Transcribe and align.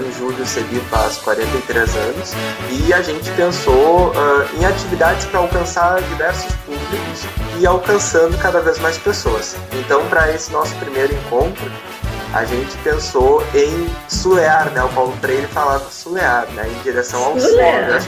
agora 0.00 0.06
em 0.06 0.12
julho 0.12 0.46
CEBI 0.46 0.80
faz 0.90 1.18
43 1.18 1.96
anos 1.96 2.32
e 2.70 2.92
a 2.92 3.02
gente 3.02 3.30
pensou 3.32 4.08
uh, 4.08 4.58
em 4.58 4.64
atividades 4.64 5.26
para 5.26 5.40
alcançar 5.40 6.00
diversos 6.02 6.52
públicos 6.64 7.24
e 7.58 7.66
alcançando 7.66 8.36
cada 8.38 8.60
vez 8.60 8.78
mais 8.78 8.96
pessoas. 8.98 9.56
Então, 9.72 10.06
para 10.08 10.32
esse 10.32 10.50
nosso 10.52 10.74
primeiro 10.76 11.12
encontro, 11.14 11.70
a 12.32 12.44
gente 12.44 12.76
pensou 12.78 13.42
em 13.54 13.88
sulear, 14.08 14.70
né? 14.70 14.82
O 14.82 14.88
Paulo 14.90 15.12
Freire 15.20 15.46
falava 15.48 15.90
sulear, 15.90 16.46
né? 16.52 16.68
Em 16.68 16.82
direção 16.82 17.22
ao 17.24 17.38
sol, 17.38 17.56
né? 17.56 17.98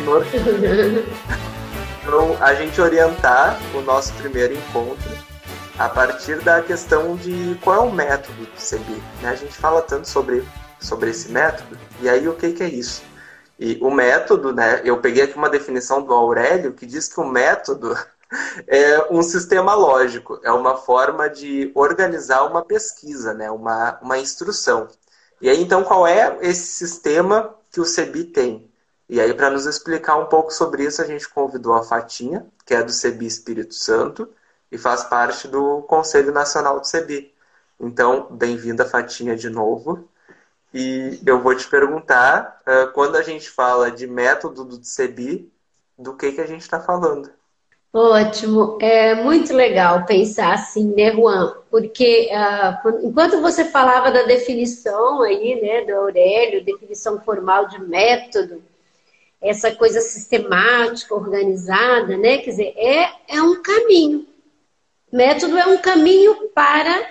Então, 2.03 2.37
a 2.41 2.55
gente 2.55 2.81
orientar 2.81 3.59
o 3.75 3.81
nosso 3.81 4.13
primeiro 4.15 4.55
encontro 4.55 5.11
a 5.79 5.89
partir 5.89 6.39
da 6.41 6.61
questão 6.61 7.17
de 7.17 7.57
qual 7.63 7.77
é 7.77 7.81
o 7.81 7.93
método 7.93 8.45
do 8.45 8.57
CB. 8.57 9.01
Né? 9.21 9.31
A 9.31 9.35
gente 9.35 9.55
fala 9.55 9.83
tanto 9.83 10.09
sobre, 10.09 10.45
sobre 10.83 11.11
esse 11.11 11.31
método, 11.31 11.79
e 12.01 12.09
aí 12.09 12.29
o 12.29 12.35
que, 12.35 12.53
que 12.53 12.63
é 12.63 12.69
isso? 12.69 13.03
E 13.59 13.79
o 13.81 13.91
método, 13.91 14.53
né? 14.53 14.81
Eu 14.85 15.01
peguei 15.01 15.23
aqui 15.23 15.37
uma 15.37 15.49
definição 15.49 16.03
do 16.03 16.13
Aurélio 16.13 16.73
que 16.73 16.85
diz 16.85 17.09
que 17.09 17.21
o 17.21 17.25
método 17.25 17.97
é 18.67 19.07
um 19.11 19.23
sistema 19.23 19.75
lógico, 19.75 20.41
é 20.43 20.51
uma 20.51 20.77
forma 20.77 21.29
de 21.29 21.71
organizar 21.75 22.45
uma 22.45 22.65
pesquisa, 22.65 23.33
né? 23.33 23.51
uma, 23.51 23.99
uma 24.03 24.19
instrução. 24.19 24.89
E 25.41 25.49
aí, 25.49 25.61
então, 25.63 25.85
qual 25.85 26.07
é 26.07 26.39
esse 26.41 26.67
sistema 26.67 27.55
que 27.71 27.81
o 27.81 27.85
CEBI 27.85 28.25
tem? 28.25 28.71
E 29.09 29.21
aí, 29.21 29.35
para 29.35 29.51
nos 29.51 29.67
explicar 29.67 30.17
um 30.17 30.27
pouco 30.27 30.53
sobre 30.53 30.85
isso, 30.85 31.03
a 31.03 31.05
gente 31.05 31.29
convidou 31.29 31.75
a 31.75 31.83
Fatinha, 31.83 32.47
que 32.65 32.75
é 32.75 32.83
do 32.83 32.93
CEBI 32.93 33.27
Espírito 33.27 33.75
Santo 33.75 34.29
e 34.71 34.79
faz 34.79 35.05
parte 35.05 35.47
do 35.49 35.83
Conselho 35.83 36.33
Nacional 36.33 36.81
do 36.81 36.87
CEBI. 36.87 37.33
Então, 37.79 38.29
bem-vinda, 38.31 38.85
Fatinha, 38.85 39.37
de 39.37 39.51
novo. 39.51 40.09
E 40.75 41.21
eu 41.27 41.41
vou 41.41 41.55
te 41.55 41.69
perguntar, 41.69 42.61
uh, 42.67 42.93
quando 42.93 43.17
a 43.17 43.23
gente 43.23 43.49
fala 43.51 43.91
de 43.91 44.07
método 44.07 44.65
do 44.65 44.83
CEBI, 44.83 45.51
do 45.99 46.17
que, 46.17 46.33
que 46.33 46.41
a 46.41 46.47
gente 46.47 46.63
está 46.63 46.81
falando? 46.81 47.31
Ótimo, 47.93 48.79
é 48.81 49.15
muito 49.15 49.53
legal 49.53 50.07
pensar 50.07 50.55
assim, 50.55 50.95
né, 50.95 51.13
Juan? 51.13 51.55
Porque 51.71 52.31
uh, 52.33 53.07
enquanto 53.07 53.43
você 53.43 53.67
falava 53.67 54.11
da 54.11 54.23
definição 54.23 55.21
aí, 55.21 55.61
né, 55.61 55.85
do 55.85 55.95
Aurélio, 55.95 56.65
definição 56.65 57.21
formal 57.21 57.69
de 57.69 57.79
método, 57.79 58.63
essa 59.43 59.75
coisa 59.75 60.01
sistemática, 60.01 61.15
organizada, 61.15 62.17
né? 62.17 62.39
Quer 62.39 62.51
dizer, 62.51 62.75
é, 62.77 63.11
é 63.29 63.43
um 63.43 63.61
caminho. 63.61 64.27
Método 65.13 65.59
é 65.59 65.67
um 65.67 65.77
caminho 65.77 66.49
para 66.55 67.07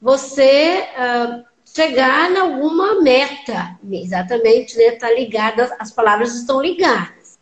você 0.00 0.84
uh, 0.96 1.53
chegar 1.74 2.30
em 2.30 2.36
alguma 2.36 3.02
meta. 3.02 3.78
Exatamente, 3.90 4.76
né? 4.76 4.94
Está 4.94 5.10
ligada, 5.12 5.76
as 5.78 5.90
palavras 5.90 6.34
estão 6.34 6.62
ligadas. 6.62 7.38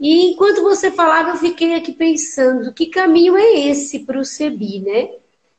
E 0.00 0.32
enquanto 0.32 0.62
você 0.62 0.90
falava, 0.90 1.30
eu 1.30 1.36
fiquei 1.36 1.74
aqui 1.74 1.92
pensando 1.92 2.72
que 2.72 2.86
caminho 2.86 3.36
é 3.36 3.68
esse 3.68 4.00
para 4.00 4.18
o 4.18 4.24
CEBI, 4.24 4.80
né? 4.80 5.10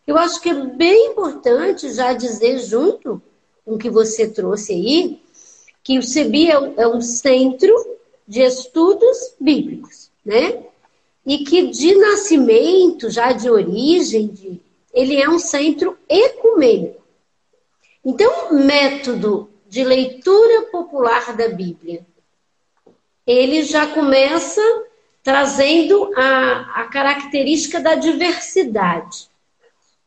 Eu 0.06 0.17
acho 0.17 0.41
que 0.41 0.50
é 0.50 0.53
bem 0.53 1.11
importante 1.11 1.91
já 1.94 2.13
dizer 2.13 2.59
junto 2.59 3.22
com 3.63 3.75
o 3.75 3.78
que 3.78 3.89
você 3.89 4.28
trouxe 4.28 4.73
aí, 4.73 5.22
que 5.83 5.97
o 5.97 6.03
CEBI 6.03 6.52
é, 6.52 6.73
é 6.78 6.88
um 6.88 7.02
centro 7.02 7.73
de 8.28 8.41
estudos 8.41 9.36
bíblicos, 9.39 10.09
né? 10.23 10.63
E 11.25 11.40
que 11.40 11.68
de 11.68 11.95
nascimento, 11.95 13.09
já 13.09 13.31
de 13.31 13.50
origem, 13.50 14.62
ele 14.94 15.16
é 15.16 15.28
um 15.29 15.40
centro 15.40 15.97
ecumênico. 16.07 17.05
Então, 18.06 18.54
método 18.54 19.50
de 19.68 19.84
leitura 19.84 20.68
popular 20.72 21.36
da 21.36 21.50
Bíblia 21.50 22.06
ele 23.26 23.64
já 23.64 23.88
começa 23.88 24.62
trazendo 25.24 26.12
a, 26.16 26.82
a 26.82 26.84
característica 26.86 27.80
da 27.80 27.96
diversidade, 27.96 29.28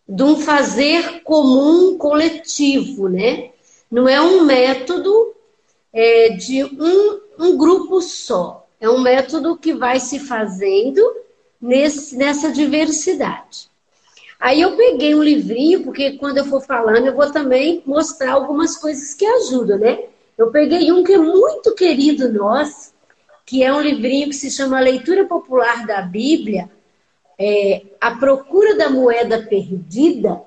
de 0.09 0.23
um 0.23 0.37
fazer 0.37 1.23
comum 1.23 1.99
coletivo, 1.99 3.09
né? 3.09 3.51
Não 3.91 4.09
é 4.09 4.21
um 4.21 4.45
método 4.45 5.35
é, 5.93 6.31
de 6.31 6.65
um, 6.65 7.21
um 7.39 7.57
grupo 7.57 8.01
só. 8.01 8.67
É 8.81 8.89
um 8.89 9.01
método 9.01 9.57
que 9.57 9.75
vai 9.75 9.99
se 9.99 10.21
fazendo 10.21 11.03
nesse, 11.61 12.17
nessa 12.17 12.53
diversidade. 12.53 13.69
Aí 14.39 14.61
eu 14.61 14.77
peguei 14.77 15.15
um 15.15 15.23
livrinho, 15.23 15.83
porque 15.83 16.13
quando 16.13 16.39
eu 16.39 16.45
for 16.45 16.61
falando, 16.61 17.07
eu 17.07 17.15
vou 17.15 17.31
também 17.33 17.83
mostrar 17.85 18.33
algumas 18.33 18.77
coisas 18.77 19.13
que 19.15 19.27
ajudam, 19.27 19.79
né? 19.79 20.05
Eu 20.37 20.51
peguei 20.53 20.93
um 20.93 21.03
que 21.03 21.13
é 21.13 21.19
muito 21.19 21.75
querido 21.75 22.33
nosso, 22.33 22.93
que 23.45 23.65
é 23.65 23.73
um 23.73 23.81
livrinho 23.81 24.29
que 24.29 24.37
se 24.37 24.51
chama 24.51 24.79
Leitura 24.79 25.27
Popular 25.27 25.85
da 25.85 26.03
Bíblia, 26.03 26.71
é, 27.37 27.83
A 28.01 28.13
Procura 28.13 28.77
da 28.77 28.89
Moeda 28.89 29.43
Perdida. 29.43 30.41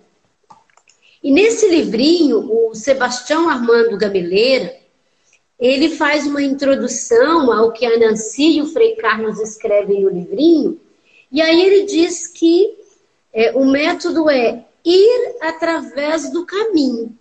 E 1.22 1.30
nesse 1.30 1.68
livrinho, 1.68 2.40
o 2.40 2.74
Sebastião 2.74 3.50
Armando 3.50 3.98
Gameleira, 3.98 4.74
ele 5.60 5.90
faz 5.90 6.26
uma 6.26 6.42
introdução 6.42 7.52
ao 7.52 7.72
que 7.72 7.86
a 7.86 8.00
Nancy 8.00 8.58
e 8.58 8.62
o 8.62 8.68
Frei 8.68 8.96
Carlos 8.96 9.40
escrevem 9.40 10.02
no 10.02 10.10
livrinho, 10.10 10.80
e 11.32 11.42
aí 11.42 11.62
ele 11.62 11.86
diz 11.86 12.28
que 12.28 12.81
é, 13.34 13.52
o 13.52 13.66
método 13.66 14.30
é 14.30 14.66
ir 14.84 15.38
através 15.42 16.30
do 16.32 16.46
caminho. 16.46 17.18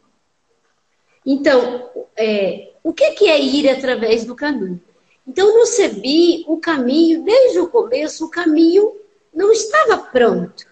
Então, 1.24 1.90
é, 2.16 2.72
o 2.82 2.92
que 2.92 3.28
é 3.28 3.40
ir 3.40 3.68
através 3.68 4.24
do 4.24 4.34
caminho? 4.34 4.80
Então, 5.26 5.56
no 5.56 5.66
CEBI, 5.66 6.44
o 6.48 6.56
caminho, 6.56 7.22
desde 7.22 7.60
o 7.60 7.68
começo, 7.68 8.24
o 8.24 8.30
caminho 8.30 8.92
não 9.32 9.52
estava 9.52 9.98
pronto. 9.98 10.66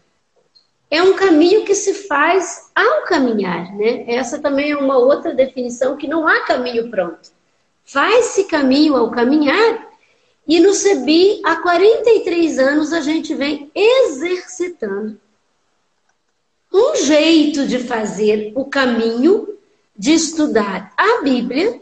É 0.90 1.02
um 1.02 1.14
caminho 1.14 1.64
que 1.64 1.74
se 1.74 1.92
faz 1.92 2.70
ao 2.74 3.02
caminhar, 3.02 3.76
né? 3.76 4.04
Essa 4.08 4.38
também 4.38 4.70
é 4.70 4.76
uma 4.76 4.96
outra 4.96 5.34
definição 5.34 5.96
que 5.96 6.08
não 6.08 6.26
há 6.26 6.40
caminho 6.40 6.90
pronto. 6.90 7.30
Faz-se 7.84 8.44
caminho 8.44 8.96
ao 8.96 9.10
caminhar 9.10 9.86
e 10.46 10.58
no 10.60 10.72
CEBI, 10.72 11.42
há 11.44 11.56
43 11.56 12.58
anos, 12.58 12.92
a 12.94 13.00
gente 13.02 13.34
vem 13.34 13.70
exercitando 13.74 15.20
um 16.72 16.96
jeito 16.96 17.66
de 17.66 17.78
fazer 17.78 18.52
o 18.54 18.64
caminho 18.64 19.56
de 19.96 20.12
estudar 20.12 20.92
a 20.96 21.22
Bíblia 21.22 21.80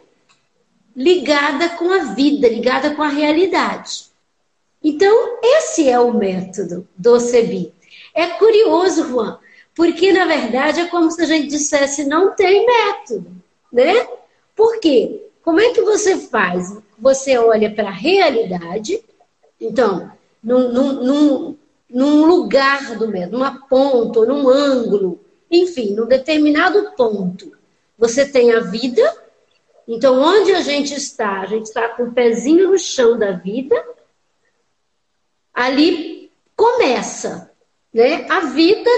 ligada 0.96 1.68
com 1.70 1.90
a 1.90 2.14
vida, 2.14 2.48
ligada 2.48 2.94
com 2.94 3.02
a 3.02 3.08
realidade. 3.08 4.06
Então, 4.82 5.38
esse 5.42 5.88
é 5.88 5.98
o 5.98 6.14
método 6.14 6.88
do 6.96 7.20
CEBI. 7.20 7.74
É 8.14 8.26
curioso, 8.28 9.06
Juan, 9.08 9.38
porque 9.74 10.12
na 10.12 10.24
verdade 10.24 10.80
é 10.80 10.86
como 10.86 11.10
se 11.10 11.20
a 11.22 11.26
gente 11.26 11.48
dissesse 11.48 12.04
não 12.04 12.34
tem 12.34 12.64
método, 12.64 13.30
né? 13.70 14.06
Por 14.54 14.80
quê? 14.80 15.22
Como 15.42 15.60
é 15.60 15.70
que 15.72 15.82
você 15.82 16.16
faz? 16.16 16.74
Você 16.98 17.36
olha 17.36 17.70
para 17.70 17.88
a 17.88 17.92
realidade, 17.92 19.04
então, 19.60 20.10
num, 20.42 20.72
num, 20.72 20.92
num, 21.04 21.56
num 21.88 22.24
lugar 22.26 22.96
do 22.96 23.08
método, 23.08 23.38
numa 23.38 23.66
ponta, 23.68 24.24
num 24.24 24.48
ângulo, 24.48 25.20
enfim, 25.50 25.94
num 25.94 26.06
determinado 26.06 26.92
ponto, 26.96 27.52
você 27.96 28.26
tem 28.26 28.52
a 28.52 28.60
vida 28.60 29.02
então, 29.88 30.20
onde 30.20 30.52
a 30.52 30.62
gente 30.62 30.94
está? 30.94 31.40
A 31.40 31.46
gente 31.46 31.66
está 31.66 31.88
com 31.90 32.04
o 32.04 32.12
pezinho 32.12 32.70
no 32.70 32.78
chão 32.78 33.16
da 33.16 33.32
vida, 33.32 33.76
ali 35.54 36.32
começa 36.56 37.52
né, 37.94 38.26
a 38.28 38.40
vida 38.40 38.90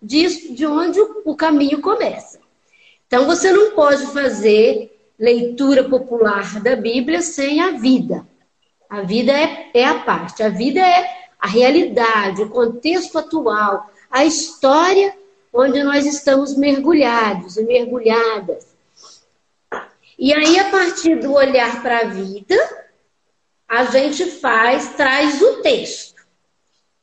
de, 0.00 0.54
de 0.54 0.64
onde 0.64 1.00
o 1.24 1.34
caminho 1.34 1.80
começa. 1.80 2.38
Então, 3.06 3.26
você 3.26 3.50
não 3.50 3.72
pode 3.72 4.06
fazer 4.12 4.94
leitura 5.18 5.88
popular 5.88 6.62
da 6.62 6.76
Bíblia 6.76 7.20
sem 7.20 7.60
a 7.60 7.72
vida. 7.72 8.24
A 8.88 9.02
vida 9.02 9.32
é, 9.32 9.70
é 9.74 9.84
a 9.84 9.98
parte, 10.00 10.42
a 10.42 10.48
vida 10.48 10.78
é 10.78 11.27
a 11.38 11.46
realidade, 11.46 12.42
o 12.42 12.50
contexto 12.50 13.18
atual, 13.18 13.88
a 14.10 14.24
história 14.24 15.16
onde 15.52 15.82
nós 15.82 16.04
estamos 16.04 16.56
mergulhados 16.56 17.56
e 17.56 17.62
mergulhadas. 17.62 18.66
E 20.18 20.32
aí, 20.34 20.58
a 20.58 20.68
partir 20.70 21.16
do 21.20 21.32
olhar 21.32 21.80
para 21.80 22.00
a 22.00 22.04
vida, 22.04 22.56
a 23.68 23.84
gente 23.84 24.26
faz, 24.26 24.94
traz 24.94 25.40
o 25.40 25.62
texto, 25.62 26.22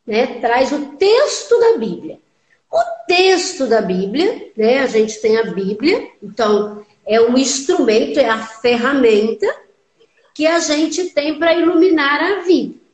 né? 0.06 0.40
Traz 0.40 0.72
o 0.72 0.98
texto 0.98 1.58
da 1.60 1.78
Bíblia. 1.78 2.20
O 2.72 2.82
texto 3.08 3.68
da 3.68 3.82
Bíblia, 3.82 4.52
né? 4.58 4.80
A 4.80 4.88
gente 4.88 5.22
tem 5.22 5.38
a 5.38 5.44
Bíblia, 5.44 6.10
então 6.22 6.86
é 7.06 7.22
um 7.22 7.38
instrumento, 7.38 8.20
é 8.20 8.28
a 8.28 8.46
ferramenta 8.46 9.48
que 10.34 10.46
a 10.46 10.60
gente 10.60 11.12
tem 11.12 11.40
para 11.40 11.54
iluminar 11.54 12.20
a 12.22 12.40
vida. 12.42 12.85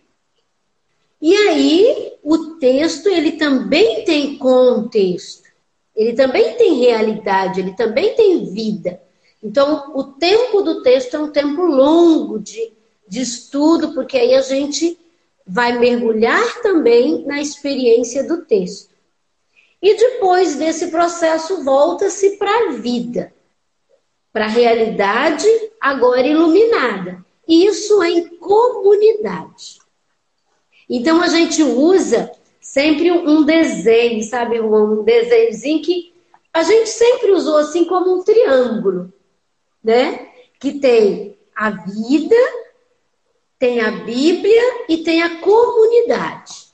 E 1.21 1.35
aí, 1.35 2.13
o 2.23 2.55
texto, 2.55 3.07
ele 3.07 3.33
também 3.33 4.03
tem 4.03 4.37
contexto, 4.37 5.49
ele 5.95 6.13
também 6.13 6.55
tem 6.55 6.79
realidade, 6.79 7.59
ele 7.59 7.75
também 7.75 8.15
tem 8.15 8.51
vida. 8.51 8.99
Então, 9.43 9.91
o 9.95 10.03
tempo 10.03 10.61
do 10.61 10.81
texto 10.81 11.15
é 11.15 11.19
um 11.19 11.31
tempo 11.31 11.61
longo 11.61 12.39
de, 12.39 12.73
de 13.07 13.21
estudo, 13.21 13.93
porque 13.93 14.17
aí 14.17 14.33
a 14.33 14.41
gente 14.41 14.97
vai 15.45 15.77
mergulhar 15.77 16.61
também 16.61 17.23
na 17.25 17.41
experiência 17.41 18.23
do 18.23 18.45
texto. 18.45 18.91
E 19.81 19.95
depois 19.95 20.55
desse 20.55 20.87
processo, 20.87 21.63
volta-se 21.63 22.37
para 22.37 22.69
a 22.69 22.71
vida, 22.73 23.33
para 24.31 24.45
a 24.45 24.49
realidade 24.49 25.47
agora 25.79 26.25
iluminada. 26.25 27.23
Isso 27.47 28.01
em 28.03 28.27
comunidade. 28.37 29.80
Então 30.93 31.21
a 31.21 31.27
gente 31.27 31.63
usa 31.63 32.29
sempre 32.59 33.09
um 33.09 33.45
desenho, 33.45 34.21
sabe? 34.23 34.59
Um 34.59 35.03
desenhozinho 35.03 35.81
que 35.81 36.13
a 36.53 36.63
gente 36.63 36.89
sempre 36.89 37.31
usou 37.31 37.55
assim 37.55 37.85
como 37.85 38.13
um 38.13 38.23
triângulo, 38.25 39.13
né? 39.81 40.27
Que 40.59 40.79
tem 40.79 41.37
a 41.55 41.69
vida, 41.69 42.35
tem 43.57 43.79
a 43.79 43.89
Bíblia 43.89 44.85
e 44.89 44.97
tem 44.97 45.23
a 45.23 45.39
comunidade. 45.39 46.69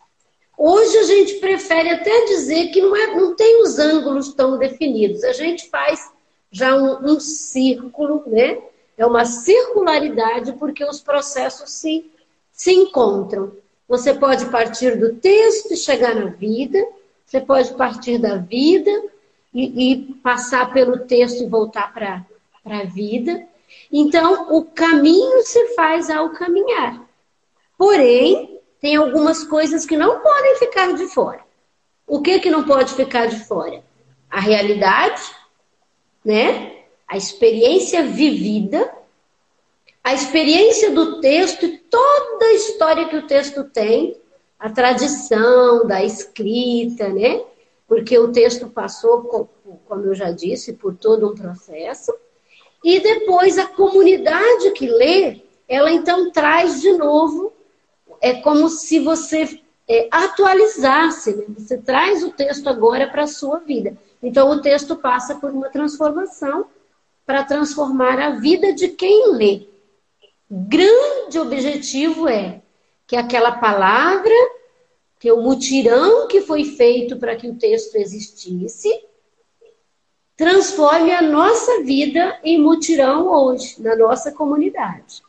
Hoje 0.57 0.97
a 0.97 1.03
gente 1.03 1.35
prefere 1.35 1.91
até 1.91 2.25
dizer 2.25 2.71
que 2.71 2.81
não, 2.81 2.95
é, 2.95 3.15
não 3.15 3.35
tem 3.35 3.61
os 3.61 3.77
ângulos 3.77 4.33
tão 4.33 4.57
definidos. 4.57 5.23
A 5.23 5.31
gente 5.31 5.69
faz 5.69 6.11
já 6.51 6.75
um, 6.75 7.13
um 7.13 7.19
círculo, 7.19 8.23
né? 8.25 8.57
É 8.97 9.05
uma 9.05 9.25
circularidade 9.25 10.53
porque 10.53 10.83
os 10.83 10.99
processos 10.99 11.69
se, 11.69 12.11
se 12.51 12.71
encontram. 12.73 13.55
Você 13.87 14.13
pode 14.13 14.45
partir 14.47 14.97
do 14.97 15.15
texto 15.15 15.73
e 15.73 15.77
chegar 15.77 16.13
na 16.13 16.25
vida, 16.25 16.85
você 17.25 17.39
pode 17.39 17.73
partir 17.75 18.17
da 18.17 18.37
vida 18.37 18.91
e, 19.53 19.91
e 19.91 20.13
passar 20.15 20.73
pelo 20.73 20.99
texto 20.99 21.43
e 21.43 21.47
voltar 21.47 21.93
para 21.93 22.25
a 22.65 22.83
vida. 22.83 23.47
Então, 23.91 24.55
o 24.55 24.65
caminho 24.65 25.41
se 25.43 25.67
faz 25.75 26.09
ao 26.09 26.31
caminhar. 26.31 27.01
Porém, 27.77 28.59
tem 28.79 28.95
algumas 28.95 29.43
coisas 29.43 29.85
que 29.85 29.97
não 29.97 30.19
podem 30.19 30.55
ficar 30.57 30.93
de 30.93 31.07
fora. 31.07 31.41
O 32.05 32.21
que 32.21 32.39
que 32.39 32.49
não 32.49 32.63
pode 32.63 32.93
ficar 32.93 33.27
de 33.27 33.39
fora? 33.45 33.83
A 34.29 34.39
realidade, 34.39 35.21
né? 36.23 36.73
A 37.07 37.17
experiência 37.17 38.03
vivida, 38.03 38.93
a 40.07 40.13
experiência 40.13 40.89
do 40.91 41.19
texto 41.19 41.65
e 41.65 41.79
toda 41.79 42.45
a 42.45 42.53
história 42.53 43.09
que 43.09 43.17
o 43.17 43.27
texto 43.27 43.65
tem, 43.65 44.15
a 44.57 44.69
tradição 44.69 45.85
da 45.85 46.01
escrita, 46.01 47.09
né? 47.09 47.43
Porque 47.85 48.17
o 48.17 48.31
texto 48.31 48.69
passou, 48.69 49.49
como 49.85 50.05
eu 50.05 50.15
já 50.15 50.31
disse, 50.31 50.71
por 50.71 50.95
todo 50.95 51.29
um 51.29 51.35
processo. 51.35 52.15
E 52.81 53.01
depois 53.01 53.57
a 53.57 53.65
comunidade 53.65 54.71
que 54.71 54.87
lê, 54.87 55.41
ela 55.67 55.91
então 55.91 56.31
traz 56.31 56.79
de 56.79 56.93
novo, 56.93 57.51
é 58.21 58.35
como 58.35 58.69
se 58.69 58.99
você 58.99 59.59
é, 59.89 60.07
atualizasse, 60.09 61.35
né? 61.35 61.43
você 61.49 61.77
traz 61.79 62.23
o 62.23 62.31
texto 62.31 62.69
agora 62.69 63.09
para 63.09 63.23
a 63.23 63.27
sua 63.27 63.59
vida. 63.59 63.97
Então 64.23 64.51
o 64.51 64.61
texto 64.61 64.95
passa 64.95 65.35
por 65.35 65.51
uma 65.51 65.67
transformação 65.67 66.67
para 67.25 67.43
transformar 67.43 68.17
a 68.21 68.29
vida 68.39 68.71
de 68.71 68.87
quem 68.87 69.33
lê. 69.33 69.67
Grande 70.49 71.39
objetivo 71.39 72.27
é 72.27 72.61
que 73.05 73.15
aquela 73.15 73.53
palavra, 73.53 74.33
que 75.19 75.31
o 75.31 75.41
mutirão 75.41 76.27
que 76.27 76.41
foi 76.41 76.63
feito 76.63 77.17
para 77.17 77.35
que 77.35 77.49
o 77.49 77.57
texto 77.57 77.95
existisse, 77.95 78.89
transforme 80.37 81.11
a 81.11 81.21
nossa 81.21 81.83
vida 81.83 82.39
em 82.43 82.61
mutirão 82.61 83.27
hoje, 83.27 83.81
na 83.81 83.95
nossa 83.95 84.31
comunidade. 84.31 85.21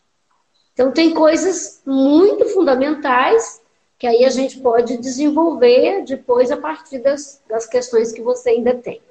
Então, 0.73 0.93
tem 0.93 1.13
coisas 1.13 1.83
muito 1.85 2.47
fundamentais 2.51 3.61
que 3.99 4.07
aí 4.07 4.25
a 4.25 4.31
gente 4.31 4.61
pode 4.61 4.97
desenvolver 4.99 6.05
depois 6.05 6.53
a 6.53 6.57
partir 6.57 7.01
das, 7.01 7.43
das 7.49 7.67
questões 7.67 8.13
que 8.13 8.23
você 8.23 8.51
ainda 8.51 8.75
tem. 8.75 9.03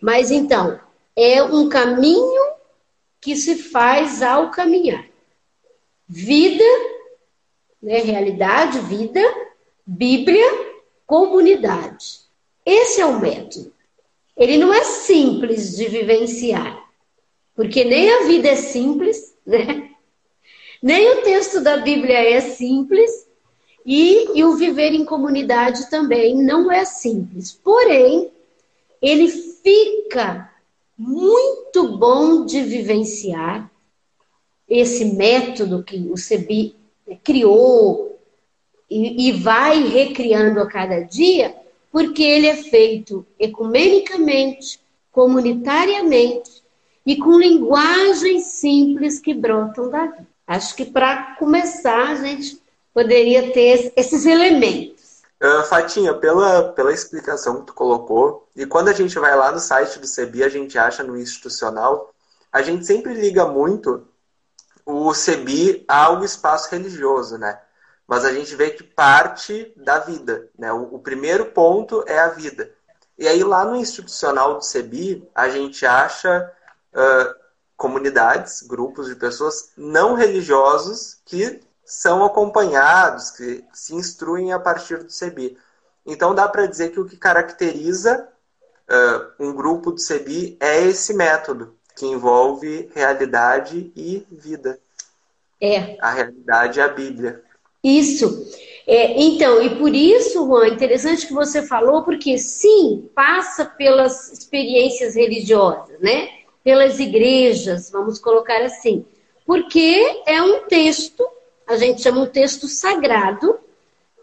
Mas 0.00 0.30
então, 0.30 0.80
é 1.14 1.42
um 1.42 1.68
caminho 1.68 2.42
que 3.20 3.36
se 3.36 3.56
faz 3.56 4.22
ao 4.22 4.50
caminhar. 4.50 5.11
Vida, 6.14 6.62
né, 7.82 8.02
realidade, 8.02 8.80
vida, 8.80 9.18
Bíblia, 9.86 10.44
comunidade. 11.06 12.20
Esse 12.66 13.00
é 13.00 13.06
o 13.06 13.18
método. 13.18 13.72
Ele 14.36 14.58
não 14.58 14.74
é 14.74 14.84
simples 14.84 15.74
de 15.74 15.88
vivenciar, 15.88 16.86
porque 17.56 17.82
nem 17.82 18.10
a 18.10 18.24
vida 18.24 18.50
é 18.50 18.56
simples, 18.56 19.34
né? 19.46 19.90
Nem 20.82 21.12
o 21.12 21.22
texto 21.22 21.62
da 21.62 21.78
Bíblia 21.78 22.18
é 22.18 22.42
simples, 22.42 23.26
e, 23.86 24.38
e 24.38 24.44
o 24.44 24.54
viver 24.54 24.92
em 24.92 25.06
comunidade 25.06 25.88
também 25.88 26.36
não 26.36 26.70
é 26.70 26.84
simples. 26.84 27.52
Porém, 27.52 28.30
ele 29.00 29.28
fica 29.28 30.52
muito 30.98 31.96
bom 31.96 32.44
de 32.44 32.60
vivenciar 32.60 33.71
esse 34.72 35.04
método 35.04 35.82
que 35.82 35.98
o 36.10 36.16
CEBI 36.16 36.74
criou 37.22 38.18
e, 38.88 39.28
e 39.28 39.32
vai 39.32 39.86
recriando 39.86 40.60
a 40.60 40.66
cada 40.66 41.00
dia, 41.00 41.54
porque 41.90 42.22
ele 42.22 42.46
é 42.46 42.56
feito 42.56 43.26
ecumenicamente, 43.38 44.80
comunitariamente 45.10 46.62
e 47.04 47.16
com 47.16 47.38
linguagens 47.38 48.44
simples 48.44 49.20
que 49.20 49.34
brotam 49.34 49.90
da 49.90 50.06
vida. 50.06 50.26
Acho 50.46 50.74
que 50.74 50.86
para 50.86 51.36
começar 51.38 52.08
a 52.08 52.14
gente 52.14 52.58
poderia 52.94 53.52
ter 53.52 53.92
esses 53.94 54.24
elementos. 54.24 55.20
Uh, 55.42 55.64
Fatinha, 55.64 56.14
pela, 56.14 56.72
pela 56.72 56.92
explicação 56.92 57.60
que 57.60 57.66
tu 57.66 57.74
colocou, 57.74 58.48
e 58.56 58.64
quando 58.64 58.88
a 58.88 58.92
gente 58.92 59.18
vai 59.18 59.36
lá 59.36 59.50
no 59.52 59.58
site 59.58 59.98
do 59.98 60.06
CEBI, 60.06 60.44
a 60.44 60.48
gente 60.48 60.78
acha 60.78 61.02
no 61.02 61.18
institucional, 61.18 62.10
a 62.50 62.62
gente 62.62 62.86
sempre 62.86 63.12
liga 63.12 63.44
muito 63.46 64.06
o 64.84 65.14
CEBI 65.14 65.84
ao 65.88 66.24
espaço 66.24 66.70
religioso, 66.70 67.38
né? 67.38 67.58
mas 68.06 68.24
a 68.24 68.32
gente 68.32 68.54
vê 68.54 68.70
que 68.70 68.82
parte 68.82 69.72
da 69.76 69.98
vida. 69.98 70.48
Né? 70.58 70.72
O, 70.72 70.96
o, 70.96 70.98
primeiro 70.98 71.46
ponto 71.46 72.04
é 72.06 72.18
a 72.18 72.28
vida. 72.28 72.70
E 73.16 73.26
aí, 73.26 73.42
lá 73.42 73.64
no 73.64 73.76
institucional 73.76 74.56
do 74.56 74.64
CEBI, 74.64 75.26
a 75.34 75.48
gente 75.48 75.86
acha 75.86 76.52
uh, 76.92 77.34
comunidades, 77.76 78.62
grupos 78.62 79.06
de 79.06 79.14
pessoas 79.14 79.70
não 79.76 80.14
religiosos 80.14 81.20
que 81.24 81.60
são 81.84 82.24
acompanhados, 82.24 83.30
que 83.30 83.64
se 83.72 83.94
instruem 83.94 84.52
a 84.52 84.58
partir 84.58 84.98
do 84.98 85.10
CEBI. 85.10 85.56
Então, 86.04 86.34
dá 86.34 86.48
para 86.48 86.66
dizer 86.66 86.90
que 86.90 87.00
o 87.00 87.06
que 87.06 87.16
caracteriza 87.16 88.28
uh, 88.90 89.32
um 89.38 89.54
grupo 89.54 89.92
do 89.92 90.00
CEBI 90.00 90.56
é 90.60 90.82
esse 90.82 91.14
método, 91.14 91.78
que 91.96 92.06
envolve 92.06 92.90
realidade 92.94 93.92
e 93.96 94.26
vida. 94.30 94.78
É. 95.60 95.96
A 96.00 96.10
realidade 96.10 96.80
é 96.80 96.82
a 96.82 96.88
Bíblia. 96.88 97.42
Isso. 97.82 98.46
É, 98.86 99.20
então, 99.20 99.62
e 99.62 99.76
por 99.76 99.94
isso, 99.94 100.46
Juan, 100.46 100.68
interessante 100.68 101.26
que 101.26 101.32
você 101.32 101.62
falou, 101.62 102.02
porque 102.02 102.36
sim, 102.38 103.08
passa 103.14 103.64
pelas 103.64 104.32
experiências 104.32 105.14
religiosas, 105.14 106.00
né? 106.00 106.28
Pelas 106.64 106.98
igrejas, 106.98 107.90
vamos 107.90 108.18
colocar 108.18 108.60
assim. 108.62 109.04
Porque 109.46 110.22
é 110.26 110.42
um 110.42 110.64
texto, 110.66 111.26
a 111.66 111.76
gente 111.76 112.02
chama 112.02 112.22
um 112.22 112.26
texto 112.26 112.68
sagrado 112.68 113.58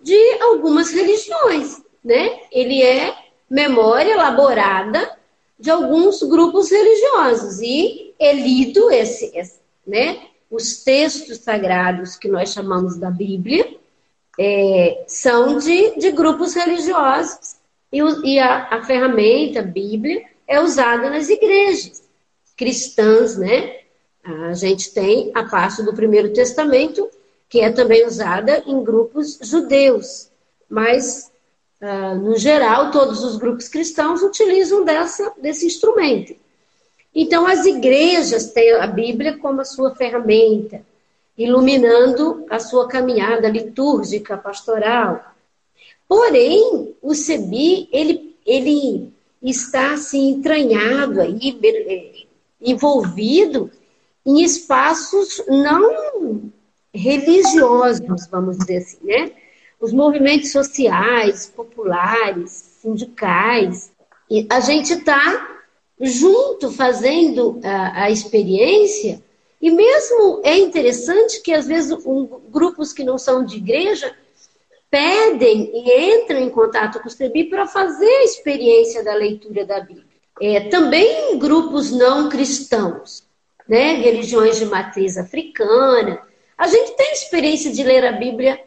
de 0.01 0.17
algumas 0.41 0.91
religiões, 0.91 1.81
né? 2.03 2.39
Ele 2.51 2.81
é 2.81 3.13
memória 3.49 4.13
elaborada 4.13 5.18
de 5.59 5.69
alguns 5.69 6.23
grupos 6.23 6.71
religiosos 6.71 7.59
e 7.59 8.13
é 8.17 8.33
lido 8.33 8.89
esse, 8.89 9.31
esse 9.35 9.59
né? 9.85 10.21
os 10.49 10.83
textos 10.83 11.39
sagrados 11.39 12.15
que 12.15 12.27
nós 12.27 12.51
chamamos 12.53 12.97
da 12.97 13.11
Bíblia 13.11 13.75
é, 14.39 15.03
são 15.07 15.57
de, 15.57 15.97
de 15.97 16.11
grupos 16.11 16.53
religiosos 16.53 17.57
e, 17.91 17.99
e 17.99 18.39
a, 18.39 18.67
a, 18.69 18.83
ferramenta 18.83 19.59
a 19.59 19.63
Bíblia 19.63 20.23
é 20.47 20.59
usada 20.59 21.09
nas 21.09 21.29
igrejas 21.29 22.03
cristãs, 22.57 23.37
né? 23.37 23.79
A 24.23 24.53
gente 24.53 24.93
tem 24.93 25.31
a 25.33 25.43
parte 25.43 25.81
do 25.81 25.93
Primeiro 25.93 26.33
Testamento 26.33 27.09
que 27.47 27.61
é 27.61 27.71
também 27.71 28.05
usada 28.05 28.63
em 28.67 28.83
grupos 28.83 29.39
judeus, 29.41 30.29
mas 30.69 31.28
uh, 31.81 32.15
no 32.15 32.37
geral 32.37 32.91
todos 32.91 33.23
os 33.23 33.37
grupos 33.37 33.67
cristãos 33.67 34.21
utilizam 34.21 34.83
dessa, 34.83 35.33
desse 35.37 35.65
instrumento. 35.65 36.35
Então, 37.13 37.47
as 37.47 37.65
igrejas 37.65 38.51
têm 38.51 38.71
a 38.73 38.87
Bíblia 38.87 39.37
como 39.37 39.61
a 39.61 39.65
sua 39.65 39.95
ferramenta, 39.95 40.81
iluminando 41.37 42.45
a 42.49 42.59
sua 42.59 42.87
caminhada 42.87 43.49
litúrgica, 43.49 44.37
pastoral. 44.37 45.33
Porém, 46.07 46.95
o 47.01 47.13
CEBI, 47.15 47.89
ele, 47.91 48.35
ele 48.45 49.11
está 49.41 49.93
assim, 49.93 50.29
entranhado 50.29 51.21
aí, 51.21 52.27
envolvido 52.61 53.71
em 54.25 54.43
espaços 54.43 55.41
não 55.47 56.51
religiosos, 56.93 58.27
vamos 58.27 58.57
dizer 58.57 58.77
assim, 58.77 58.97
né? 59.03 59.31
Os 59.79 59.93
movimentos 59.93 60.51
sociais, 60.51 61.51
populares, 61.55 62.51
sindicais, 62.81 63.91
e 64.29 64.45
a 64.49 64.59
gente 64.59 64.93
está 64.93 65.57
junto 65.99 66.71
fazendo 66.71 67.59
a, 67.63 68.03
a, 68.03 68.11
experiência, 68.11 69.21
e 69.61 69.71
mesmo 69.71 70.41
é 70.43 70.57
interessante 70.57 71.41
que 71.41 71.53
às 71.53 71.67
vezes 71.67 71.91
um, 72.05 72.25
grupos 72.49 72.93
que 72.93 73.03
não 73.03 73.17
são 73.17 73.43
de 73.43 73.57
igreja 73.57 74.15
pedem 74.89 75.71
e 75.73 76.15
entram 76.15 76.39
em 76.39 76.49
contato 76.49 76.99
com 76.99 77.07
o 77.07 77.11
CEBI 77.11 77.45
para 77.45 77.67
fazer 77.67 78.05
a 78.05 78.23
experiência 78.23 79.03
da 79.03 79.13
leitura 79.13 79.65
da 79.65 79.79
Bíblia. 79.79 80.05
É, 80.41 80.61
também 80.61 81.37
grupos 81.37 81.91
não 81.91 82.29
cristãos, 82.29 83.23
né, 83.67 83.95
religiões 83.95 84.57
de 84.57 84.65
matriz 84.65 85.17
africana. 85.17 86.21
A 86.57 86.67
gente 86.67 86.95
tem 86.95 87.11
experiência 87.11 87.71
de 87.71 87.83
ler 87.83 88.05
a 88.05 88.13
Bíblia 88.13 88.59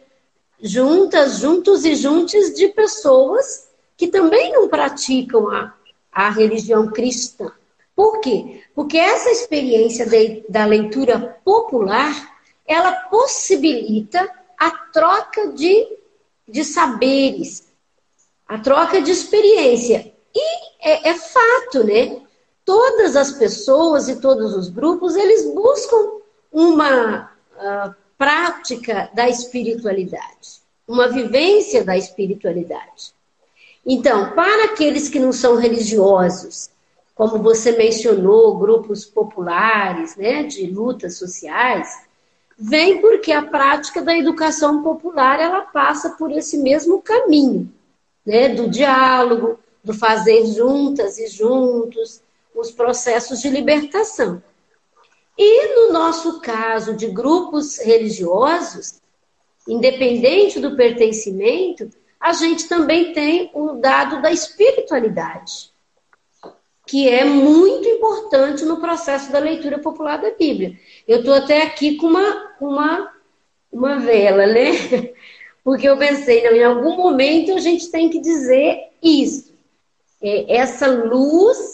juntas, 0.63 1.39
juntos 1.39 1.83
e 1.83 1.93
juntos 1.93 2.53
de 2.53 2.69
pessoas 2.69 3.67
que 3.97 4.07
também 4.07 4.53
não 4.53 4.69
praticam 4.69 5.49
a, 5.49 5.73
a 6.09 6.29
religião 6.29 6.89
cristã. 6.89 7.51
Por 7.93 8.21
quê? 8.21 8.63
Porque 8.73 8.97
essa 8.97 9.29
experiência 9.29 10.05
de, 10.05 10.45
da 10.47 10.65
leitura 10.65 11.37
popular, 11.43 12.33
ela 12.65 12.93
possibilita 12.93 14.27
a 14.57 14.71
troca 14.71 15.49
de, 15.51 15.97
de 16.47 16.63
saberes, 16.63 17.67
a 18.47 18.57
troca 18.57 19.01
de 19.01 19.11
experiência. 19.11 20.13
E 20.33 20.89
é, 20.89 21.09
é 21.09 21.13
fato, 21.13 21.83
né? 21.83 22.21
Todas 22.63 23.17
as 23.17 23.33
pessoas 23.33 24.07
e 24.07 24.21
todos 24.21 24.55
os 24.55 24.69
grupos, 24.69 25.17
eles 25.17 25.53
buscam 25.53 26.21
uma 26.51 27.29
uh, 27.57 28.02
prática 28.17 29.09
da 29.13 29.29
espiritualidade, 29.29 30.61
uma 30.87 31.07
vivência 31.07 31.83
da 31.83 31.97
espiritualidade. 31.97 33.13
Então, 33.85 34.31
para 34.33 34.65
aqueles 34.65 35.09
que 35.09 35.19
não 35.19 35.33
são 35.33 35.55
religiosos, 35.55 36.69
como 37.15 37.39
você 37.43 37.73
mencionou, 37.73 38.57
grupos 38.57 39.05
populares, 39.05 40.15
né, 40.15 40.43
de 40.43 40.65
lutas 40.67 41.17
sociais, 41.17 41.89
vem 42.57 43.01
porque 43.01 43.31
a 43.31 43.43
prática 43.43 44.01
da 44.01 44.17
educação 44.17 44.81
popular 44.83 45.39
ela 45.39 45.61
passa 45.61 46.11
por 46.11 46.31
esse 46.31 46.57
mesmo 46.57 47.01
caminho, 47.01 47.71
né, 48.25 48.49
do 48.49 48.69
diálogo, 48.69 49.59
do 49.83 49.93
fazer 49.93 50.45
juntas 50.45 51.17
e 51.17 51.27
juntos, 51.27 52.21
os 52.55 52.71
processos 52.71 53.41
de 53.41 53.49
libertação. 53.49 54.41
E 55.37 55.75
no 55.75 55.93
nosso 55.93 56.39
caso 56.39 56.95
de 56.95 57.07
grupos 57.07 57.79
religiosos, 57.79 59.01
independente 59.67 60.59
do 60.59 60.75
pertencimento, 60.75 61.89
a 62.19 62.33
gente 62.33 62.67
também 62.67 63.13
tem 63.13 63.51
o 63.53 63.73
dado 63.73 64.21
da 64.21 64.31
espiritualidade, 64.31 65.71
que 66.85 67.09
é 67.09 67.25
muito 67.25 67.87
importante 67.87 68.63
no 68.63 68.79
processo 68.79 69.31
da 69.31 69.39
leitura 69.39 69.79
popular 69.79 70.21
da 70.21 70.31
Bíblia. 70.31 70.77
Eu 71.07 71.19
estou 71.19 71.33
até 71.33 71.63
aqui 71.63 71.97
com 71.97 72.07
uma, 72.07 72.51
uma, 72.61 73.13
uma 73.71 73.99
vela, 73.99 74.45
né? 74.45 74.71
Porque 75.63 75.87
eu 75.87 75.97
pensei, 75.97 76.43
não, 76.43 76.55
em 76.55 76.63
algum 76.63 76.95
momento 76.95 77.53
a 77.53 77.59
gente 77.59 77.89
tem 77.89 78.09
que 78.09 78.19
dizer 78.19 78.89
isso. 79.01 79.53
É 80.21 80.57
essa 80.57 80.87
luz 80.87 81.72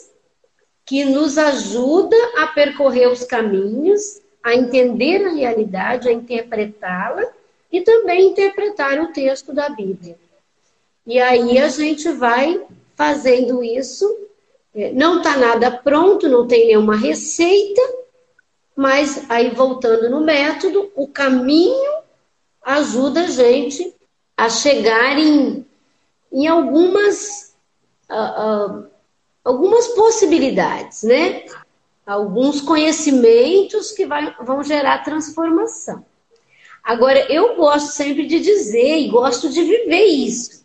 que 0.89 1.05
nos 1.05 1.38
ajuda 1.38 2.17
a 2.38 2.48
percorrer 2.48 3.12
os 3.12 3.24
caminhos, 3.24 4.19
a 4.43 4.55
entender 4.55 5.24
a 5.24 5.29
realidade, 5.29 6.10
a 6.10 6.12
interpretá-la 6.12 7.31
e 7.72 7.81
também 7.81 8.31
interpretar 8.31 9.00
o 9.00 9.13
texto 9.13 9.53
da 9.53 9.69
Bíblia. 9.69 10.17
E 11.05 11.19
aí 11.19 11.60
a 11.60 11.69
gente 11.69 12.10
vai 12.10 12.65
fazendo 12.96 13.63
isso. 13.63 14.03
É, 14.74 14.91
não 14.91 15.19
está 15.19 15.38
nada 15.38 15.69
pronto, 15.69 16.27
não 16.27 16.48
tem 16.48 16.65
nenhuma 16.65 16.96
receita, 16.96 17.81
mas 18.75 19.29
aí 19.29 19.51
voltando 19.51 20.10
no 20.10 20.22
método, 20.22 20.91
o 20.96 21.08
caminho 21.08 22.00
ajuda 22.63 23.25
a 23.25 23.27
gente 23.27 23.93
a 24.36 24.50
chegar 24.50 25.19
em, 25.19 25.63
em 26.34 26.48
algumas, 26.48 27.53
uh, 28.10 28.79
uh, 28.79 28.89
algumas 29.49 29.87
possibilidades, 29.87 31.01
né? 31.01 31.43
Alguns 32.05 32.61
conhecimentos 32.61 33.91
que 33.91 34.05
vai, 34.05 34.35
vão 34.41 34.63
gerar 34.63 35.03
transformação. 35.03 36.05
Agora, 36.83 37.19
eu 37.31 37.55
gosto 37.55 37.87
sempre 37.87 38.27
de 38.27 38.39
dizer 38.39 38.99
e 38.99 39.09
gosto 39.09 39.49
de 39.49 39.63
viver 39.63 40.05
isso. 40.05 40.63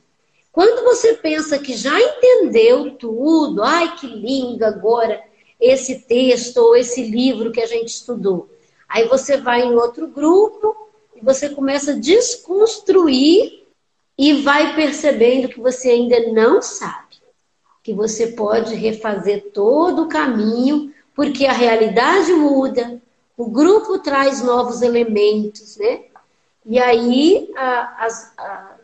Quando 0.53 0.85
você 0.85 1.15
pensa 1.15 1.59
que 1.59 1.75
já 1.75 1.99
entendeu 1.99 2.91
tudo, 2.97 3.63
ai 3.63 3.97
que 3.97 4.07
lindo 4.07 4.65
agora 4.65 5.23
esse 5.59 6.01
texto 6.01 6.59
ou 6.59 6.77
esse 6.77 7.03
livro 7.05 7.51
que 7.51 7.63
a 7.63 7.67
gente 7.67 7.89
estudou. 7.89 8.51
Aí 8.87 9.09
você 9.09 9.39
vai 9.39 9.63
em 9.63 9.75
outro 9.75 10.07
grupo 10.09 10.77
e 11.17 11.25
você 11.25 11.49
começa 11.49 11.93
a 11.93 11.99
desconstruir 11.99 13.65
e 14.17 14.35
vai 14.43 14.77
percebendo 14.77 15.49
que 15.49 15.59
você 15.59 15.89
ainda 15.89 16.33
não 16.33 16.61
sabe, 16.61 17.04
que 17.85 17.93
você 17.93 18.29
pode 18.29 18.75
refazer 18.75 19.51
todo 19.53 20.05
o 20.05 20.09
caminho, 20.09 20.93
porque 21.15 21.45
a 21.45 21.53
realidade 21.53 22.33
muda, 22.33 23.01
o 23.37 23.47
grupo 23.51 23.99
traz 23.99 24.43
novos 24.43 24.81
elementos, 24.81 25.77
né? 25.77 26.05
E 26.65 26.79
aí 26.79 27.53
a, 27.55 28.07
as, 28.07 28.33
a, 28.39 28.77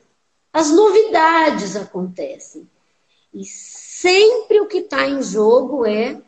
as 0.52 0.71
novidades 0.71 1.76
acontecem. 1.76 2.69
E 3.33 3.42
sempre 3.42 4.61
o 4.61 4.66
que 4.66 4.78
está 4.78 5.09
em 5.09 5.23
jogo 5.23 5.87
é 5.87 6.21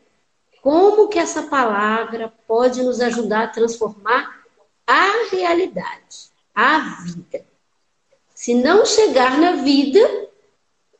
como 0.62 1.08
que 1.08 1.18
essa 1.18 1.42
palavra 1.42 2.32
pode 2.48 2.82
nos 2.82 3.02
ajudar 3.02 3.44
a 3.44 3.48
transformar 3.48 4.44
a 4.86 5.26
realidade, 5.30 6.30
a 6.54 6.78
vida. 7.04 7.44
Se 8.34 8.54
não 8.54 8.86
chegar 8.86 9.38
na 9.38 9.56
vida, 9.56 10.00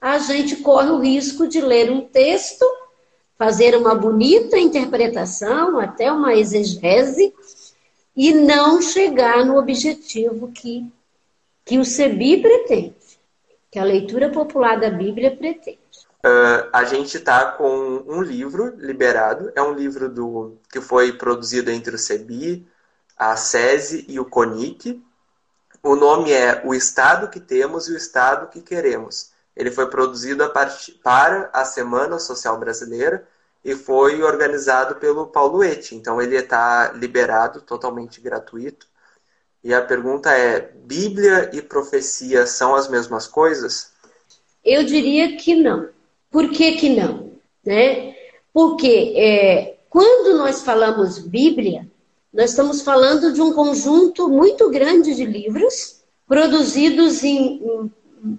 a 0.02 0.18
gente 0.18 0.56
corre 0.56 0.90
o 0.90 0.98
risco 0.98 1.48
de 1.48 1.60
ler 1.60 1.90
um 1.90 2.02
texto, 2.02 2.66
fazer 3.38 3.76
uma 3.76 3.94
bonita 3.94 4.58
interpretação, 4.58 5.78
até 5.78 6.12
uma 6.12 6.34
exegese, 6.34 7.32
e 8.14 8.34
não 8.34 8.82
chegar 8.82 9.46
no 9.46 9.56
objetivo 9.56 10.52
que, 10.52 10.86
que 11.64 11.78
o 11.78 11.84
CEBI 11.84 12.42
pretende 12.42 13.02
que 13.72 13.78
a 13.78 13.84
leitura 13.84 14.28
popular 14.28 14.78
da 14.78 14.90
Bíblia 14.90 15.34
pretende. 15.34 15.80
Uh, 16.24 16.68
a 16.72 16.84
gente 16.84 17.16
está 17.16 17.52
com 17.52 18.04
um 18.06 18.20
livro 18.20 18.76
liberado, 18.76 19.50
é 19.56 19.62
um 19.62 19.72
livro 19.72 20.10
do 20.10 20.58
que 20.70 20.80
foi 20.80 21.14
produzido 21.14 21.70
entre 21.70 21.96
o 21.96 21.98
CEBI, 21.98 22.68
a 23.16 23.34
SESI 23.34 24.04
e 24.08 24.20
o 24.20 24.26
CONIC. 24.26 25.02
O 25.82 25.96
nome 25.96 26.32
é 26.32 26.62
O 26.66 26.74
Estado 26.74 27.30
que 27.30 27.40
Temos 27.40 27.88
e 27.88 27.92
o 27.92 27.96
Estado 27.96 28.48
que 28.48 28.60
Queremos. 28.60 29.31
Ele 29.56 29.70
foi 29.70 29.88
produzido 29.88 30.48
para 31.02 31.50
a 31.52 31.64
Semana 31.64 32.18
Social 32.18 32.58
Brasileira 32.58 33.26
e 33.64 33.74
foi 33.74 34.22
organizado 34.22 34.96
pelo 34.96 35.26
Paulo 35.26 35.62
Eti. 35.62 35.94
Então 35.94 36.20
ele 36.20 36.36
está 36.36 36.92
liberado, 36.92 37.60
totalmente 37.60 38.20
gratuito. 38.20 38.86
E 39.62 39.72
a 39.72 39.82
pergunta 39.82 40.32
é: 40.32 40.72
Bíblia 40.84 41.50
e 41.52 41.62
profecia 41.62 42.46
são 42.46 42.74
as 42.74 42.88
mesmas 42.88 43.26
coisas? 43.26 43.92
Eu 44.64 44.84
diria 44.84 45.36
que 45.36 45.54
não. 45.54 45.88
Por 46.30 46.50
que, 46.50 46.72
que 46.72 46.88
não? 46.88 47.32
Né? 47.64 48.16
Porque 48.52 49.14
é, 49.16 49.76
quando 49.88 50.36
nós 50.38 50.62
falamos 50.62 51.18
Bíblia, 51.18 51.86
nós 52.32 52.50
estamos 52.50 52.80
falando 52.82 53.32
de 53.32 53.40
um 53.40 53.52
conjunto 53.52 54.28
muito 54.28 54.70
grande 54.70 55.14
de 55.14 55.24
livros 55.24 56.02
produzidos 56.26 57.22
em, 57.22 57.62
em 57.62 57.92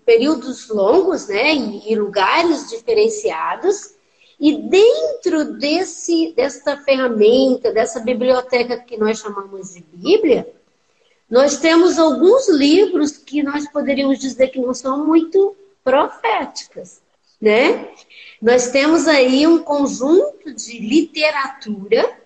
períodos 0.05 0.69
longos, 0.69 1.27
né, 1.27 1.51
em 1.51 1.95
lugares 1.95 2.69
diferenciados. 2.69 3.93
E 4.39 4.57
dentro 4.57 5.53
desse, 5.57 6.33
dessa 6.35 6.77
ferramenta, 6.77 7.71
dessa 7.71 7.99
biblioteca 7.99 8.77
que 8.77 8.97
nós 8.97 9.19
chamamos 9.19 9.73
de 9.73 9.81
Bíblia, 9.93 10.47
nós 11.29 11.57
temos 11.57 11.97
alguns 11.97 12.49
livros 12.49 13.17
que 13.17 13.41
nós 13.41 13.67
poderíamos 13.71 14.19
dizer 14.19 14.49
que 14.49 14.59
não 14.59 14.73
são 14.73 15.05
muito 15.05 15.55
proféticas, 15.83 17.01
né? 17.41 17.89
Nós 18.41 18.69
temos 18.69 19.07
aí 19.07 19.47
um 19.47 19.59
conjunto 19.59 20.53
de 20.53 20.79
literatura, 20.79 22.17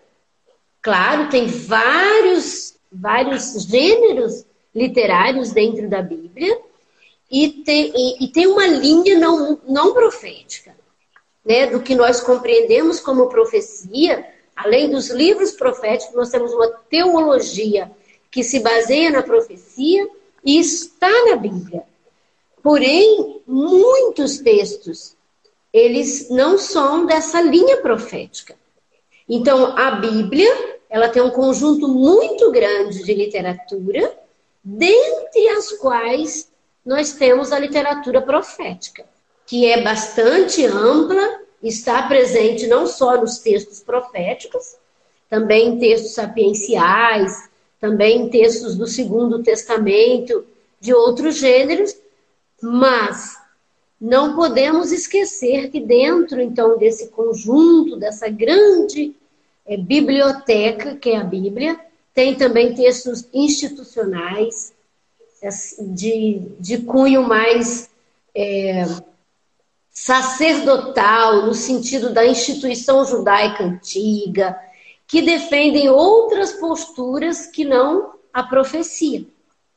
claro, 0.82 1.30
tem 1.30 1.48
vários, 1.48 2.76
vários 2.92 3.64
gêneros 3.64 4.46
literários 4.74 5.52
dentro 5.52 5.88
da 5.90 6.02
Bíblia, 6.02 6.60
e 7.30 7.50
tem, 7.64 7.94
e, 7.96 8.26
e 8.26 8.28
tem 8.30 8.48
uma 8.48 8.68
linha 8.68 9.18
não, 9.18 9.60
não 9.68 9.94
profética, 9.94 10.76
né? 11.46 11.68
Do 11.68 11.82
que 11.82 11.96
nós 11.96 12.22
compreendemos 12.22 13.00
como 13.00 13.30
profecia, 13.30 14.26
Além 14.58 14.90
dos 14.90 15.12
livros 15.12 15.52
proféticos, 15.52 16.16
nós 16.16 16.32
temos 16.32 16.52
uma 16.52 16.68
teologia 16.90 17.92
que 18.32 18.44
se 18.44 18.60
baseia 18.60 19.12
na 19.12 19.22
profecia 19.22 20.10
e 20.44 20.58
está 20.58 21.12
na 21.26 21.36
Bíblia. 21.36 21.84
Porém, 22.64 23.40
muitos 23.46 24.40
textos, 24.40 25.16
eles 25.72 26.32
não 26.32 26.58
são 26.58 27.06
dessa 27.06 27.40
linha 27.40 27.78
profética. 27.78 28.56
Então, 29.30 29.78
a 29.78 29.92
Bíblia, 29.92 30.80
ela 30.90 31.08
tem 31.08 31.22
um 31.22 31.30
conjunto 31.30 31.88
muito 31.88 32.50
grande 32.52 33.04
de 33.04 33.14
literatura, 33.14 34.18
dentre 34.64 35.50
as 35.50 35.72
quais 35.74 36.50
nós 36.88 37.12
temos 37.12 37.52
a 37.52 37.60
literatura 37.60 38.22
profética, 38.22 39.04
que 39.46 39.66
é 39.66 39.82
bastante 39.82 40.66
ampla, 40.66 41.42
está 41.62 42.08
presente 42.08 42.66
não 42.66 42.88
só 42.88 43.20
nos 43.20 43.40
textos 43.40 43.82
proféticos, 43.82 44.78
também 45.30 45.68
em 45.68 45.80
textos 45.80 46.14
sapienciais, 46.14 47.50
também 47.78 48.22
em 48.22 48.30
textos 48.30 48.78
do 48.78 48.88
Segundo 48.88 49.44
Testamento, 49.44 50.46
de 50.80 50.94
outros 50.94 51.36
gêneros, 51.36 51.94
mas 52.62 53.36
não 54.00 54.34
podemos 54.34 54.94
esquecer 54.94 55.70
que 55.70 55.82
dentro, 55.82 56.40
então, 56.40 56.78
desse 56.78 57.10
conjunto, 57.10 57.98
dessa 57.98 58.30
grande 58.30 59.14
é, 59.66 59.76
biblioteca, 59.76 60.96
que 60.96 61.10
é 61.10 61.18
a 61.18 61.24
Bíblia, 61.26 61.78
tem 62.14 62.34
também 62.36 62.74
textos 62.74 63.28
institucionais, 63.34 64.74
de, 65.94 66.42
de 66.60 66.80
cunho 66.80 67.24
mais 67.24 67.90
é, 68.36 68.86
sacerdotal, 69.92 71.46
no 71.46 71.54
sentido 71.54 72.12
da 72.12 72.26
instituição 72.26 73.04
judaica 73.06 73.64
antiga, 73.64 74.58
que 75.08 75.22
defendem 75.22 75.90
outras 75.90 76.54
posturas 76.54 77.48
que 77.48 77.64
não 77.66 78.14
a 78.34 78.44
profecia, 78.44 79.26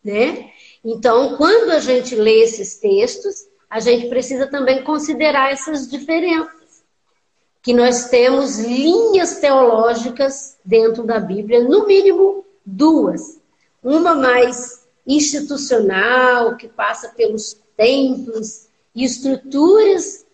né? 0.04 0.50
Então, 0.84 1.36
quando 1.36 1.70
a 1.70 1.78
gente 1.78 2.14
lê 2.14 2.42
esses 2.42 2.76
textos, 2.76 3.46
a 3.68 3.80
gente 3.80 4.08
precisa 4.08 4.46
também 4.46 4.82
considerar 4.82 5.52
essas 5.52 5.88
diferenças. 5.88 6.82
Que 7.62 7.72
nós 7.72 8.08
temos 8.08 8.58
linhas 8.58 9.38
teológicas 9.38 10.56
dentro 10.64 11.04
da 11.04 11.20
Bíblia, 11.20 11.62
no 11.62 11.86
mínimo 11.86 12.44
duas. 12.64 13.38
Uma 13.82 14.14
mais 14.14 14.79
institucional, 15.16 16.56
que 16.56 16.68
passa 16.68 17.08
pelos 17.10 17.60
templos 17.76 18.66
e 18.94 19.04
estruturas 19.04 20.24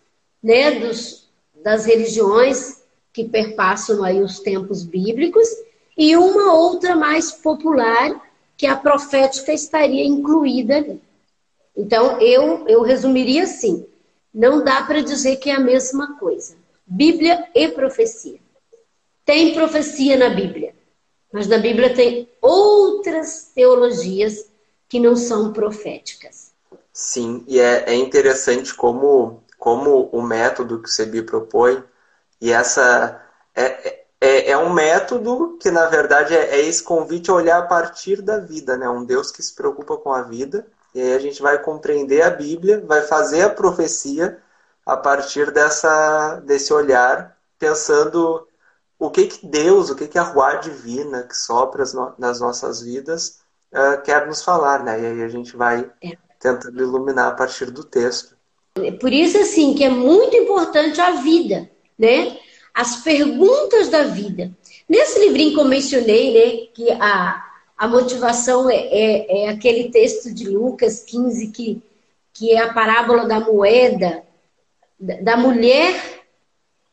né, 0.42 0.72
dos, 0.72 1.28
das 1.62 1.86
religiões 1.86 2.82
que 3.12 3.24
perpassam 3.24 4.04
aí 4.04 4.20
os 4.20 4.40
tempos 4.40 4.82
bíblicos, 4.82 5.48
e 5.96 6.16
uma 6.16 6.52
outra 6.52 6.94
mais 6.94 7.32
popular, 7.32 8.22
que 8.56 8.66
a 8.66 8.76
profética 8.76 9.52
estaria 9.52 10.04
incluída 10.04 10.76
ali. 10.76 11.00
Então, 11.76 12.20
eu, 12.20 12.66
eu 12.68 12.82
resumiria 12.82 13.44
assim: 13.44 13.86
não 14.32 14.62
dá 14.62 14.82
para 14.82 15.02
dizer 15.02 15.36
que 15.36 15.50
é 15.50 15.54
a 15.54 15.60
mesma 15.60 16.18
coisa. 16.18 16.56
Bíblia 16.86 17.48
e 17.54 17.68
profecia. 17.68 18.38
Tem 19.24 19.54
profecia 19.54 20.16
na 20.16 20.28
Bíblia, 20.28 20.74
mas 21.32 21.46
na 21.48 21.58
Bíblia 21.58 21.94
tem 21.94 22.28
outras 22.40 23.50
teologias 23.54 24.46
que 24.88 25.00
não 25.00 25.16
são 25.16 25.52
proféticas. 25.52 26.52
Sim, 26.92 27.44
e 27.46 27.60
é, 27.60 27.84
é 27.90 27.94
interessante 27.94 28.74
como, 28.74 29.42
como 29.58 30.08
o 30.12 30.22
método 30.22 30.80
que 30.80 30.88
o 30.88 30.92
Sebi 30.92 31.22
propõe, 31.22 31.82
e 32.40 32.52
essa 32.52 33.22
é, 33.54 33.88
é 33.88 34.06
é, 34.20 34.56
um 34.56 34.72
método 34.72 35.58
que, 35.60 35.70
na 35.70 35.86
verdade, 35.86 36.34
é, 36.34 36.56
é, 36.56 36.60
esse 36.66 36.82
convite 36.82 37.30
a 37.30 37.34
olhar 37.34 37.58
a 37.58 37.66
partir 37.66 38.22
da 38.22 38.38
vida, 38.38 38.76
né? 38.76 38.88
Um 38.88 39.04
Deus 39.04 39.30
que 39.30 39.42
se 39.42 39.54
preocupa 39.54 39.96
com 39.96 40.12
a 40.12 40.22
vida. 40.22 40.66
E 40.94 41.00
aí 41.00 41.14
a 41.14 41.18
gente 41.18 41.42
vai 41.42 41.62
compreender 41.62 42.22
a 42.22 42.30
Bíblia, 42.30 42.82
vai 42.86 43.02
fazer 43.02 43.42
a 43.42 43.50
profecia 43.50 44.42
a 44.84 44.96
partir 44.96 45.50
dessa, 45.50 46.36
desse 46.40 46.72
olhar, 46.72 47.36
pensando 47.58 48.48
o 48.98 49.10
que, 49.10 49.26
que 49.26 49.46
Deus, 49.46 49.90
o 49.90 49.96
que, 49.96 50.08
que 50.08 50.18
a 50.18 50.22
rua 50.22 50.54
divina 50.56 51.22
que 51.24 51.36
sopra 51.36 51.84
nas 52.18 52.40
nossas 52.40 52.80
vidas 52.80 53.40
uh, 53.76 54.02
quer 54.02 54.26
nos 54.26 54.42
falar, 54.42 54.82
né? 54.82 55.00
E 55.00 55.06
aí 55.06 55.22
a 55.22 55.28
gente 55.28 55.56
vai 55.56 55.88
é. 56.02 56.16
tentando 56.40 56.80
iluminar 56.80 57.28
a 57.28 57.34
partir 57.34 57.70
do 57.70 57.84
texto. 57.84 58.34
Por 59.00 59.12
isso, 59.12 59.38
assim, 59.38 59.74
que 59.74 59.84
é 59.84 59.88
muito 59.88 60.36
importante 60.36 61.00
a 61.00 61.12
vida, 61.12 61.70
né? 61.98 62.36
as 62.76 62.96
perguntas 62.96 63.88
da 63.88 64.02
vida. 64.02 64.50
Nesse 64.86 65.18
livrinho 65.18 65.54
que 65.54 65.60
eu 65.60 65.64
mencionei, 65.64 66.34
né, 66.34 66.66
que 66.74 66.90
a, 66.90 67.42
a 67.76 67.88
motivação 67.88 68.68
é, 68.68 68.76
é, 68.76 69.44
é, 69.44 69.48
aquele 69.48 69.90
texto 69.90 70.32
de 70.32 70.46
Lucas 70.46 71.00
15, 71.00 71.46
que, 71.48 71.82
que 72.34 72.52
é 72.52 72.58
a 72.58 72.74
parábola 72.74 73.26
da 73.26 73.40
moeda, 73.40 74.22
da 75.00 75.38
mulher 75.38 76.22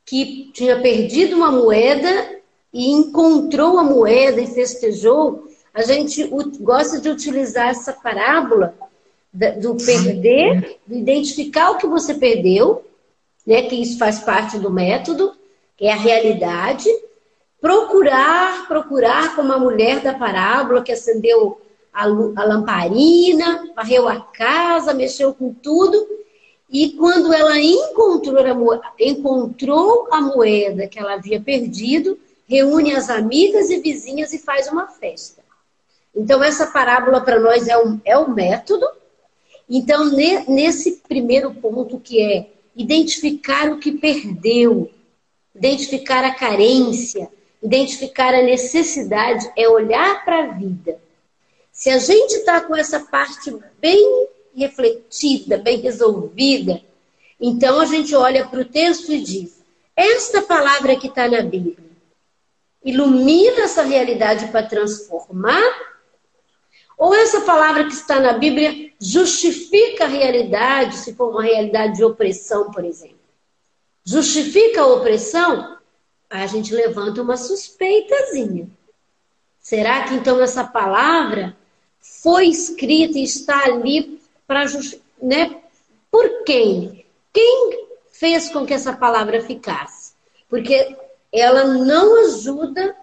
que 0.05 0.51
tinha 0.53 0.79
perdido 0.81 1.35
uma 1.35 1.51
moeda 1.51 2.39
e 2.71 2.89
encontrou 2.89 3.77
a 3.77 3.83
moeda 3.83 4.39
e 4.39 4.47
festejou. 4.47 5.49
A 5.73 5.81
gente 5.81 6.29
gosta 6.59 6.99
de 6.99 7.09
utilizar 7.09 7.69
essa 7.69 7.93
parábola 7.93 8.75
do 9.59 9.75
perder, 9.75 10.79
do 10.85 10.95
identificar 10.95 11.71
o 11.71 11.77
que 11.77 11.87
você 11.87 12.13
perdeu, 12.13 12.85
né, 13.45 13.63
que 13.63 13.75
isso 13.75 13.97
faz 13.97 14.19
parte 14.19 14.59
do 14.59 14.69
método, 14.69 15.33
é 15.79 15.91
a 15.91 15.97
realidade. 15.97 16.87
Procurar, 17.59 18.67
procurar 18.67 19.35
como 19.35 19.51
a 19.51 19.59
mulher 19.59 20.01
da 20.01 20.13
parábola 20.13 20.81
que 20.81 20.91
acendeu 20.91 21.59
a, 21.93 22.03
a 22.03 22.45
lamparina, 22.45 23.69
varreu 23.75 24.07
a 24.07 24.19
casa, 24.19 24.93
mexeu 24.93 25.33
com 25.33 25.53
tudo. 25.53 26.07
E 26.69 26.91
quando 26.91 27.33
ela 27.33 27.59
encontrou 27.59 28.71
a, 28.71 28.93
encontrou 28.99 30.07
a 30.11 30.21
moeda 30.21 30.87
que 30.87 30.99
ela 30.99 31.13
havia 31.13 31.39
perdido, 31.39 32.17
reúne 32.47 32.95
as 32.95 33.09
amigas 33.09 33.69
e 33.69 33.79
vizinhas 33.79 34.33
e 34.33 34.39
faz 34.39 34.67
uma 34.67 34.87
festa. 34.87 35.42
Então, 36.15 36.43
essa 36.43 36.67
parábola 36.67 37.21
para 37.21 37.39
nós 37.39 37.67
é 37.67 37.77
um, 37.77 37.99
é 38.05 38.17
um 38.17 38.29
método. 38.29 38.87
Então, 39.69 40.05
ne, 40.05 40.45
nesse 40.47 41.01
primeiro 41.07 41.53
ponto, 41.55 41.99
que 41.99 42.21
é 42.21 42.49
identificar 42.75 43.71
o 43.71 43.79
que 43.79 43.91
perdeu, 43.93 44.91
identificar 45.55 46.23
a 46.23 46.33
carência, 46.33 47.29
identificar 47.61 48.33
a 48.33 48.41
necessidade, 48.41 49.49
é 49.57 49.67
olhar 49.67 50.23
para 50.25 50.43
a 50.43 50.47
vida. 50.47 50.99
Se 51.71 51.89
a 51.89 51.97
gente 51.97 52.33
está 52.33 52.61
com 52.61 52.75
essa 52.75 52.99
parte 52.99 53.55
bem 53.79 54.27
refletida, 54.55 55.57
bem 55.57 55.79
resolvida, 55.79 56.81
então 57.39 57.79
a 57.79 57.85
gente 57.85 58.13
olha 58.15 58.45
para 58.47 58.61
o 58.61 58.65
texto 58.65 59.11
e 59.11 59.21
diz: 59.21 59.63
esta 59.95 60.41
palavra 60.41 60.95
que 60.95 61.07
está 61.07 61.27
na 61.27 61.41
Bíblia 61.41 61.77
ilumina 62.83 63.61
essa 63.61 63.83
realidade 63.83 64.47
para 64.47 64.67
transformar? 64.67 65.92
Ou 66.97 67.13
essa 67.13 67.41
palavra 67.41 67.85
que 67.85 67.93
está 67.93 68.19
na 68.19 68.33
Bíblia 68.33 68.91
justifica 68.99 70.05
a 70.05 70.07
realidade, 70.07 70.97
se 70.97 71.13
for 71.13 71.29
uma 71.29 71.43
realidade 71.43 71.97
de 71.97 72.03
opressão, 72.03 72.71
por 72.71 72.85
exemplo? 72.85 73.23
justifica 74.05 74.81
a 74.81 74.87
opressão, 74.87 75.77
a 76.29 76.45
gente 76.47 76.73
levanta 76.73 77.21
uma 77.21 77.37
suspeitazinha. 77.37 78.67
Será 79.59 80.03
que 80.03 80.15
então 80.15 80.41
essa 80.41 80.63
palavra 80.63 81.55
foi 82.01 82.47
escrita 82.47 83.17
e 83.17 83.23
está 83.23 83.65
ali 83.65 84.19
para 84.45 84.65
né? 85.21 85.61
Por 86.11 86.43
quem? 86.43 87.05
Quem 87.31 87.87
fez 88.11 88.49
com 88.49 88.65
que 88.65 88.73
essa 88.73 88.93
palavra 88.93 89.41
ficasse? 89.41 90.13
Porque 90.49 90.95
ela 91.31 91.63
não 91.63 92.25
ajuda 92.25 92.95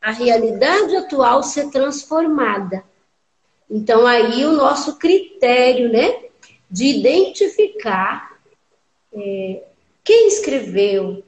a 0.00 0.10
realidade 0.10 0.96
atual 0.96 1.42
ser 1.42 1.70
transformada. 1.70 2.84
Então 3.70 4.06
aí 4.06 4.44
o 4.44 4.52
nosso 4.52 4.96
critério, 4.96 5.90
né, 5.92 6.24
de 6.70 6.86
identificar 6.86 8.38
é, 9.12 9.62
quem 10.04 10.28
escreveu? 10.28 11.22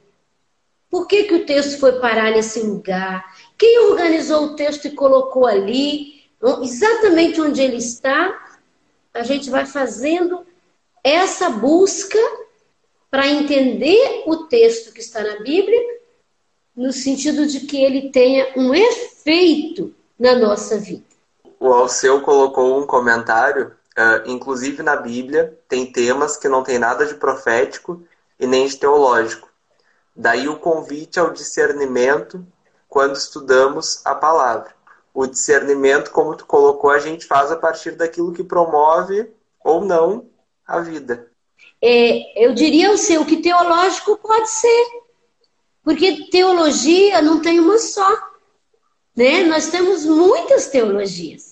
Por 0.89 1.07
que, 1.07 1.23
que 1.25 1.35
o 1.35 1.45
texto 1.45 1.79
foi 1.79 1.99
parar 1.99 2.31
nesse 2.31 2.61
lugar? 2.61 3.35
Quem 3.57 3.79
organizou 3.79 4.45
o 4.45 4.55
texto 4.55 4.85
e 4.85 4.91
colocou 4.91 5.45
ali? 5.45 6.21
Exatamente 6.63 7.39
onde 7.39 7.61
ele 7.61 7.77
está, 7.77 8.57
a 9.13 9.23
gente 9.23 9.49
vai 9.49 9.65
fazendo 9.65 10.45
essa 11.03 11.49
busca 11.49 12.17
para 13.09 13.27
entender 13.27 14.23
o 14.25 14.45
texto 14.47 14.93
que 14.93 15.01
está 15.01 15.23
na 15.23 15.39
Bíblia, 15.43 15.99
no 16.75 16.91
sentido 16.91 17.45
de 17.45 17.61
que 17.61 17.77
ele 17.77 18.09
tenha 18.09 18.53
um 18.57 18.73
efeito 18.73 19.93
na 20.17 20.35
nossa 20.35 20.77
vida. 20.79 21.10
O 21.61 21.71
Alceu 21.71 22.21
colocou 22.21 22.81
um 22.81 22.87
comentário, 22.87 23.67
uh, 23.95 24.25
inclusive 24.27 24.81
na 24.81 24.95
Bíblia, 24.95 25.55
tem 25.69 25.85
temas 25.85 26.35
que 26.35 26.49
não 26.49 26.63
tem 26.63 26.79
nada 26.79 27.05
de 27.05 27.13
profético 27.13 28.01
e 28.39 28.47
nem 28.47 28.65
de 28.65 28.77
teológico. 28.77 29.47
Daí 30.15 30.49
o 30.49 30.57
convite 30.57 31.19
ao 31.19 31.29
discernimento 31.29 32.43
quando 32.89 33.15
estudamos 33.15 34.03
a 34.03 34.15
palavra. 34.15 34.73
O 35.13 35.27
discernimento, 35.27 36.09
como 36.09 36.35
tu 36.35 36.47
colocou, 36.47 36.89
a 36.89 36.97
gente 36.97 37.27
faz 37.27 37.51
a 37.51 37.55
partir 37.55 37.91
daquilo 37.91 38.33
que 38.33 38.43
promove 38.43 39.31
ou 39.63 39.85
não 39.85 40.25
a 40.65 40.79
vida. 40.79 41.29
É, 41.79 42.43
eu 42.43 42.55
diria 42.55 42.91
o 42.91 42.97
seu 42.97 43.23
que 43.23 43.37
teológico 43.37 44.17
pode 44.17 44.49
ser, 44.49 44.85
porque 45.83 46.27
teologia 46.31 47.21
não 47.21 47.39
tem 47.39 47.59
uma 47.59 47.77
só, 47.77 48.09
né? 49.15 49.43
Nós 49.43 49.67
temos 49.67 50.03
muitas 50.05 50.65
teologias. 50.65 51.50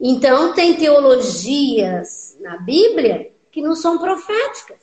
Então 0.00 0.52
tem 0.52 0.74
teologias 0.74 2.36
na 2.40 2.58
Bíblia 2.58 3.32
que 3.50 3.62
não 3.62 3.74
são 3.74 3.98
proféticas, 3.98 4.78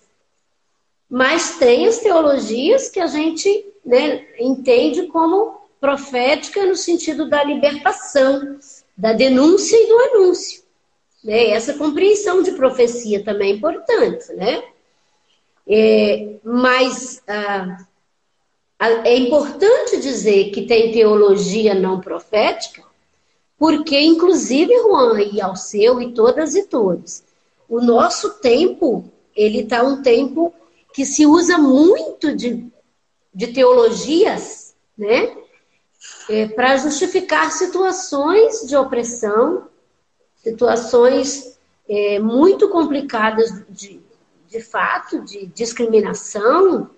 mas 1.10 1.58
tem 1.58 1.88
as 1.88 2.00
teologias 2.00 2.90
que 2.90 3.00
a 3.00 3.06
gente 3.06 3.74
né, 3.86 4.26
entende 4.40 5.08
como 5.08 5.62
profética 5.80 6.66
no 6.66 6.76
sentido 6.76 7.30
da 7.30 7.44
libertação, 7.44 8.58
da 8.98 9.14
denúncia 9.14 9.76
e 9.76 9.88
do 9.88 10.00
anúncio. 10.00 10.64
Né? 11.24 11.50
Essa 11.50 11.76
compreensão 11.76 12.42
de 12.42 12.54
profecia 12.54 13.24
também 13.24 13.52
é 13.52 13.56
importante, 13.56 14.34
né? 14.34 14.64
É, 15.66 16.36
mas 16.44 17.22
ah, 17.28 17.78
é 19.06 19.16
importante 19.16 20.00
dizer 20.02 20.52
que 20.52 20.64
tem 20.64 20.92
teologia 20.92 21.74
não 21.74 22.02
profética, 22.02 22.84
porque, 23.64 23.98
inclusive, 23.98 24.78
Juan 24.82 25.22
e 25.22 25.40
ao 25.40 25.56
seu 25.56 26.02
e 26.02 26.12
todas 26.12 26.54
e 26.54 26.64
todos, 26.64 27.24
o 27.70 27.80
nosso 27.80 28.32
tempo, 28.32 29.10
ele 29.34 29.62
está 29.62 29.82
um 29.82 30.02
tempo 30.02 30.54
que 30.94 31.06
se 31.06 31.26
usa 31.26 31.58
muito 31.58 32.36
de, 32.36 32.70
de 33.34 33.48
teologias, 33.54 34.76
né? 34.98 35.34
É, 36.30 36.46
para 36.46 36.76
justificar 36.76 37.54
situações 37.54 38.68
de 38.68 38.76
opressão, 38.76 39.70
situações 40.44 41.58
é, 41.88 42.20
muito 42.20 42.68
complicadas 42.68 43.50
de, 43.70 44.02
de 44.50 44.60
fato, 44.60 45.22
de 45.22 45.46
discriminação, 45.46 46.90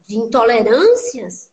de 0.00 0.16
intolerâncias, 0.16 1.52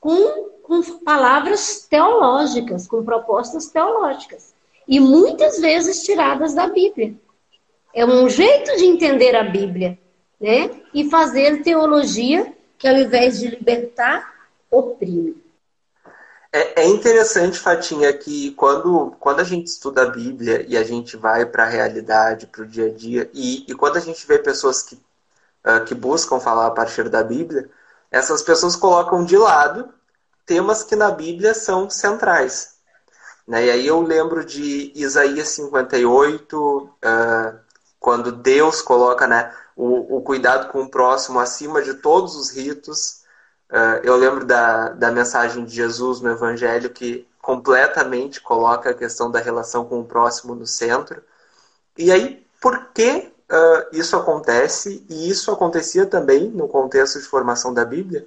com, 0.00 0.48
com 0.62 0.82
palavras 1.00 1.86
teológicas, 1.88 2.88
com 2.88 3.04
propostas 3.04 3.66
teológicas. 3.68 4.54
E 4.88 4.98
muitas 4.98 5.60
vezes 5.60 6.02
tiradas 6.02 6.54
da 6.54 6.66
Bíblia. 6.66 7.14
É 7.94 8.04
um 8.04 8.28
jeito 8.28 8.76
de 8.76 8.86
entender 8.86 9.36
a 9.36 9.44
Bíblia, 9.44 9.98
né? 10.40 10.70
E 10.94 11.08
fazer 11.10 11.62
teologia 11.62 12.52
que, 12.78 12.88
ao 12.88 12.96
invés 12.96 13.38
de 13.38 13.48
libertar, 13.48 14.32
oprime. 14.70 15.36
É, 16.52 16.82
é, 16.82 16.86
interessante, 16.86 17.58
Fatinha, 17.58 18.12
que 18.12 18.52
quando, 18.52 19.14
quando 19.20 19.40
a 19.40 19.44
gente 19.44 19.68
estuda 19.68 20.02
a 20.02 20.10
Bíblia 20.10 20.64
e 20.66 20.76
a 20.76 20.82
gente 20.82 21.16
vai 21.16 21.46
para 21.46 21.64
a 21.64 21.68
realidade, 21.68 22.46
para 22.46 22.62
o 22.62 22.66
dia 22.66 22.86
a 22.86 22.92
dia, 22.92 23.30
e, 23.32 23.64
e 23.68 23.74
quando 23.74 23.96
a 23.98 24.00
gente 24.00 24.26
vê 24.26 24.38
pessoas 24.38 24.82
que, 24.82 24.96
uh, 24.96 25.84
que 25.86 25.94
buscam 25.94 26.40
falar 26.40 26.66
a 26.66 26.72
partir 26.72 27.08
da 27.08 27.22
Bíblia, 27.22 27.70
essas 28.10 28.42
pessoas 28.42 28.76
colocam 28.76 29.24
de 29.24 29.36
lado 29.36 29.92
temas 30.46 30.82
que 30.82 30.96
na 30.96 31.10
Bíblia 31.10 31.54
são 31.54 31.88
centrais. 31.88 32.74
Né? 33.46 33.66
E 33.66 33.70
aí 33.70 33.86
eu 33.86 34.00
lembro 34.00 34.44
de 34.44 34.92
Isaías 34.94 35.48
58, 35.48 36.56
uh, 36.56 37.58
quando 37.98 38.32
Deus 38.32 38.82
coloca 38.82 39.26
né, 39.26 39.54
o, 39.76 40.16
o 40.16 40.22
cuidado 40.22 40.70
com 40.72 40.82
o 40.82 40.90
próximo 40.90 41.38
acima 41.38 41.82
de 41.82 41.94
todos 41.94 42.34
os 42.34 42.50
ritos, 42.50 43.20
Uh, 43.70 44.02
eu 44.02 44.16
lembro 44.16 44.44
da, 44.44 44.88
da 44.88 45.12
mensagem 45.12 45.64
de 45.64 45.72
Jesus 45.72 46.20
no 46.20 46.30
Evangelho 46.30 46.90
que 46.90 47.24
completamente 47.40 48.40
coloca 48.40 48.90
a 48.90 48.94
questão 48.94 49.30
da 49.30 49.38
relação 49.38 49.84
com 49.84 50.00
o 50.00 50.04
próximo 50.04 50.56
no 50.56 50.66
centro. 50.66 51.22
E 51.96 52.10
aí, 52.10 52.44
por 52.60 52.86
que 52.92 53.32
uh, 53.50 53.86
isso 53.92 54.16
acontece? 54.16 55.04
E 55.08 55.28
isso 55.28 55.50
acontecia 55.50 56.06
também 56.06 56.48
no 56.48 56.68
contexto 56.68 57.18
de 57.18 57.26
formação 57.26 57.74
da 57.74 57.84
Bíblia? 57.84 58.26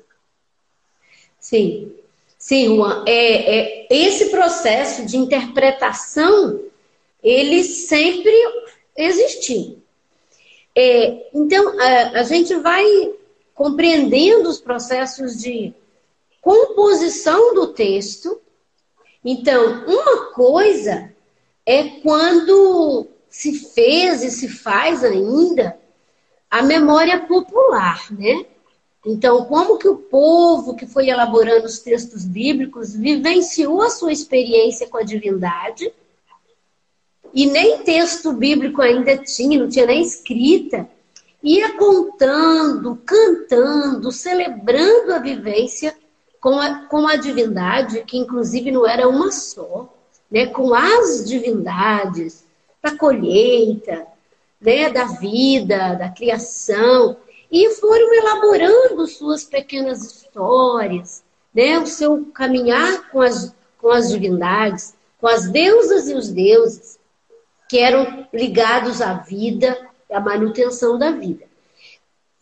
Sim, 1.39 1.93
sim, 2.38 2.75
Juan. 2.75 3.03
É, 3.07 3.59
é, 3.59 3.88
esse 3.89 4.29
processo 4.29 5.05
de 5.05 5.17
interpretação, 5.17 6.59
ele 7.21 7.63
sempre 7.63 8.33
existiu. 8.95 9.81
É, 10.75 11.29
então, 11.33 11.79
a, 11.79 12.19
a 12.19 12.23
gente 12.23 12.55
vai 12.55 12.86
compreendendo 13.53 14.49
os 14.49 14.59
processos 14.59 15.38
de 15.38 15.73
composição 16.41 17.53
do 17.53 17.67
texto. 17.67 18.41
Então, 19.23 19.86
uma 19.86 20.27
coisa 20.33 21.13
é 21.65 21.83
quando 22.01 23.07
se 23.34 23.52
fez 23.74 24.24
e 24.24 24.30
se 24.30 24.48
faz 24.48 25.04
ainda 25.04 25.76
a 26.52 26.62
memória 26.62 27.19
popular, 27.22 28.06
né? 28.12 28.46
Então, 29.04 29.46
como 29.46 29.80
que 29.80 29.88
o 29.88 29.98
povo 29.98 30.76
que 30.76 30.86
foi 30.86 31.10
elaborando 31.10 31.65
os 31.65 31.80
textos 31.80 32.26
bíblicos 32.26 32.96
vivenciou 32.96 33.82
a 33.82 33.89
sua 33.89 34.13
experiência 34.13 34.88
com 34.88 34.98
a 34.98 35.04
divindade, 35.04 35.91
e 37.34 37.48
nem 37.48 37.80
texto 37.80 38.32
bíblico 38.34 38.84
ainda 38.84 39.17
tinha, 39.17 39.60
não 39.60 39.67
tinha 39.67 39.88
nem 39.88 40.04
escrita, 40.04 40.88
ia 41.41 41.76
contando, 41.76 43.02
cantando, 43.04 44.12
celebrando 44.12 45.12
a 45.12 45.17
vivência 45.17 45.98
com 46.39 46.60
a, 46.60 46.86
com 46.86 47.08
a 47.08 47.15
divindade, 47.15 48.04
que 48.04 48.15
inclusive 48.15 48.69
não 48.69 48.88
era 48.88 49.10
uma 49.10 49.32
só, 49.32 49.91
né? 50.30 50.46
com 50.46 50.72
as 50.72 51.28
divindades 51.28 52.42
da 52.84 52.98
colheita, 52.98 54.06
né? 54.60 54.89
da 54.89 55.06
vida, 55.06 55.96
da 55.96 56.10
criação, 56.10 57.15
e 57.50 57.69
foram 57.76 58.13
elaborando 58.13 59.08
suas 59.08 59.46
pequenas 59.46 60.04
histórias, 60.04 61.24
né? 61.54 61.80
o 61.80 61.88
seu 61.88 62.26
caminhar 62.34 63.10
com 63.10 63.22
as, 63.22 63.56
com 63.78 63.89
as 63.89 64.10
divindades, 64.10 64.93
com 65.22 65.28
as 65.28 65.50
deusas 65.50 66.10
e 66.10 66.13
os 66.13 66.28
deuses, 66.30 67.00
que 67.69 67.80
eram 67.80 68.28
ligados 68.34 69.02
à 69.02 69.13
vida 69.13 69.89
a 70.12 70.19
manutenção 70.19 71.00
da 71.00 71.12
vida. 71.12 71.46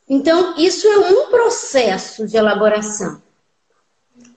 Então, 0.10 0.58
isso 0.58 0.88
é 0.88 0.98
um 0.98 1.30
processo 1.30 2.28
de 2.28 2.36
elaboração. 2.36 3.22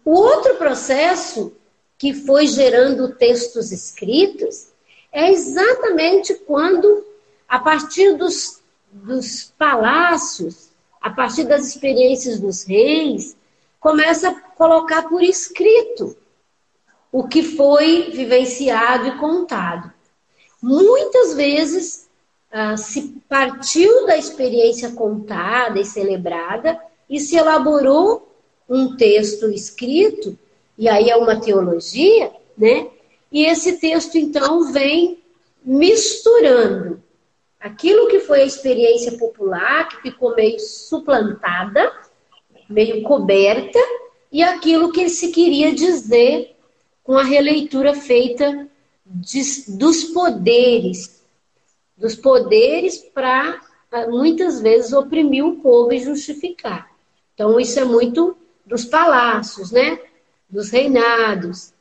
O 0.05 0.13
outro 0.13 0.55
processo 0.57 1.53
que 1.99 2.13
foi 2.13 2.47
gerando 2.47 3.15
textos 3.15 3.73
escritos 3.73 4.74
é 5.15 5.31
exatamente 5.31 6.35
quando, 6.35 7.07
a 7.49 7.61
partir 7.61 8.17
dos, 8.17 8.61
dos 8.91 9.53
palácios, 9.57 10.71
a 11.01 11.09
partir 11.09 11.45
das 11.45 11.69
experiências 11.69 12.41
dos 12.41 12.65
reis, 12.65 13.37
começa 13.79 14.31
a 14.31 14.35
colocar 14.35 15.03
por 15.09 15.23
escrito 15.23 16.17
o 17.13 17.29
que 17.29 17.45
foi 17.45 18.11
vivenciado 18.11 19.07
e 19.07 19.19
contado. 19.19 19.93
Muitas 20.61 21.35
vezes 21.35 22.09
ah, 22.51 22.77
se 22.77 23.23
partiu 23.29 24.07
da 24.07 24.17
experiência 24.17 24.91
contada 24.91 25.79
e 25.79 25.85
celebrada 25.85 26.81
e 27.09 27.21
se 27.21 27.37
elaborou 27.37 28.29
um 28.69 28.97
texto 28.97 29.47
escrito, 29.49 30.37
e 30.77 30.89
aí 30.89 31.09
é 31.09 31.17
uma 31.17 31.39
teologia, 31.41 32.33
né? 32.59 32.89
E 33.35 33.45
esse 33.45 33.79
texto, 33.79 34.17
então, 34.17 34.73
vem 34.73 35.19
misturando 35.63 37.03
aquilo 37.59 38.09
que 38.09 38.21
foi 38.21 38.43
a 38.43 38.47
experiência 38.47 39.19
popular, 39.19 39.89
que 39.89 40.03
ficou 40.03 40.35
meio 40.35 40.61
suplantada, 40.61 41.93
meio 42.71 43.03
coberta, 43.03 43.79
e 44.31 44.43
aquilo 44.43 44.93
que 44.93 45.09
se 45.09 45.33
queria 45.33 45.75
dizer 45.75 46.57
com 47.03 47.19
a 47.19 47.25
releitura 47.25 47.93
feita 47.95 48.69
de, 49.05 49.43
dos 49.69 50.05
poderes 50.05 51.23
dos 51.97 52.15
poderes 52.17 52.99
para 52.99 53.61
ah, 53.91 54.07
muitas 54.09 54.61
vezes 54.61 54.93
oprimir 54.93 55.45
o 55.45 55.57
povo 55.57 55.93
e 55.93 56.01
justificar. 56.01 56.91
Então 57.35 57.59
isso 57.59 57.79
é 57.79 57.85
muito 57.85 58.37
dos 58.67 58.85
palácios, 58.85 59.71
né? 59.71 59.99
Dos 60.49 60.71
reinados. 60.71 61.74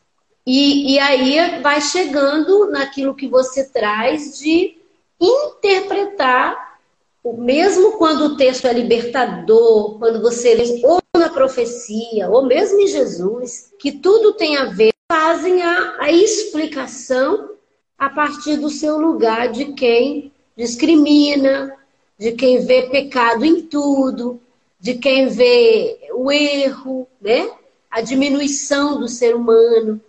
E, 0.46 0.94
e 0.94 1.00
aí 1.00 1.62
vai 1.62 1.80
chegando 1.82 2.70
naquilo 2.70 3.16
que 3.16 3.28
você 3.28 3.66
traz 3.66 4.38
de 4.38 4.78
interpretar, 5.20 6.80
mesmo 7.24 7.94
quando 7.94 8.26
o 8.26 8.38
texto 8.38 8.66
é 8.66 8.74
libertador, 8.74 9.98
quando 9.98 10.22
você 10.22 10.54
lê 10.54 10.82
ou 10.84 11.00
na 11.16 11.30
profecia, 11.30 12.30
ou 12.30 12.46
mesmo 12.46 12.82
em 12.82 12.88
Jesus, 12.88 13.72
que 13.80 13.92
tudo 13.92 14.34
tem 14.34 14.58
a 14.58 14.66
ver, 14.66 14.92
fazem 15.10 15.62
a, 15.62 15.96
a 16.00 16.12
explicação 16.12 17.52
a 17.98 18.10
partir 18.10 18.58
do 18.58 18.70
seu 18.70 18.98
lugar 18.98 19.50
de 19.50 19.74
quem 19.74 20.32
discrimina, 20.58 21.74
de 22.18 22.34
quem 22.34 22.66
vê 22.66 22.84
pecado 22.84 23.46
em 23.46 23.62
tudo, 23.62 24.42
de 24.80 24.96
quem 24.96 25.28
vê 25.28 26.10
o 26.14 26.30
erro, 26.30 27.08
né? 27.22 27.50
a 27.90 28.02
diminuição 28.02 29.00
do 29.00 29.08
ser 29.08 29.36
humano, 29.36 30.02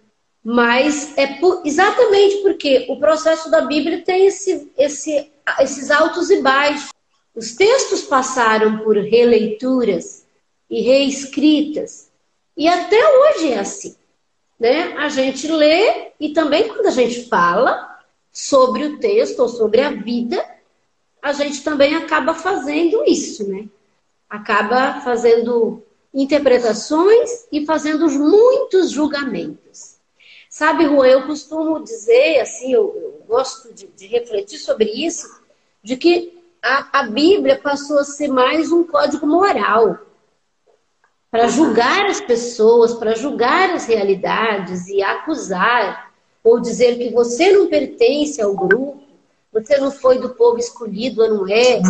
mas 0.45 1.17
é 1.17 1.39
por, 1.39 1.63
exatamente 1.65 2.43
porque 2.43 2.87
o 2.91 2.99
processo 2.99 3.51
da 3.51 3.63
Bíblia 3.63 4.03
tem 4.03 4.27
esse, 4.27 4.71
esse, 4.77 5.33
esses 5.61 5.91
altos 5.91 6.29
e 6.31 6.43
baixos. 6.43 6.91
Os 7.35 7.55
textos 7.55 8.03
passaram 8.03 8.79
por 8.79 8.97
releituras 8.97 10.27
e 10.69 10.83
reescritas, 10.83 12.11
e 12.57 12.69
até 12.69 12.99
hoje 13.19 13.53
é 13.53 13.59
assim. 13.59 13.97
Né? 14.61 14.95
A 14.99 15.09
gente 15.09 15.49
lê 15.49 16.13
e 16.21 16.33
também 16.33 16.69
quando 16.69 16.87
a 16.87 16.91
gente 16.91 17.29
fala 17.29 17.99
sobre 18.33 18.85
o 18.85 18.99
texto 18.99 19.41
ou 19.41 19.49
sobre 19.49 19.81
a 19.81 19.91
vida, 19.91 20.45
a 21.21 21.33
gente 21.33 21.65
também 21.65 21.97
acaba 21.97 22.35
fazendo 22.35 23.03
isso, 23.05 23.49
né? 23.49 23.67
Acaba 24.29 25.01
fazendo 25.01 25.83
interpretações 26.13 27.47
e 27.51 27.65
fazendo 27.65 28.09
muitos 28.11 28.91
julgamentos. 28.91 29.94
Sabe, 30.55 30.85
Juan, 30.85 31.09
eu 31.09 31.27
costumo 31.27 31.83
dizer, 31.83 32.39
assim, 32.39 32.73
eu, 32.73 32.95
eu 32.95 33.25
gosto 33.27 33.75
de, 33.75 33.89
de, 33.89 34.07
refletir 34.07 34.57
sobre 34.57 34.85
isso, 34.85 35.43
de 35.83 35.97
que 35.97 36.41
a, 36.63 37.01
a 37.01 37.03
Bíblia 37.09 37.59
passou 37.59 37.99
a 37.99 38.05
ser 38.05 38.29
mais 38.29 38.71
um 38.71 38.85
código 38.85 39.27
moral 39.27 39.99
para 41.29 41.49
julgar 41.49 42.07
as 42.07 42.21
pessoas, 42.21 42.95
para 42.95 43.17
julgar 43.17 43.71
as 43.71 43.87
realidades 43.87 44.87
e 44.87 45.03
acusar 45.03 46.13
ou 46.45 46.61
dizer 46.61 46.99
que 46.99 47.11
você 47.11 47.51
não 47.51 47.67
pertence 47.67 48.41
ao 48.41 48.55
grupo, 48.55 49.03
você 49.53 49.77
não 49.79 49.91
foi 49.91 50.21
do 50.21 50.37
povo 50.37 50.61
escolhido 50.61 51.21
ou 51.21 51.29
não 51.35 51.49
é. 51.49 51.83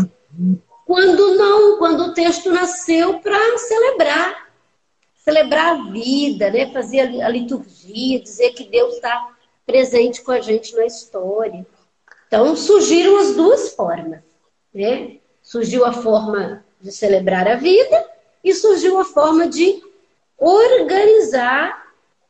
Quando 0.86 1.36
não, 1.36 1.76
quando 1.76 2.00
o 2.04 2.14
texto 2.14 2.50
nasceu 2.50 3.20
para 3.20 3.58
celebrar, 3.58 4.43
celebrar 5.24 5.72
a 5.72 5.90
vida, 5.90 6.50
né? 6.50 6.70
fazer 6.70 7.00
a 7.00 7.28
liturgia, 7.28 8.20
dizer 8.20 8.52
que 8.52 8.64
Deus 8.64 8.94
está 8.94 9.34
presente 9.64 10.22
com 10.22 10.30
a 10.30 10.40
gente 10.40 10.76
na 10.76 10.84
história. 10.84 11.66
Então 12.26 12.54
surgiram 12.54 13.16
as 13.16 13.34
duas 13.34 13.70
formas. 13.70 14.20
Né? 14.72 15.16
Surgiu 15.42 15.86
a 15.86 15.92
forma 15.92 16.62
de 16.78 16.92
celebrar 16.92 17.48
a 17.48 17.54
vida 17.54 18.06
e 18.42 18.52
surgiu 18.54 18.98
a 18.98 19.04
forma 19.04 19.48
de 19.48 19.82
organizar 20.36 21.84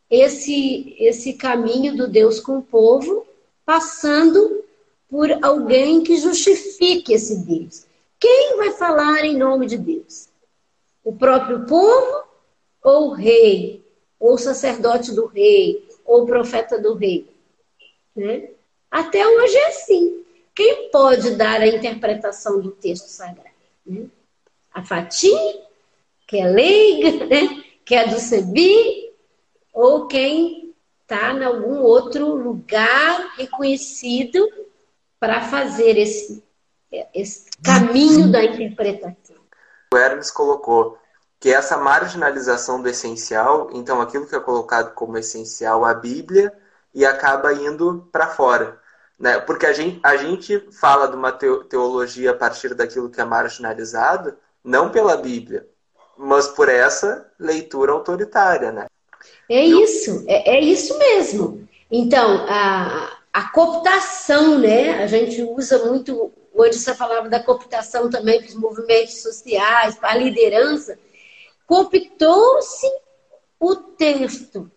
esse, 0.08 0.94
esse 0.98 1.32
caminho 1.32 1.96
do 1.96 2.06
Deus 2.06 2.38
com 2.38 2.58
o 2.58 2.62
povo, 2.62 3.26
passando 3.66 4.62
por 5.10 5.28
alguém 5.42 6.04
que 6.04 6.16
justifique 6.16 7.12
esse 7.12 7.38
Deus. 7.38 7.86
Quem 8.20 8.56
vai 8.56 8.70
falar 8.70 9.24
em 9.24 9.36
nome 9.36 9.66
de 9.66 9.78
Deus? 9.78 10.28
O 11.02 11.12
próprio 11.12 11.66
povo 11.66 12.33
ou 12.84 13.08
o 13.08 13.14
rei? 13.14 13.82
Ou 14.20 14.34
o 14.34 14.38
sacerdote 14.38 15.12
do 15.12 15.26
rei? 15.26 15.88
Ou 16.04 16.22
o 16.22 16.26
profeta 16.26 16.78
do 16.78 16.94
rei? 16.94 17.28
Né? 18.14 18.50
Até 18.90 19.26
hoje 19.26 19.56
é 19.56 19.68
assim. 19.68 20.24
Quem 20.54 20.90
pode 20.90 21.30
dar 21.30 21.62
a 21.62 21.66
interpretação 21.66 22.60
do 22.60 22.70
texto 22.70 23.08
sagrado? 23.08 23.48
Né? 23.84 24.06
A 24.72 24.84
Fatim, 24.84 25.62
que 26.28 26.36
é 26.38 26.46
leiga, 26.46 27.26
né? 27.26 27.64
que 27.84 27.94
é 27.94 28.06
do 28.06 28.20
Sebi, 28.20 29.12
ou 29.72 30.06
quem 30.06 30.74
está 31.02 31.32
em 31.32 31.44
algum 31.44 31.80
outro 31.80 32.34
lugar 32.34 33.34
reconhecido 33.36 34.48
para 35.18 35.42
fazer 35.42 35.98
esse, 35.98 36.42
esse 37.12 37.50
caminho 37.62 38.30
da 38.30 38.44
interpretação. 38.44 39.36
O 39.92 39.96
Hermes 39.96 40.30
colocou 40.30 40.98
que 41.44 41.52
essa 41.52 41.76
marginalização 41.76 42.80
do 42.80 42.88
essencial, 42.88 43.68
então 43.74 44.00
aquilo 44.00 44.26
que 44.26 44.34
é 44.34 44.40
colocado 44.40 44.94
como 44.94 45.18
essencial 45.18 45.84
a 45.84 45.92
Bíblia 45.92 46.50
e 46.94 47.04
acaba 47.04 47.52
indo 47.52 48.08
para 48.10 48.28
fora. 48.28 48.80
Né? 49.18 49.38
Porque 49.40 49.66
a 49.66 49.72
gente, 49.74 50.00
a 50.02 50.16
gente 50.16 50.58
fala 50.72 51.06
de 51.06 51.14
uma 51.14 51.32
teologia 51.32 52.30
a 52.30 52.34
partir 52.34 52.72
daquilo 52.72 53.10
que 53.10 53.20
é 53.20 53.24
marginalizado, 53.26 54.38
não 54.64 54.88
pela 54.88 55.18
Bíblia, 55.18 55.68
mas 56.16 56.48
por 56.48 56.70
essa 56.70 57.30
leitura 57.38 57.92
autoritária. 57.92 58.72
Né? 58.72 58.86
É 59.46 59.62
isso, 59.62 60.24
é, 60.26 60.56
é 60.56 60.60
isso 60.62 60.98
mesmo. 60.98 61.68
Então, 61.90 62.46
a, 62.48 63.18
a 63.30 63.50
cooptação, 63.50 64.58
né? 64.58 65.02
A 65.04 65.06
gente 65.06 65.42
usa 65.42 65.84
muito, 65.84 66.32
hoje 66.54 66.78
essa 66.78 66.94
palavra 66.94 67.28
da 67.28 67.42
cooptação 67.42 68.08
também 68.08 68.40
para 68.40 68.48
os 68.48 68.54
movimentos 68.54 69.20
sociais, 69.20 69.96
para 69.96 70.12
a 70.12 70.16
liderança. 70.16 70.98
Cooptou-se 71.66 72.86
o 73.58 73.74
texto 73.74 74.70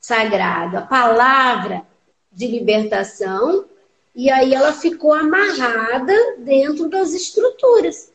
sagrado, 0.00 0.78
a 0.78 0.82
palavra 0.82 1.86
de 2.30 2.46
libertação, 2.46 3.64
e 4.14 4.30
aí 4.30 4.54
ela 4.54 4.72
ficou 4.72 5.12
amarrada 5.12 6.14
dentro 6.38 6.88
das 6.88 7.12
estruturas 7.12 8.12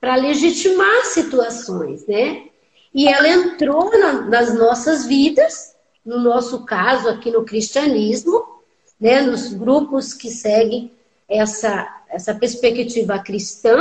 para 0.00 0.16
legitimar 0.16 1.04
situações, 1.04 2.06
né? 2.06 2.48
E 2.94 3.08
ela 3.08 3.28
entrou 3.28 3.90
na, 3.98 4.12
nas 4.22 4.54
nossas 4.54 5.06
vidas, 5.06 5.74
no 6.04 6.18
nosso 6.18 6.64
caso 6.64 7.08
aqui 7.08 7.30
no 7.30 7.44
cristianismo, 7.44 8.62
né, 8.98 9.20
nos 9.20 9.52
grupos 9.52 10.14
que 10.14 10.30
seguem 10.30 10.90
essa, 11.28 12.02
essa 12.08 12.34
perspectiva 12.34 13.18
cristã, 13.18 13.76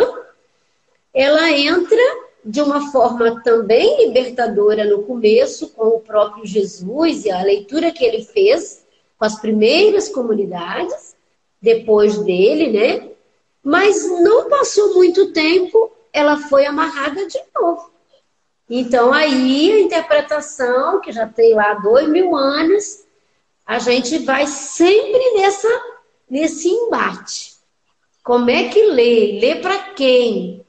ela 1.14 1.50
entra 1.52 2.25
de 2.46 2.62
uma 2.62 2.92
forma 2.92 3.42
também 3.42 4.06
libertadora 4.06 4.86
no 4.86 5.02
começo, 5.02 5.70
com 5.70 5.88
o 5.88 6.00
próprio 6.00 6.46
Jesus 6.46 7.26
e 7.26 7.32
a 7.32 7.42
leitura 7.42 7.92
que 7.92 8.06
ele 8.06 8.24
fez 8.24 8.86
com 9.18 9.26
as 9.26 9.40
primeiras 9.40 10.10
comunidades, 10.10 11.16
depois 11.60 12.20
dele, 12.20 12.72
né? 12.72 13.10
Mas 13.64 14.08
não 14.22 14.48
passou 14.48 14.94
muito 14.94 15.34
tempo, 15.34 15.92
ela 16.14 16.38
foi 16.38 16.68
amarrada 16.68 17.26
de 17.26 17.40
novo. 17.60 17.90
Então, 18.70 19.12
aí 19.12 19.72
a 19.72 19.80
interpretação, 19.80 21.02
que 21.02 21.12
já 21.12 21.28
tem 21.28 21.56
lá 21.56 21.74
dois 21.76 22.08
mil 22.08 22.36
anos, 22.36 23.06
a 23.66 23.80
gente 23.80 24.20
vai 24.20 24.46
sempre 24.46 25.34
nessa, 25.34 25.70
nesse 26.30 26.68
embate. 26.68 27.56
Como 28.24 28.50
é 28.52 28.70
que 28.70 28.84
lê? 28.86 29.40
Lê 29.40 29.56
para 29.56 29.94
quem? 29.94 30.65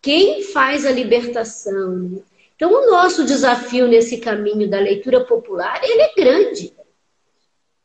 Quem 0.00 0.42
faz 0.44 0.86
a 0.86 0.90
libertação? 0.90 2.22
Então, 2.56 2.72
o 2.72 2.90
nosso 2.90 3.24
desafio 3.24 3.88
nesse 3.88 4.18
caminho 4.18 4.68
da 4.68 4.78
leitura 4.78 5.24
popular, 5.24 5.80
ele 5.82 6.02
é 6.02 6.14
grande. 6.14 6.72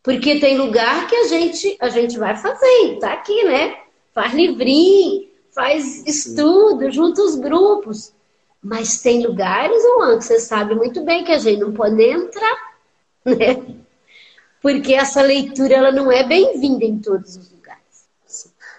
Porque 0.04 0.40
tem 0.40 0.58
lugar 0.58 1.08
que 1.08 1.16
a 1.16 1.28
gente, 1.28 1.78
a 1.80 1.90
gente 1.90 2.18
vai 2.18 2.36
fazendo, 2.36 3.00
tá 3.00 3.14
aqui, 3.14 3.44
né? 3.44 3.78
Faz 4.14 4.34
livrinho, 4.34 5.28
faz 5.54 6.06
estudo, 6.06 6.92
junta 6.92 7.22
os 7.22 7.36
grupos. 7.36 8.14
Mas 8.62 9.02
tem 9.02 9.26
lugares, 9.26 9.82
Juan, 9.82 10.18
que 10.18 10.26
você 10.26 10.40
sabe 10.40 10.76
muito 10.76 11.04
bem 11.04 11.24
que 11.24 11.32
a 11.32 11.38
gente 11.38 11.60
não 11.60 11.74
pode 11.74 12.02
entrar, 12.02 12.76
né? 13.26 13.84
porque 14.66 14.96
essa 14.96 15.22
leitura 15.22 15.76
ela 15.76 15.92
não 15.92 16.12
é 16.12 16.24
bem-vinda 16.24 16.86
em 16.86 16.98
todos 16.98 17.38
os. 17.38 17.55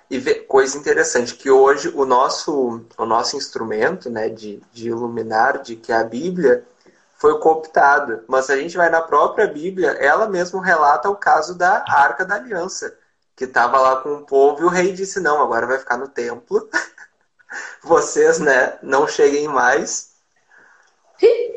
E 0.09 0.35
coisa 0.43 0.79
interessante, 0.79 1.35
que 1.35 1.51
hoje 1.51 1.89
o 1.95 2.05
nosso, 2.05 2.81
o 2.97 3.05
nosso 3.05 3.37
instrumento 3.37 4.09
né, 4.09 4.29
de, 4.29 4.63
de 4.73 4.89
iluminar, 4.89 5.63
de 5.63 5.75
que 5.75 5.93
a 5.93 6.05
Bíblia 6.05 6.65
foi 7.17 7.39
cooptado. 7.41 8.23
Mas 8.29 8.49
a 8.49 8.57
gente 8.57 8.77
vai 8.77 8.89
na 8.89 9.03
própria 9.03 9.47
Bíblia, 9.49 9.91
ela 9.93 10.29
mesma 10.29 10.65
relata 10.65 11.11
o 11.11 11.17
caso 11.17 11.57
da 11.57 11.85
Arca 11.89 12.25
da 12.25 12.37
Aliança, 12.37 12.97
que 13.35 13.45
estava 13.45 13.79
lá 13.81 13.97
com 13.97 14.15
o 14.15 14.25
povo 14.25 14.63
e 14.63 14.65
o 14.65 14.69
rei 14.69 14.93
disse, 14.93 15.19
não, 15.19 15.43
agora 15.43 15.67
vai 15.67 15.79
ficar 15.79 15.97
no 15.97 16.09
templo. 16.09 16.69
Vocês, 17.83 18.39
né, 18.39 18.79
não 18.83 19.09
cheguem 19.09 19.49
mais. 19.49 20.16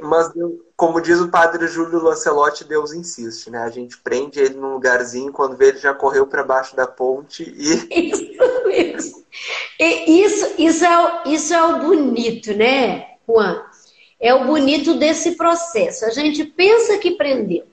Mas, 0.02 0.32
como 0.76 1.02
diz 1.02 1.20
o 1.20 1.30
padre 1.30 1.68
Júlio 1.68 2.02
Lancelotti, 2.02 2.64
Deus 2.64 2.94
insiste, 2.94 3.50
né? 3.50 3.60
A 3.60 3.70
gente 3.70 3.98
prende 3.98 4.40
ele 4.40 4.56
num 4.56 4.74
lugarzinho, 4.74 5.32
quando 5.32 5.58
vê 5.58 5.70
ele 5.70 5.80
já 5.80 5.94
correu 5.94 6.26
para 6.26 6.44
baixo 6.44 6.76
da 6.76 6.88
ponte 6.88 7.44
e. 7.44 7.90
Isso 8.12 8.68
mesmo. 8.68 9.26
E 9.80 10.22
isso, 10.22 10.56
isso, 10.58 10.84
é, 10.84 10.98
o, 10.98 11.32
isso 11.32 11.54
é 11.54 11.64
o 11.64 11.80
bonito, 11.80 12.54
né, 12.54 13.12
Juan? 13.28 13.64
É 14.20 14.34
o 14.34 14.46
bonito 14.46 14.96
desse 14.96 15.36
processo. 15.36 16.06
A 16.06 16.10
gente 16.10 16.44
pensa 16.44 16.98
que 16.98 17.12
prendeu, 17.12 17.66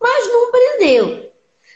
mas 0.00 0.28
não 0.28 0.50
prendeu. 0.50 1.32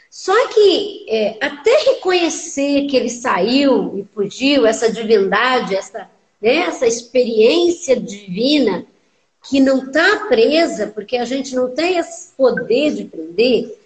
Só 0.09 0.47
que 0.47 1.05
é, 1.07 1.37
até 1.39 1.71
reconhecer 1.91 2.87
que 2.87 2.97
ele 2.97 3.09
saiu 3.09 3.99
e 3.99 4.07
fugiu, 4.13 4.65
essa 4.65 4.91
divindade, 4.91 5.75
essa, 5.75 6.09
né, 6.41 6.55
essa 6.55 6.87
experiência 6.87 7.99
divina 7.99 8.85
que 9.47 9.59
não 9.59 9.85
está 9.85 10.25
presa, 10.27 10.87
porque 10.87 11.17
a 11.17 11.25
gente 11.25 11.55
não 11.55 11.69
tem 11.69 11.97
esse 11.97 12.31
poder 12.35 12.93
de 12.93 13.05
prender, 13.05 13.77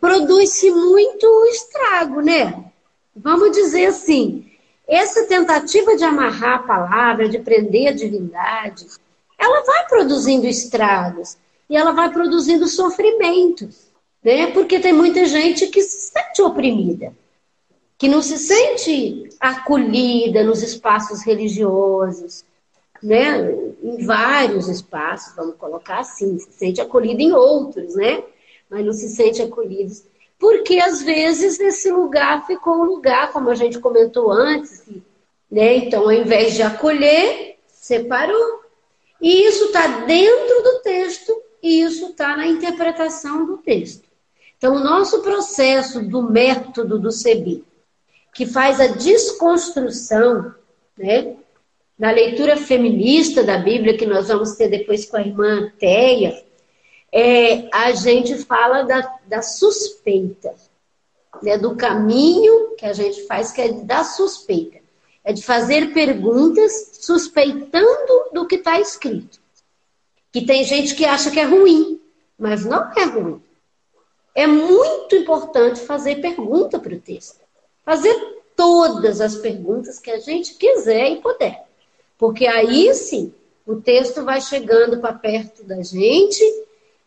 produz-se 0.00 0.70
muito 0.70 1.26
estrago, 1.46 2.20
né? 2.20 2.64
Vamos 3.14 3.52
dizer 3.52 3.86
assim, 3.86 4.50
essa 4.86 5.26
tentativa 5.26 5.96
de 5.96 6.04
amarrar 6.04 6.56
a 6.56 6.62
palavra, 6.62 7.28
de 7.28 7.38
prender 7.38 7.88
a 7.88 7.92
divindade, 7.92 8.86
ela 9.38 9.62
vai 9.64 9.86
produzindo 9.86 10.46
estragos 10.46 11.36
e 11.68 11.76
ela 11.76 11.92
vai 11.92 12.10
produzindo 12.10 12.68
sofrimentos, 12.68 13.90
né? 14.22 14.48
Porque 14.48 14.78
tem 14.78 14.92
muita 14.92 15.24
gente 15.24 15.66
que 15.68 15.82
se 15.82 16.12
sente 16.12 16.42
oprimida, 16.42 17.14
que 17.98 18.08
não 18.08 18.22
se 18.22 18.38
sente 18.38 19.28
acolhida 19.40 20.44
nos 20.44 20.62
espaços 20.62 21.22
religiosos, 21.22 22.44
né? 23.02 23.50
Em 23.82 24.04
vários 24.04 24.68
espaços, 24.68 25.34
vamos 25.34 25.56
colocar 25.56 26.00
assim, 26.00 26.38
se 26.38 26.52
sente 26.52 26.80
acolhida 26.80 27.22
em 27.22 27.32
outros, 27.32 27.94
né? 27.94 28.22
Mas 28.70 28.84
não 28.84 28.92
se 28.92 29.08
sente 29.08 29.42
acolhida 29.42 29.92
porque 30.42 30.80
às 30.80 31.00
vezes 31.00 31.60
esse 31.60 31.88
lugar 31.88 32.44
ficou 32.48 32.78
um 32.78 32.82
lugar, 32.82 33.30
como 33.30 33.48
a 33.48 33.54
gente 33.54 33.78
comentou 33.78 34.32
antes, 34.32 34.82
né? 35.48 35.76
Então, 35.76 36.02
ao 36.02 36.12
invés 36.12 36.54
de 36.54 36.62
acolher, 36.62 37.58
separou. 37.68 38.60
E 39.20 39.46
isso 39.46 39.66
está 39.66 39.86
dentro 40.00 40.62
do 40.64 40.80
texto 40.80 41.32
e 41.62 41.82
isso 41.82 42.06
está 42.06 42.36
na 42.36 42.48
interpretação 42.48 43.46
do 43.46 43.58
texto. 43.58 44.02
Então, 44.58 44.74
o 44.74 44.80
nosso 44.80 45.22
processo 45.22 46.02
do 46.02 46.22
método 46.28 46.98
do 46.98 47.12
CEBI, 47.12 47.64
que 48.34 48.44
faz 48.44 48.80
a 48.80 48.88
desconstrução, 48.88 50.52
né? 50.98 51.36
Na 51.98 52.10
leitura 52.10 52.56
feminista 52.56 53.44
da 53.44 53.58
Bíblia, 53.58 53.96
que 53.96 54.06
nós 54.06 54.28
vamos 54.28 54.56
ter 54.56 54.68
depois 54.68 55.04
com 55.04 55.16
a 55.16 55.20
irmã 55.20 55.70
Teia, 55.78 56.42
é, 57.12 57.68
a 57.72 57.92
gente 57.92 58.38
fala 58.44 58.82
da, 58.82 59.18
da 59.26 59.42
suspeita, 59.42 60.54
né, 61.42 61.58
do 61.58 61.76
caminho 61.76 62.74
que 62.76 62.86
a 62.86 62.92
gente 62.92 63.26
faz, 63.26 63.52
que 63.52 63.60
é 63.60 63.72
da 63.72 64.02
suspeita. 64.02 64.80
É 65.22 65.32
de 65.32 65.42
fazer 65.42 65.92
perguntas 65.92 66.98
suspeitando 67.00 68.30
do 68.32 68.46
que 68.46 68.56
está 68.56 68.80
escrito. 68.80 69.38
Que 70.32 70.44
tem 70.44 70.64
gente 70.64 70.94
que 70.96 71.04
acha 71.04 71.30
que 71.30 71.38
é 71.38 71.44
ruim, 71.44 72.00
mas 72.36 72.64
não 72.64 72.90
é 72.92 73.04
ruim. 73.04 73.40
É 74.34 74.46
muito 74.46 75.14
importante 75.14 75.80
fazer 75.80 76.20
pergunta 76.20 76.78
para 76.78 76.94
o 76.94 77.00
texto. 77.00 77.40
Fazer 77.84 78.14
todas 78.56 79.20
as 79.20 79.36
perguntas 79.36 80.00
que 80.00 80.10
a 80.10 80.18
gente 80.18 80.54
quiser 80.54 81.10
e 81.10 81.20
puder. 81.20 81.68
Porque 82.22 82.46
aí 82.46 82.94
sim, 82.94 83.34
o 83.66 83.80
texto 83.80 84.24
vai 84.24 84.40
chegando 84.40 85.00
para 85.00 85.12
perto 85.12 85.64
da 85.64 85.82
gente 85.82 86.40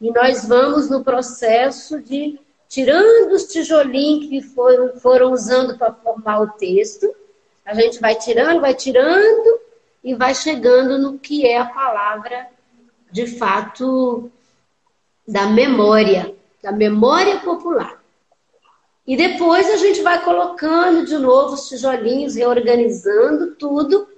e 0.02 0.12
nós 0.12 0.46
vamos 0.46 0.90
no 0.90 1.06
processo 1.06 2.02
de 2.02 2.38
tirando 2.68 3.32
os 3.32 3.46
tijolinhos 3.46 4.28
que 4.28 4.42
foram, 4.42 5.00
foram 5.00 5.32
usando 5.32 5.78
para 5.78 5.94
formar 5.94 6.42
o 6.42 6.50
texto. 6.50 7.16
A 7.66 7.74
gente 7.74 7.98
vai 8.02 8.14
tirando, 8.16 8.60
vai 8.60 8.74
tirando 8.74 9.62
e 10.04 10.14
vai 10.14 10.36
chegando 10.36 10.98
no 10.98 11.18
que 11.18 11.48
é 11.48 11.60
a 11.60 11.66
palavra 11.66 12.50
de 13.10 13.26
fato 13.26 14.30
da 15.26 15.48
memória, 15.48 16.36
da 16.62 16.74
memória 16.74 17.40
popular. 17.40 18.04
E 19.08 19.16
depois 19.16 19.70
a 19.70 19.78
gente 19.78 20.02
vai 20.02 20.22
colocando 20.26 21.06
de 21.06 21.18
novo 21.18 21.54
os 21.54 21.70
tijolinhos, 21.70 22.36
reorganizando 22.36 23.56
tudo 23.56 24.14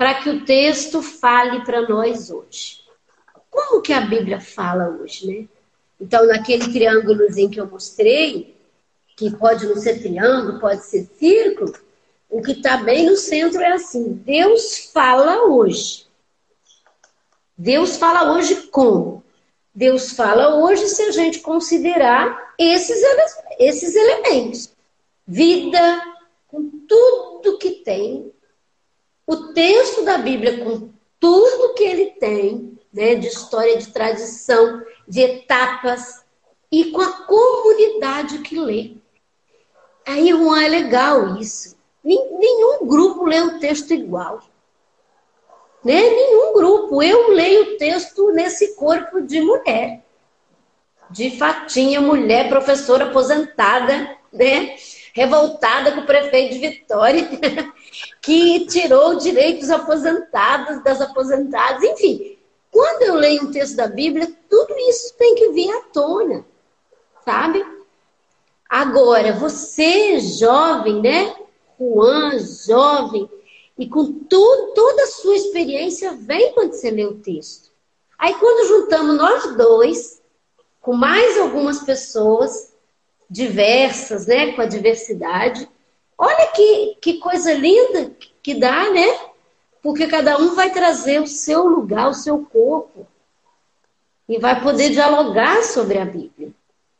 para 0.00 0.14
que 0.14 0.30
o 0.30 0.46
texto 0.46 1.02
fale 1.02 1.62
para 1.62 1.86
nós 1.86 2.30
hoje 2.30 2.80
como 3.50 3.82
que 3.82 3.92
a 3.92 4.00
Bíblia 4.00 4.40
fala 4.40 4.88
hoje, 4.88 5.26
né? 5.26 5.48
Então, 6.00 6.26
naquele 6.26 6.72
triângulozinho 6.72 7.50
que 7.50 7.60
eu 7.60 7.66
mostrei, 7.66 8.56
que 9.14 9.30
pode 9.36 9.66
não 9.66 9.76
ser 9.76 10.00
triângulo, 10.00 10.58
pode 10.58 10.86
ser 10.86 11.06
círculo, 11.18 11.74
o 12.30 12.40
que 12.40 12.52
está 12.52 12.78
bem 12.78 13.04
no 13.04 13.16
centro 13.16 13.60
é 13.60 13.72
assim: 13.72 14.14
Deus 14.24 14.90
fala 14.94 15.44
hoje. 15.44 16.06
Deus 17.58 17.98
fala 17.98 18.32
hoje 18.32 18.68
como? 18.68 19.22
Deus 19.74 20.12
fala 20.12 20.56
hoje 20.56 20.88
se 20.88 21.02
a 21.02 21.10
gente 21.10 21.40
considerar 21.40 22.54
esses, 22.58 23.02
esses 23.58 23.94
elementos. 23.94 24.70
Vida, 25.26 26.02
com 26.48 26.70
tudo 26.88 27.58
que 27.58 27.70
tem. 27.70 28.32
O 29.30 29.52
texto 29.52 30.04
da 30.04 30.18
Bíblia, 30.18 30.64
com 30.64 30.90
tudo 31.20 31.74
que 31.74 31.84
ele 31.84 32.06
tem 32.18 32.76
né, 32.92 33.14
de 33.14 33.28
história, 33.28 33.78
de 33.78 33.86
tradição, 33.92 34.82
de 35.06 35.20
etapas, 35.20 36.24
e 36.68 36.86
com 36.86 37.00
a 37.00 37.12
comunidade 37.12 38.40
que 38.40 38.58
lê. 38.58 38.96
Aí, 40.04 40.30
Juan, 40.30 40.64
é 40.64 40.68
legal 40.68 41.36
isso. 41.36 41.76
Nenhum 42.02 42.84
grupo 42.84 43.24
lê 43.24 43.40
o 43.40 43.60
texto 43.60 43.94
igual. 43.94 44.42
Né? 45.84 46.00
Nenhum 46.00 46.52
grupo. 46.52 47.00
Eu 47.00 47.30
leio 47.30 47.74
o 47.74 47.76
texto 47.76 48.32
nesse 48.32 48.74
corpo 48.74 49.20
de 49.20 49.40
mulher. 49.40 50.04
De 51.08 51.38
fatinha, 51.38 52.00
mulher, 52.00 52.48
professora 52.48 53.04
aposentada, 53.04 54.16
né? 54.32 54.74
Revoltada 55.14 55.92
com 55.92 56.00
o 56.00 56.06
prefeito 56.06 56.54
de 56.54 56.60
Vitória, 56.60 57.28
que 58.20 58.66
tirou 58.66 59.16
direitos 59.16 59.70
aposentados 59.70 60.82
das 60.82 61.00
aposentadas, 61.00 61.82
enfim. 61.82 62.38
Quando 62.70 63.02
eu 63.02 63.14
leio 63.14 63.44
um 63.44 63.50
texto 63.50 63.76
da 63.76 63.88
Bíblia, 63.88 64.30
tudo 64.48 64.76
isso 64.88 65.14
tem 65.16 65.34
que 65.34 65.48
vir 65.50 65.70
à 65.70 65.80
tona, 65.92 66.44
sabe? 67.24 67.64
Agora, 68.68 69.32
você 69.32 70.20
jovem, 70.20 71.02
né? 71.02 71.34
Juan, 71.78 72.38
jovem, 72.38 73.28
e 73.76 73.88
com 73.88 74.12
tudo, 74.12 74.74
toda 74.74 75.02
a 75.04 75.06
sua 75.06 75.34
experiência 75.34 76.12
vem 76.12 76.52
quando 76.52 76.74
você 76.74 76.90
lê 76.90 77.06
o 77.06 77.18
texto. 77.18 77.70
Aí 78.18 78.34
quando 78.34 78.68
juntamos 78.68 79.16
nós 79.16 79.56
dois, 79.56 80.22
com 80.80 80.94
mais 80.94 81.38
algumas 81.38 81.80
pessoas 81.80 82.69
diversas, 83.30 84.26
né? 84.26 84.52
Com 84.52 84.62
a 84.62 84.66
diversidade, 84.66 85.68
olha 86.18 86.46
que, 86.48 86.96
que 87.00 87.18
coisa 87.18 87.52
linda 87.54 88.10
que 88.42 88.54
dá, 88.54 88.90
né? 88.90 89.30
porque 89.82 90.06
cada 90.06 90.38
um 90.38 90.54
vai 90.54 90.70
trazer 90.70 91.20
o 91.20 91.26
seu 91.26 91.66
lugar, 91.66 92.08
o 92.08 92.14
seu 92.14 92.44
corpo, 92.44 93.06
e 94.28 94.38
vai 94.38 94.60
poder 94.62 94.90
dialogar 94.90 95.62
sobre 95.62 95.98
a 95.98 96.04
Bíblia. 96.04 96.52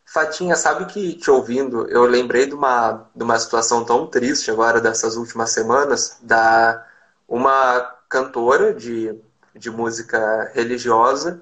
Fatinha, 0.04 0.56
sabe 0.56 0.86
que 0.86 1.14
te 1.14 1.30
ouvindo, 1.30 1.88
eu 1.88 2.04
lembrei 2.04 2.46
de 2.46 2.54
uma, 2.54 3.08
de 3.14 3.22
uma 3.22 3.38
situação 3.38 3.84
tão 3.84 4.06
triste 4.06 4.50
agora 4.50 4.80
dessas 4.80 5.16
últimas 5.16 5.52
semanas, 5.52 6.18
da 6.20 6.84
uma 7.28 7.80
cantora 8.08 8.74
de, 8.74 9.14
de 9.54 9.70
música 9.70 10.50
religiosa 10.52 11.40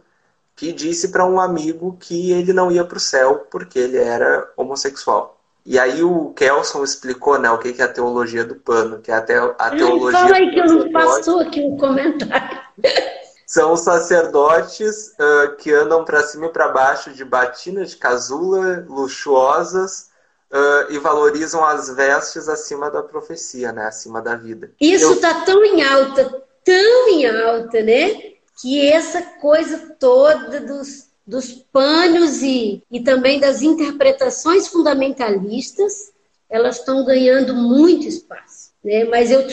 que 0.59 0.73
disse 0.73 1.11
para 1.11 1.25
um 1.25 1.41
amigo 1.41 1.97
que 2.01 2.33
ele 2.33 2.53
não 2.53 2.69
ia 2.69 2.85
para 2.85 2.97
o 2.97 3.01
céu 3.01 3.47
porque 3.49 3.79
ele 3.79 3.97
era 3.97 4.51
homossexual. 4.57 5.39
E 5.65 5.79
aí 5.79 6.03
o 6.03 6.33
Kelson 6.35 6.83
explicou 6.83 7.39
né, 7.39 7.49
o 7.49 7.59
que 7.59 7.81
é 7.81 7.85
a 7.85 7.89
teologia 7.89 8.45
do 8.45 8.57
pano, 8.57 8.99
que 8.99 9.09
é 9.09 9.15
a, 9.15 9.21
te, 9.21 9.35
a 9.35 9.71
teologia. 9.71 10.19
Fala 10.19 10.35
aí 10.35 10.51
que 10.51 10.59
eu 10.59 10.67
não 10.67 10.91
passou 10.91 11.39
aqui 11.39 11.61
o 11.61 11.75
um 11.75 11.77
comentário. 11.77 12.59
São 13.47 13.77
sacerdotes 13.77 15.13
uh, 15.13 15.55
que 15.59 15.73
andam 15.73 16.05
para 16.05 16.25
cima 16.25 16.47
e 16.47 16.53
para 16.53 16.69
baixo 16.69 17.13
de 17.13 17.25
batina 17.25 17.85
de 17.85 17.97
casula, 17.97 18.85
luxuosas, 18.89 20.11
uh, 20.51 20.93
e 20.93 20.99
valorizam 20.99 21.65
as 21.65 21.89
vestes 21.89 22.49
acima 22.49 22.91
da 22.91 23.03
profecia, 23.03 23.71
né? 23.71 23.87
acima 23.87 24.21
da 24.21 24.35
vida. 24.35 24.73
Isso 24.81 25.13
está 25.13 25.31
eu... 25.31 25.45
tão 25.45 25.65
em 25.65 25.85
alta, 25.85 26.43
tão 26.65 27.09
em 27.11 27.27
alta, 27.27 27.81
né? 27.81 28.38
Que 28.61 28.89
essa 28.89 29.23
coisa 29.23 29.97
toda 29.99 30.61
dos 30.61 31.09
dos 31.29 31.53
panos 31.71 32.43
e, 32.43 32.83
e 32.91 33.01
também 33.01 33.39
das 33.39 33.61
interpretações 33.61 34.67
fundamentalistas, 34.67 36.11
elas 36.49 36.79
estão 36.79 37.05
ganhando 37.05 37.55
muito 37.55 38.09
espaço. 38.09 38.71
Né? 38.83 39.05
Mas 39.05 39.31
eu 39.31 39.47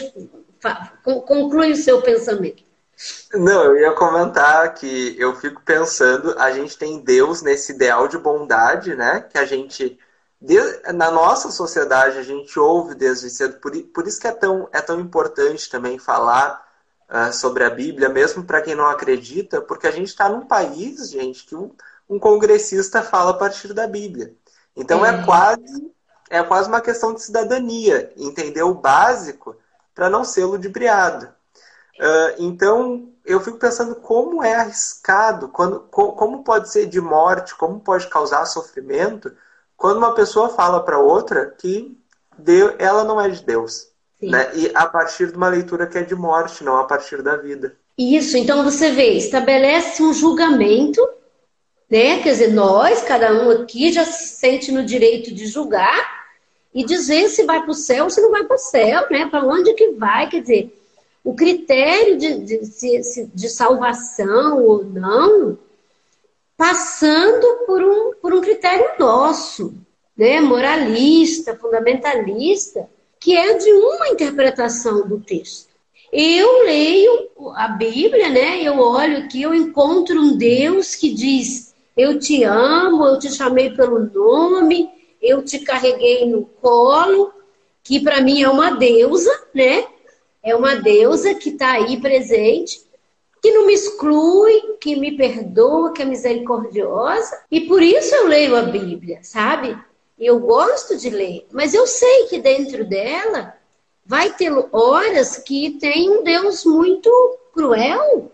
conclui 1.03 1.74
o 1.74 1.76
seu 1.76 2.01
pensamento. 2.01 2.64
Não, 3.34 3.66
eu 3.66 3.78
ia 3.78 3.91
comentar 3.91 4.74
que 4.74 5.18
eu 5.20 5.36
fico 5.36 5.62
pensando, 5.66 6.34
a 6.39 6.49
gente 6.51 6.78
tem 6.78 7.01
Deus 7.01 7.41
nesse 7.41 7.74
ideal 7.74 8.08
de 8.08 8.18
bondade, 8.18 8.95
né? 8.95 9.26
Que 9.30 9.38
a 9.38 9.43
gente 9.43 9.99
na 10.93 11.12
nossa 11.12 11.49
sociedade 11.49 12.18
a 12.20 12.24
gente 12.24 12.58
ouve 12.60 12.93
desde 12.93 13.30
cedo, 13.30 13.60
por, 13.60 13.72
por 13.93 14.08
isso 14.08 14.20
que 14.20 14.28
é 14.28 14.32
tão, 14.32 14.70
é 14.72 14.80
tão 14.80 14.99
importante 14.99 15.70
também 15.70 15.97
falar 15.97 16.64
uh, 17.10 17.34
sobre 17.34 17.64
a 17.64 17.70
Bíblia, 17.70 18.10
mesmo 18.10 18.43
para 18.43 18.62
quem 18.62 18.76
não 18.76 18.88
acredita, 18.88 19.62
porque 19.62 19.88
a 19.88 19.91
gente 19.91 20.08
está 20.08 20.30
num 20.30 20.45
país, 20.45 21.10
gente, 21.10 21.45
que 21.45 21.56
um, 21.56 21.72
um, 22.10 22.20
congressista 22.20 23.01
fala 23.01 23.32
a 23.32 23.38
partir 23.38 23.74
da 23.74 23.88
Bíblia. 23.88 24.34
Então 24.76 25.06
é. 25.06 25.10
é 25.10 25.26
quase 25.26 25.95
é 26.30 26.41
quase 26.41 26.68
uma 26.68 26.82
questão 26.82 27.14
de 27.14 27.22
cidadania, 27.22 28.12
entender 28.18 28.64
o 28.64 28.74
básico 28.74 29.56
para 29.93 30.10
não 30.10 30.24
ser 30.24 30.45
ludibriado. 30.45 31.28
Uh, 31.99 32.36
então 32.39 33.14
eu 33.24 33.39
fico 33.39 33.58
pensando 33.58 33.95
como 33.95 34.43
é 34.43 34.56
arriscado, 34.56 35.49
quando, 35.49 35.82
como 35.82 36.43
pode 36.43 36.70
ser 36.70 36.88
de 36.88 36.99
morte, 36.99 37.56
como 37.56 37.80
pode 37.80 38.08
causar 38.08 38.45
sofrimento, 38.45 39.32
quando 39.78 39.97
uma 39.97 40.14
pessoa 40.14 40.49
fala 40.49 40.84
para 40.84 40.99
outra 40.99 41.45
que 41.51 41.97
Deus, 42.38 42.76
ela 42.80 43.03
não 43.03 43.20
é 43.20 43.30
de 43.30 43.43
Deus. 43.43 43.89
Né? 44.22 44.51
E 44.55 44.72
a 44.74 44.86
partir 44.86 45.28
de 45.28 45.38
uma 45.38 45.49
leitura 45.49 45.88
que 45.88 45.97
é 45.97 46.03
de 46.03 46.16
morte, 46.16 46.63
não 46.63 46.78
a 46.78 46.86
partir 46.86 47.22
da 47.22 47.36
vida. 47.36 47.76
Isso, 47.97 48.38
então 48.38 48.63
você 48.63 48.91
vê, 48.91 49.13
estabelece 49.13 50.01
um 50.03 50.13
julgamento, 50.13 51.01
né? 51.89 52.22
Quer 52.22 52.32
dizer, 52.32 52.53
nós, 52.53 53.01
cada 53.01 53.32
um 53.34 53.49
aqui, 53.49 53.91
já 53.91 54.03
se 54.03 54.36
sente 54.36 54.72
no 54.72 54.84
direito 54.84 55.34
de 55.34 55.45
julgar 55.45 56.26
e 56.74 56.84
dizer 56.84 57.30
se 57.30 57.43
vai 57.43 57.61
para 57.61 57.72
o 57.72 57.76
céu 57.76 58.05
ou 58.05 58.09
se 58.09 58.22
não 58.22 58.32
vai 58.32 58.43
para 58.43 58.55
o 58.55 58.59
céu, 58.59 59.05
né? 59.09 59.28
Para 59.28 59.45
onde 59.45 59.74
que 59.74 59.91
vai, 59.91 60.30
quer 60.30 60.41
dizer, 60.41 60.78
o 61.24 61.34
critério 61.34 62.18
de, 62.18 62.39
de, 62.39 63.26
de 63.34 63.49
salvação 63.49 64.63
ou 64.63 64.84
não, 64.84 65.57
passando 66.57 67.66
por 67.66 67.82
um, 67.82 68.13
por 68.22 68.34
um 68.34 68.41
critério 68.41 68.86
nosso, 68.99 69.74
né? 70.18 70.39
moralista, 70.39 71.55
fundamentalista, 71.55 72.89
que 73.26 73.36
é 73.36 73.57
de 73.57 73.73
uma 73.73 74.09
interpretação 74.09 75.07
do 75.07 75.19
texto. 75.19 75.69
Eu 76.13 76.63
leio 76.63 77.32
a 77.55 77.69
Bíblia, 77.69 78.30
né? 78.30 78.61
Eu 78.61 78.78
olho 78.78 79.17
aqui, 79.17 79.41
eu 79.41 79.51
encontro 79.55 80.21
um 80.21 80.38
Deus 80.38 80.93
que 80.93 81.11
diz: 81.11 81.73
Eu 81.97 82.19
te 82.19 82.43
amo, 82.43 83.03
eu 83.03 83.17
te 83.17 83.32
chamei 83.32 83.71
pelo 83.71 83.99
nome, 84.13 84.88
eu 85.19 85.43
te 85.43 85.57
carreguei 85.57 86.30
no 86.30 86.45
colo, 86.61 87.34
que 87.84 87.99
para 87.99 88.21
mim 88.21 88.43
é 88.43 88.47
uma 88.47 88.69
deusa, 88.69 89.32
né? 89.55 89.88
É 90.43 90.55
uma 90.55 90.76
deusa 90.76 91.34
que 91.34 91.49
está 91.49 91.71
aí 91.71 91.99
presente, 91.99 92.86
que 93.41 93.51
não 93.51 93.65
me 93.65 93.73
exclui, 93.73 94.76
que 94.80 94.95
me 94.95 95.17
perdoa, 95.17 95.91
que 95.91 96.03
é 96.03 96.05
misericordiosa. 96.05 97.41
E 97.49 97.61
por 97.61 97.82
isso 97.82 98.13
eu 98.13 98.28
leio 98.28 98.55
a 98.55 98.61
Bíblia, 98.61 99.17
sabe? 99.23 99.76
Eu 100.18 100.39
gosto 100.39 100.97
de 100.97 101.09
ler, 101.09 101.45
mas 101.51 101.74
eu 101.74 101.86
sei 101.86 102.28
que 102.28 102.39
dentro 102.39 102.86
dela 102.86 103.53
vai 104.05 104.32
ter 104.32 104.51
horas 104.72 105.38
que 105.38 105.72
tem 105.72 106.09
um 106.09 106.24
Deus 106.24 106.63
muito 106.63 107.09
cruel, 107.53 108.32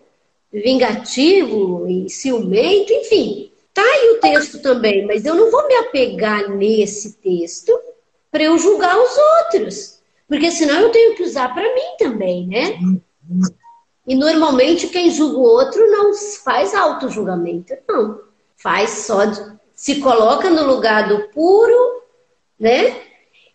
vingativo 0.51 1.87
e 1.87 2.09
ciumento, 2.09 2.91
enfim. 2.93 3.51
Tá 3.73 3.81
aí 3.81 4.11
o 4.11 4.19
texto 4.19 4.61
também, 4.61 5.05
mas 5.05 5.25
eu 5.25 5.33
não 5.33 5.49
vou 5.49 5.67
me 5.67 5.75
apegar 5.75 6.49
nesse 6.49 7.13
texto 7.13 7.71
para 8.29 8.43
eu 8.43 8.57
julgar 8.57 8.97
os 8.97 9.17
outros. 9.39 10.01
Porque 10.27 10.51
senão 10.51 10.81
eu 10.81 10.91
tenho 10.91 11.15
que 11.15 11.23
usar 11.23 11.53
para 11.53 11.73
mim 11.73 11.95
também, 11.97 12.47
né? 12.47 12.79
E 14.05 14.15
normalmente 14.15 14.87
quem 14.87 15.09
julga 15.09 15.37
o 15.37 15.41
outro 15.41 15.89
não 15.89 16.13
faz 16.43 16.73
auto-julgamento, 16.73 17.73
não. 17.87 18.21
Faz 18.57 18.89
só, 18.91 19.21
se 19.81 19.99
coloca 19.99 20.47
no 20.47 20.63
lugar 20.63 21.07
do 21.07 21.27
puro, 21.29 22.03
né? 22.59 23.01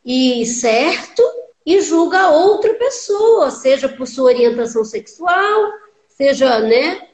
E 0.05 0.45
certo, 0.45 1.23
e 1.65 1.81
julga 1.81 2.31
outra 2.31 2.75
pessoa, 2.75 3.53
seja 3.53 3.89
por 3.89 4.09
sua 4.09 4.33
orientação 4.33 4.85
sexual, 4.85 5.71
seja, 6.09 6.59
né? 6.59 7.07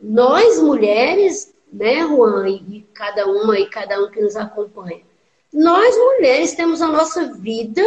Nós 0.00 0.62
mulheres, 0.62 1.52
né, 1.72 1.96
Juan, 2.06 2.48
e 2.48 2.86
cada 2.94 3.26
uma 3.26 3.58
e 3.58 3.68
cada 3.68 4.00
um 4.04 4.08
que 4.08 4.20
nos 4.20 4.36
acompanha, 4.36 5.02
nós 5.52 5.96
mulheres 5.96 6.54
temos 6.54 6.80
a 6.80 6.86
nossa 6.86 7.26
vida 7.26 7.82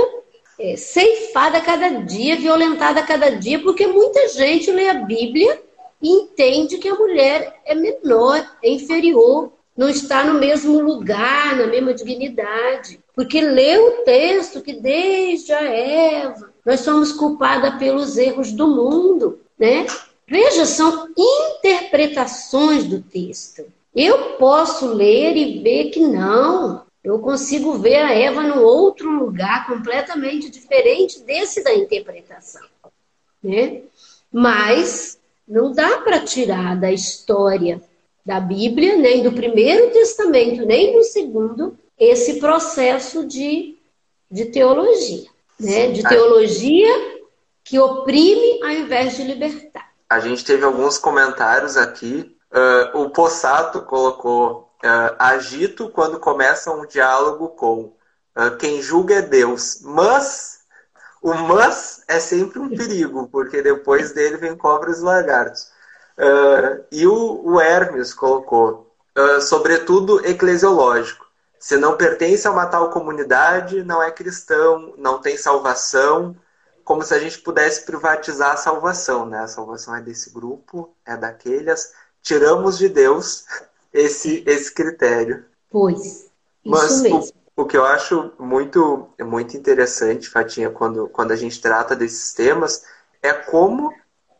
é, 0.60 0.76
ceifada 0.76 1.60
a 1.60 1.62
cada 1.62 1.88
dia, 2.02 2.36
violentada 2.36 3.00
a 3.00 3.08
cada 3.08 3.30
dia, 3.30 3.58
porque 3.64 3.88
muita 3.88 4.28
gente 4.28 4.70
lê 4.70 4.90
a 4.90 4.96
Bíblia 4.96 5.64
e 6.02 6.10
entende 6.10 6.78
que 6.78 6.90
a 6.90 6.96
mulher 6.96 7.62
é 7.64 7.74
menor, 7.74 8.46
é 8.62 8.70
inferior, 8.70 9.50
não 9.76 9.90
está 9.90 10.24
no 10.24 10.40
mesmo 10.40 10.80
lugar, 10.80 11.56
na 11.56 11.68
mesma 11.68 11.94
dignidade. 11.94 13.00
Porque 13.16 13.42
lê 13.42 13.78
o 13.78 14.04
texto 14.04 14.62
que 14.62 14.74
desde 14.74 15.52
a 15.52 15.64
Eva 15.64 16.54
nós 16.66 16.82
somos 16.82 17.12
culpadas 17.12 17.76
pelos 17.76 18.18
erros 18.18 18.52
do 18.52 18.68
mundo, 18.68 19.40
né? 19.58 19.86
Veja, 20.28 20.66
são 20.66 21.10
interpretações 21.18 22.86
do 22.86 23.02
texto. 23.02 23.66
Eu 23.96 24.38
posso 24.38 24.88
ler 24.88 25.36
e 25.36 25.60
ver 25.60 25.90
que 25.92 26.00
não, 26.00 26.84
eu 27.04 27.20
consigo 27.20 27.74
ver 27.74 27.98
a 27.98 28.14
Eva 28.14 28.42
num 28.42 28.64
outro 28.64 29.12
lugar 29.12 29.68
completamente 29.68 30.50
diferente 30.50 31.20
desse 31.20 31.64
da 31.64 31.74
interpretação, 31.74 32.66
né? 33.44 33.82
Mas 34.32 35.20
não 35.48 35.72
dá 35.72 35.98
para 35.98 36.22
tirar 36.22 36.80
da 36.80 36.92
história 36.92 37.82
da 38.26 38.40
Bíblia, 38.40 38.98
nem 38.98 39.22
do 39.22 39.34
Primeiro 39.34 39.92
Testamento, 39.92 40.66
nem 40.66 40.94
do 40.94 41.04
Segundo, 41.04 41.78
esse 42.00 42.40
processo 42.40 43.26
de, 43.26 43.78
de 44.32 44.46
teologia, 44.46 45.30
né? 45.60 45.92
De 45.92 46.04
teologia 46.04 47.22
que 47.64 47.80
oprime 47.80 48.64
ao 48.64 48.70
invés 48.70 49.16
de 49.16 49.24
libertar. 49.24 49.92
A 50.10 50.20
gente 50.20 50.44
teve 50.44 50.64
alguns 50.64 50.98
comentários 50.98 51.78
aqui. 51.78 52.36
Uh, 52.52 53.02
o 53.02 53.10
Possato 53.10 53.82
colocou 53.82 54.70
uh, 54.84 55.16
agito 55.18 55.90
quando 55.90 56.20
começa 56.20 56.72
um 56.72 56.86
diálogo 56.86 57.50
com 57.50 57.94
uh, 58.38 58.56
quem 58.60 58.82
julga 58.82 59.16
é 59.16 59.22
Deus. 59.22 59.80
Mas 59.82 60.60
o 61.22 61.34
mas 61.34 62.04
é 62.08 62.20
sempre 62.20 62.60
um 62.60 62.70
perigo, 62.70 63.28
porque 63.32 63.62
depois 63.62 64.12
dele 64.12 64.38
vem 64.38 64.56
cobras 64.58 65.00
e 65.00 65.04
lagartos. 65.04 65.72
Uh, 66.18 66.84
e 66.92 67.08
o, 67.08 67.42
o, 67.44 67.60
Hermes 67.60 68.14
colocou, 68.14 68.92
sobretudo 69.42 70.26
eclesiológico. 70.26 71.26
Se 71.60 71.78
não 71.78 71.96
pertence 71.96 72.48
a 72.48 72.52
uma 72.52 72.66
tal 72.66 72.90
comunidade, 72.90 73.84
não 73.84 74.02
é 74.04 74.12
cristão, 74.12 74.94
não 74.98 75.20
tem 75.20 75.38
salvação, 75.38 76.36
como 76.84 77.04
se 77.04 77.14
a 77.14 77.20
gente 77.20 77.40
pudesse 77.40 77.86
privatizar 77.86 78.52
a 78.52 78.58
salvação, 78.58 79.26
né? 79.26 79.40
A 79.40 79.48
salvação 79.48 79.96
é 79.96 80.02
desse 80.02 80.30
grupo, 80.32 80.94
é 81.06 81.16
daqueles. 81.16 81.94
Tiramos 82.22 82.78
de 82.78 82.90
Deus 82.90 83.46
esse, 83.94 84.44
esse 84.46 84.74
critério. 84.74 85.46
Pois, 85.70 86.30
Mas 86.66 87.02
o, 87.02 87.64
o, 87.64 87.66
que 87.66 87.78
eu 87.78 87.86
acho 87.86 88.32
muito, 88.38 89.10
muito 89.22 89.58
interessante, 89.58 90.30
Fatinha, 90.30 90.70
quando, 90.70 91.08
quando 91.08 91.32
a 91.32 91.36
gente 91.36 91.62
trata 91.62 91.96
desses 91.96 92.34
temas, 92.34 92.84
é 93.22 93.34
como, 93.34 93.94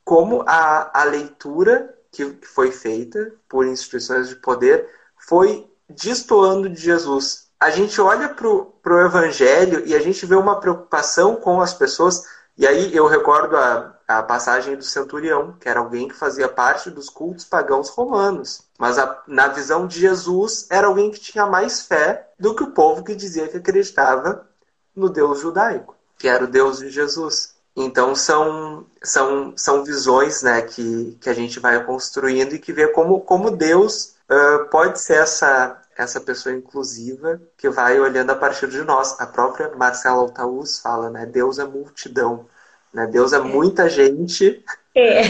como 0.04 0.44
a, 0.46 1.02
a 1.02 1.04
leitura 1.04 1.94
que 2.12 2.38
foi 2.44 2.72
feita 2.72 3.34
por 3.50 3.66
instituições 3.66 4.30
de 4.30 4.36
poder 4.36 4.88
foi 5.18 5.68
destoando 5.90 6.70
de 6.70 6.80
Jesus. 6.80 7.48
A 7.60 7.70
gente 7.70 8.00
olha 8.02 8.30
para 8.30 8.48
o 8.48 9.00
Evangelho 9.06 9.84
e 9.86 9.96
a 9.96 10.00
gente 10.00 10.26
vê 10.26 10.36
uma 10.36 10.60
preocupação 10.60 11.36
com 11.36 11.62
as 11.62 11.74
pessoas. 11.74 12.26
E 12.58 12.68
aí 12.68 12.96
eu 12.96 13.08
recordo 13.08 13.56
a, 13.56 13.98
a 14.08 14.22
passagem 14.22 14.76
do 14.76 14.84
centurião, 14.84 15.56
que 15.60 15.68
era 15.68 15.80
alguém 15.80 16.08
que 16.08 16.14
fazia 16.14 16.50
parte 16.50 16.92
dos 16.92 17.10
cultos 17.10 17.46
pagãos 17.46 17.90
romanos. 17.90 18.64
Mas 18.78 19.00
a, 19.00 19.24
na 19.28 19.48
visão 19.48 19.88
de 19.88 20.00
Jesus, 20.00 20.68
era 20.70 20.88
alguém 20.88 21.10
que 21.10 21.20
tinha 21.20 21.46
mais 21.46 21.84
fé 21.84 22.30
do 22.38 22.54
que 22.54 22.64
o 22.64 22.72
povo 22.72 23.04
que 23.04 23.16
dizia 23.16 23.48
que 23.48 23.58
acreditava 23.58 24.48
no 24.96 25.10
Deus 25.10 25.40
judaico, 25.40 25.96
que 26.18 26.28
era 26.28 26.44
o 26.44 26.48
Deus 26.48 26.80
de 26.80 26.90
Jesus. 26.90 27.53
Então 27.76 28.16
são, 28.16 28.86
são, 29.02 29.54
são 29.58 29.84
visões 29.84 30.44
né, 30.44 30.62
que, 30.62 31.18
que 31.20 31.30
a 31.30 31.34
gente 31.34 31.60
vai 31.60 31.84
construindo 31.84 32.54
e 32.54 32.60
que 32.60 32.72
vê 32.72 32.88
como, 32.88 33.20
como 33.22 33.50
Deus 33.50 34.16
uh, 34.30 34.70
pode 34.70 35.02
ser 35.02 35.18
essa, 35.18 35.82
essa 35.98 36.22
pessoa 36.22 36.56
inclusiva 36.56 37.42
que 37.58 37.70
vai 37.70 38.00
olhando 38.00 38.30
a 38.30 38.36
partir 38.36 38.68
de 38.68 38.84
nós. 38.84 39.20
A 39.20 39.26
própria 39.26 39.72
Marcela 39.76 40.18
Altaúz 40.18 40.80
fala, 40.80 41.10
né? 41.10 41.26
Deus 41.26 41.58
é 41.58 41.66
multidão. 41.66 42.46
Né? 42.94 43.08
Deus 43.08 43.34
é 43.34 43.40
muita 43.40 43.90
gente 43.90 44.64
é. 44.96 45.22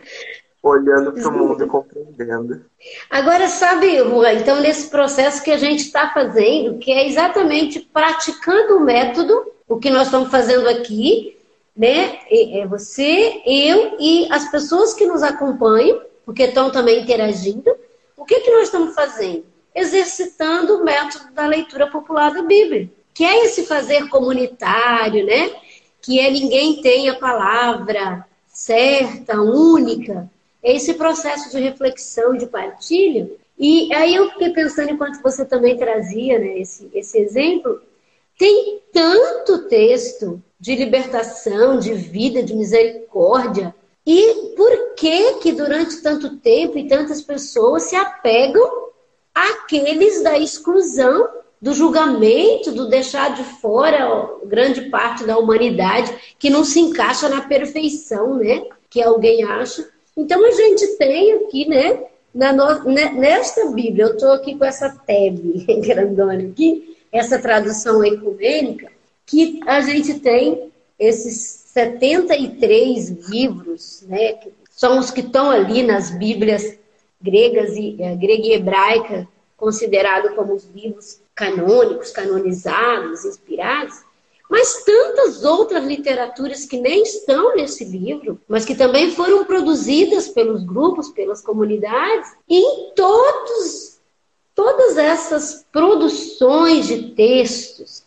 olhando 0.62 1.12
para 1.12 1.28
o 1.28 1.32
mundo 1.32 1.64
e 1.64 1.66
compreendendo. 1.66 2.62
Agora, 3.08 3.48
sabe, 3.48 3.98
Rua, 4.02 4.34
então 4.34 4.60
nesse 4.60 4.90
processo 4.90 5.42
que 5.42 5.50
a 5.50 5.56
gente 5.56 5.84
está 5.84 6.10
fazendo, 6.12 6.78
que 6.78 6.92
é 6.92 7.08
exatamente 7.08 7.80
praticando 7.80 8.76
o 8.76 8.80
método, 8.80 9.50
o 9.66 9.78
que 9.78 9.88
nós 9.88 10.08
estamos 10.08 10.30
fazendo 10.30 10.68
aqui, 10.68 11.39
né? 11.76 12.20
É 12.30 12.66
você, 12.66 13.42
eu 13.46 13.96
e 13.98 14.28
as 14.30 14.50
pessoas 14.50 14.94
que 14.94 15.06
nos 15.06 15.22
acompanham, 15.22 16.02
porque 16.24 16.44
estão 16.44 16.70
também 16.70 17.02
interagindo. 17.02 17.74
O 18.16 18.24
que, 18.24 18.40
que 18.40 18.50
nós 18.50 18.64
estamos 18.64 18.94
fazendo? 18.94 19.44
Exercitando 19.74 20.76
o 20.76 20.84
método 20.84 21.32
da 21.32 21.46
leitura 21.46 21.86
popular 21.86 22.32
da 22.32 22.42
Bíblia, 22.42 22.90
que 23.14 23.24
é 23.24 23.44
esse 23.44 23.66
fazer 23.66 24.08
comunitário, 24.08 25.24
né? 25.24 25.50
que 26.02 26.18
é 26.18 26.30
ninguém 26.30 26.80
tem 26.80 27.08
a 27.08 27.14
palavra 27.14 28.26
certa, 28.46 29.40
única. 29.40 30.30
É 30.62 30.74
esse 30.74 30.94
processo 30.94 31.50
de 31.50 31.62
reflexão, 31.62 32.36
de 32.36 32.46
partilha. 32.46 33.30
E 33.58 33.92
aí 33.94 34.14
eu 34.14 34.30
fiquei 34.30 34.50
pensando, 34.50 34.90
enquanto 34.90 35.22
você 35.22 35.44
também 35.44 35.76
trazia 35.76 36.38
né, 36.38 36.58
esse, 36.58 36.90
esse 36.94 37.18
exemplo, 37.18 37.80
tem 38.38 38.80
tanto 38.92 39.68
texto 39.68 40.42
de 40.60 40.76
libertação, 40.76 41.78
de 41.78 41.94
vida, 41.94 42.42
de 42.42 42.54
misericórdia. 42.54 43.74
E 44.06 44.54
por 44.56 44.94
que 44.94 45.34
que 45.34 45.52
durante 45.52 46.02
tanto 46.02 46.36
tempo 46.36 46.76
e 46.76 46.86
tantas 46.86 47.22
pessoas 47.22 47.84
se 47.84 47.96
apegam 47.96 48.88
àqueles 49.34 50.22
da 50.22 50.38
exclusão 50.38 51.28
do 51.60 51.72
julgamento, 51.72 52.72
do 52.72 52.88
deixar 52.88 53.34
de 53.34 53.44
fora 53.44 54.30
grande 54.44 54.82
parte 54.90 55.24
da 55.24 55.38
humanidade 55.38 56.14
que 56.38 56.50
não 56.50 56.64
se 56.64 56.80
encaixa 56.80 57.28
na 57.28 57.42
perfeição, 57.42 58.36
né? 58.36 58.64
Que 58.88 59.02
alguém 59.02 59.44
acha. 59.44 59.88
Então 60.16 60.44
a 60.44 60.50
gente 60.50 60.86
tem 60.96 61.32
aqui, 61.34 61.68
né, 61.68 62.04
na 62.34 62.52
no, 62.52 62.84
nesta 62.84 63.66
Bíblia, 63.70 64.06
eu 64.06 64.12
estou 64.14 64.32
aqui 64.32 64.56
com 64.56 64.64
essa 64.64 64.88
tab 64.88 65.38
grandona 65.80 66.42
aqui, 66.42 66.96
essa 67.12 67.38
tradução 67.38 68.04
ecumênica, 68.04 68.90
que 69.30 69.60
a 69.64 69.80
gente 69.80 70.18
tem 70.18 70.72
esses 70.98 71.62
73 71.72 73.28
livros, 73.30 74.02
né, 74.08 74.32
que 74.34 74.52
são 74.72 74.98
os 74.98 75.10
que 75.12 75.20
estão 75.20 75.50
ali 75.50 75.84
nas 75.84 76.10
Bíblias 76.10 76.76
gregas 77.22 77.76
e 77.76 77.96
é, 78.00 78.16
grega 78.16 78.46
e 78.46 78.52
hebraica, 78.52 79.28
considerados 79.56 80.34
como 80.34 80.54
os 80.54 80.64
livros 80.74 81.20
canônicos, 81.34 82.10
canonizados, 82.10 83.24
inspirados, 83.24 83.94
mas 84.50 84.82
tantas 84.82 85.44
outras 85.44 85.84
literaturas 85.84 86.64
que 86.64 86.78
nem 86.78 87.02
estão 87.02 87.54
nesse 87.54 87.84
livro, 87.84 88.40
mas 88.48 88.64
que 88.64 88.74
também 88.74 89.12
foram 89.12 89.44
produzidas 89.44 90.28
pelos 90.28 90.64
grupos, 90.64 91.08
pelas 91.10 91.40
comunidades, 91.40 92.32
e 92.48 92.58
em 92.58 92.94
todos, 92.96 94.00
todas 94.56 94.96
essas 94.96 95.64
produções 95.70 96.88
de 96.88 97.10
textos 97.10 97.99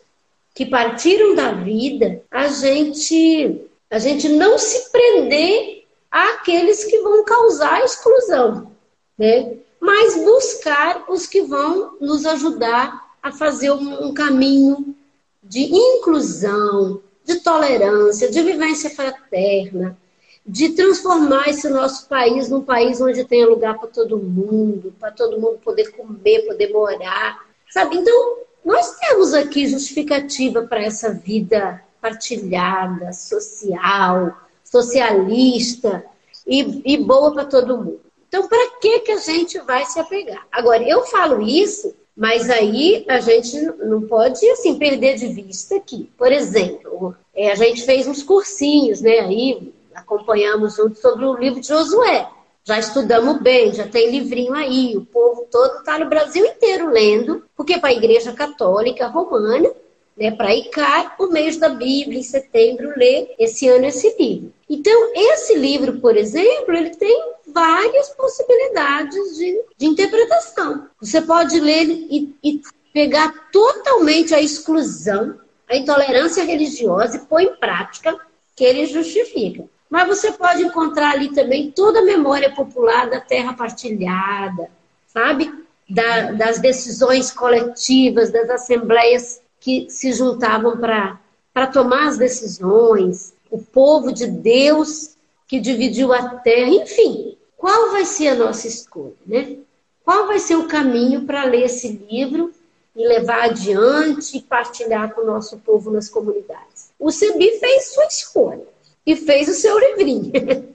que 0.54 0.64
partiram 0.64 1.34
da 1.34 1.50
vida, 1.52 2.22
a 2.30 2.46
gente, 2.46 3.60
a 3.90 3.98
gente 3.98 4.28
não 4.28 4.56
se 4.56 4.90
prender 4.90 5.84
àqueles 6.10 6.84
que 6.84 7.00
vão 7.00 7.24
causar 7.24 7.84
exclusão, 7.84 8.70
né? 9.18 9.56
mas 9.80 10.16
buscar 10.16 11.04
os 11.10 11.26
que 11.26 11.42
vão 11.42 11.96
nos 12.00 12.24
ajudar 12.24 13.02
a 13.20 13.32
fazer 13.32 13.72
um, 13.72 14.06
um 14.06 14.14
caminho 14.14 14.94
de 15.42 15.60
inclusão, 15.60 17.02
de 17.24 17.40
tolerância, 17.40 18.30
de 18.30 18.40
vivência 18.40 18.90
fraterna, 18.90 19.98
de 20.46 20.70
transformar 20.70 21.48
esse 21.48 21.68
nosso 21.68 22.06
país 22.06 22.48
num 22.48 22.62
país 22.62 23.00
onde 23.00 23.24
tenha 23.24 23.48
lugar 23.48 23.78
para 23.78 23.88
todo 23.88 24.18
mundo, 24.18 24.94
para 25.00 25.10
todo 25.10 25.40
mundo 25.40 25.58
poder 25.64 25.90
comer, 25.92 26.46
poder 26.46 26.70
morar, 26.72 27.44
sabe? 27.70 27.96
Então, 27.96 28.43
nós 28.64 28.96
temos 28.96 29.34
aqui 29.34 29.66
justificativa 29.66 30.62
para 30.62 30.82
essa 30.82 31.12
vida 31.12 31.82
partilhada, 32.00 33.12
social, 33.12 34.36
socialista 34.64 36.04
e, 36.46 36.94
e 36.94 36.96
boa 36.96 37.32
para 37.32 37.44
todo 37.44 37.78
mundo. 37.78 38.00
Então, 38.28 38.48
para 38.48 38.78
que, 38.80 39.00
que 39.00 39.12
a 39.12 39.18
gente 39.18 39.58
vai 39.60 39.84
se 39.84 39.98
apegar? 40.00 40.46
Agora, 40.50 40.82
eu 40.82 41.04
falo 41.06 41.40
isso 41.42 41.94
mas 42.16 42.48
aí 42.48 43.04
a 43.08 43.18
gente 43.18 43.60
não 43.78 44.02
pode 44.02 44.48
assim 44.50 44.78
perder 44.78 45.16
de 45.16 45.26
vista 45.26 45.80
que, 45.80 46.04
por 46.16 46.30
exemplo, 46.30 47.14
é, 47.34 47.50
a 47.50 47.56
gente 47.56 47.82
fez 47.82 48.06
uns 48.06 48.22
cursinhos, 48.22 49.00
né? 49.00 49.18
Aí 49.18 49.74
acompanhamos 49.92 50.76
junto 50.76 50.98
sobre 50.98 51.24
o 51.24 51.36
livro 51.36 51.60
de 51.60 51.66
Josué. 51.66 52.28
Já 52.66 52.78
estudamos 52.78 53.42
bem, 53.42 53.74
já 53.74 53.86
tem 53.86 54.10
livrinho 54.10 54.54
aí, 54.54 54.96
o 54.96 55.04
povo 55.04 55.46
todo 55.50 55.80
está 55.80 55.98
no 55.98 56.08
Brasil 56.08 56.46
inteiro 56.46 56.88
lendo, 56.88 57.44
porque 57.54 57.78
para 57.78 57.90
a 57.90 57.94
Igreja 57.94 58.32
Católica 58.32 59.06
Romana, 59.06 59.70
né, 60.16 60.30
para 60.30 60.54
ICAR, 60.54 61.14
o 61.18 61.26
mês 61.26 61.58
da 61.58 61.68
Bíblia, 61.68 62.18
em 62.18 62.22
setembro, 62.22 62.94
lê 62.96 63.34
esse 63.38 63.68
ano 63.68 63.84
esse 63.84 64.16
livro. 64.18 64.50
Então, 64.70 65.12
esse 65.14 65.54
livro, 65.56 66.00
por 66.00 66.16
exemplo, 66.16 66.74
ele 66.74 66.96
tem 66.96 67.34
várias 67.46 68.08
possibilidades 68.10 69.36
de, 69.36 69.62
de 69.76 69.86
interpretação. 69.86 70.88
Você 71.00 71.20
pode 71.20 71.60
ler 71.60 71.86
e, 71.86 72.34
e 72.42 72.62
pegar 72.94 73.50
totalmente 73.52 74.34
a 74.34 74.40
exclusão, 74.40 75.38
a 75.68 75.76
intolerância 75.76 76.44
religiosa 76.44 77.16
e 77.16 77.20
pôr 77.20 77.40
em 77.40 77.56
prática 77.56 78.16
que 78.56 78.64
ele 78.64 78.86
justifica. 78.86 79.64
Mas 79.88 80.08
você 80.08 80.32
pode 80.32 80.62
encontrar 80.62 81.12
ali 81.12 81.32
também 81.32 81.70
toda 81.70 82.00
a 82.00 82.04
memória 82.04 82.52
popular 82.54 83.08
da 83.08 83.20
terra 83.20 83.52
partilhada, 83.52 84.70
sabe? 85.06 85.52
Da, 85.88 86.32
das 86.32 86.58
decisões 86.58 87.30
coletivas, 87.30 88.30
das 88.30 88.48
assembleias 88.48 89.40
que 89.60 89.88
se 89.88 90.12
juntavam 90.12 90.78
para 90.78 91.66
tomar 91.68 92.08
as 92.08 92.18
decisões, 92.18 93.34
o 93.50 93.58
povo 93.58 94.12
de 94.12 94.26
Deus 94.26 95.16
que 95.46 95.60
dividiu 95.60 96.12
a 96.12 96.36
terra, 96.36 96.70
enfim, 96.70 97.36
qual 97.56 97.92
vai 97.92 98.04
ser 98.04 98.28
a 98.28 98.34
nossa 98.34 98.66
escolha, 98.66 99.14
né? 99.26 99.58
Qual 100.04 100.26
vai 100.26 100.38
ser 100.38 100.56
o 100.56 100.68
caminho 100.68 101.24
para 101.24 101.44
ler 101.44 101.64
esse 101.64 101.88
livro 101.88 102.52
e 102.94 103.06
levar 103.06 103.44
adiante 103.44 104.36
e 104.36 104.42
partilhar 104.42 105.14
com 105.14 105.22
o 105.22 105.26
nosso 105.26 105.58
povo 105.58 105.90
nas 105.90 106.08
comunidades? 106.08 106.92
O 106.98 107.10
Sebi 107.10 107.58
fez 107.58 107.94
sua 107.94 108.04
escolha 108.06 108.73
e 109.06 109.16
fez 109.16 109.48
o 109.48 109.54
seu 109.54 109.78
livrinho, 109.78 110.32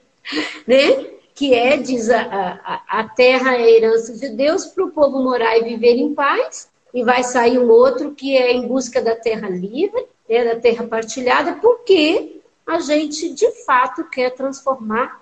né? 0.67 1.05
Que 1.33 1.53
é, 1.53 1.77
diz, 1.77 2.09
a, 2.09 2.21
a, 2.21 2.99
a 2.99 3.03
terra 3.09 3.55
é 3.55 3.63
a 3.63 3.71
herança 3.71 4.13
de 4.13 4.29
Deus 4.29 4.65
para 4.65 4.83
o 4.83 4.91
povo 4.91 5.23
morar 5.23 5.57
e 5.57 5.63
viver 5.63 5.95
em 5.95 6.13
paz. 6.13 6.67
E 6.93 7.03
vai 7.03 7.23
sair 7.23 7.59
um 7.59 7.69
outro 7.69 8.11
que 8.11 8.35
é 8.35 8.51
em 8.51 8.67
busca 8.67 9.01
da 9.01 9.15
terra 9.15 9.47
livre, 9.47 10.05
né, 10.27 10.53
da 10.53 10.59
terra 10.59 10.85
partilhada, 10.85 11.53
porque 11.61 12.41
a 12.65 12.79
gente 12.79 13.33
de 13.33 13.49
fato 13.63 14.03
quer 14.05 14.31
transformar 14.31 15.21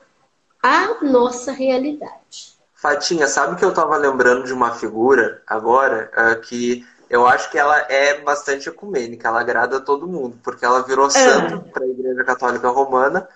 a 0.63 1.03
nossa 1.03 1.51
realidade. 1.51 2.57
Fatinha, 2.73 3.27
sabe 3.27 3.57
que 3.57 3.65
eu 3.65 3.69
estava 3.69 3.97
lembrando 3.97 4.45
de 4.45 4.53
uma 4.53 4.73
figura 4.75 5.41
agora 5.47 6.11
uh, 6.15 6.41
que 6.41 6.85
eu 7.09 7.27
acho 7.27 7.49
que 7.49 7.57
ela 7.57 7.77
é 7.89 8.21
bastante 8.21 8.69
ecumênica, 8.69 9.27
ela 9.27 9.39
agrada 9.39 9.77
a 9.77 9.81
todo 9.81 10.07
mundo, 10.07 10.37
porque 10.43 10.65
ela 10.65 10.83
virou 10.83 11.07
é. 11.07 11.09
santo 11.09 11.61
para 11.69 11.83
a 11.83 11.87
Igreja 11.87 12.23
Católica 12.23 12.69
Romana 12.69 13.27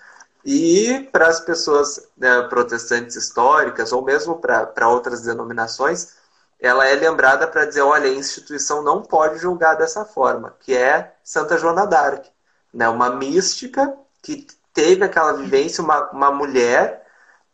e 0.44 1.08
para 1.12 1.28
as 1.28 1.40
pessoas 1.40 2.08
né, 2.16 2.42
protestantes 2.42 3.16
históricas, 3.16 3.92
ou 3.92 4.02
mesmo 4.02 4.38
para 4.38 4.88
outras 4.88 5.22
denominações, 5.22 6.14
ela 6.60 6.86
é 6.86 6.94
lembrada 6.94 7.46
para 7.46 7.64
dizer: 7.64 7.82
olha, 7.82 8.10
a 8.10 8.14
instituição 8.14 8.82
não 8.82 9.02
pode 9.02 9.38
julgar 9.38 9.76
dessa 9.76 10.04
forma, 10.04 10.54
que 10.60 10.76
é 10.76 11.14
Santa 11.22 11.58
Joana 11.58 11.86
d'Arc, 11.86 12.26
né, 12.72 12.88
uma 12.88 13.10
mística 13.10 13.96
que 14.20 14.46
teve 14.72 15.04
aquela 15.04 15.32
vivência, 15.32 15.82
uma, 15.82 16.10
uma 16.10 16.30
mulher 16.30 17.02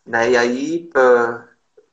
né? 0.08 0.30
E 0.30 0.36
aí, 0.36 0.90
uh, 0.96 1.47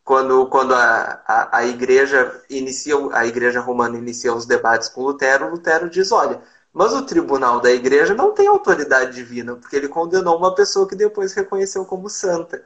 quando, 0.06 0.46
quando 0.48 0.76
a, 0.76 1.20
a, 1.26 1.58
a, 1.58 1.66
igreja 1.66 2.40
inicia, 2.48 2.96
a 3.12 3.26
igreja 3.26 3.60
romana 3.60 3.98
inicia 3.98 4.34
os 4.34 4.46
debates 4.46 4.88
com 4.88 5.02
Lutero, 5.02 5.50
Lutero 5.50 5.90
diz, 5.90 6.12
olha, 6.12 6.40
mas 6.72 6.94
o 6.94 7.02
tribunal 7.02 7.60
da 7.60 7.72
igreja 7.72 8.14
não 8.14 8.32
tem 8.32 8.48
autoridade 8.48 9.16
divina, 9.16 9.56
porque 9.56 9.76
ele 9.76 9.88
condenou 9.88 10.38
uma 10.38 10.54
pessoa 10.54 10.88
que 10.88 10.96
depois 10.96 11.34
reconheceu 11.34 11.84
como 11.86 12.08
santa. 12.08 12.64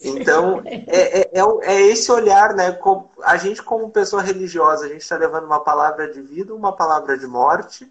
Então, 0.00 0.62
é, 0.64 1.22
é, 1.22 1.30
é, 1.32 1.42
é, 1.62 1.82
esse 1.88 2.12
olhar, 2.12 2.54
né? 2.54 2.78
A 3.24 3.36
gente, 3.36 3.62
como 3.62 3.90
pessoa 3.90 4.22
religiosa, 4.22 4.84
a 4.84 4.88
gente 4.88 5.02
está 5.02 5.16
levando 5.16 5.46
uma 5.46 5.60
palavra 5.60 6.12
de 6.12 6.22
vida, 6.22 6.54
uma 6.54 6.76
palavra 6.76 7.18
de 7.18 7.26
morte. 7.26 7.90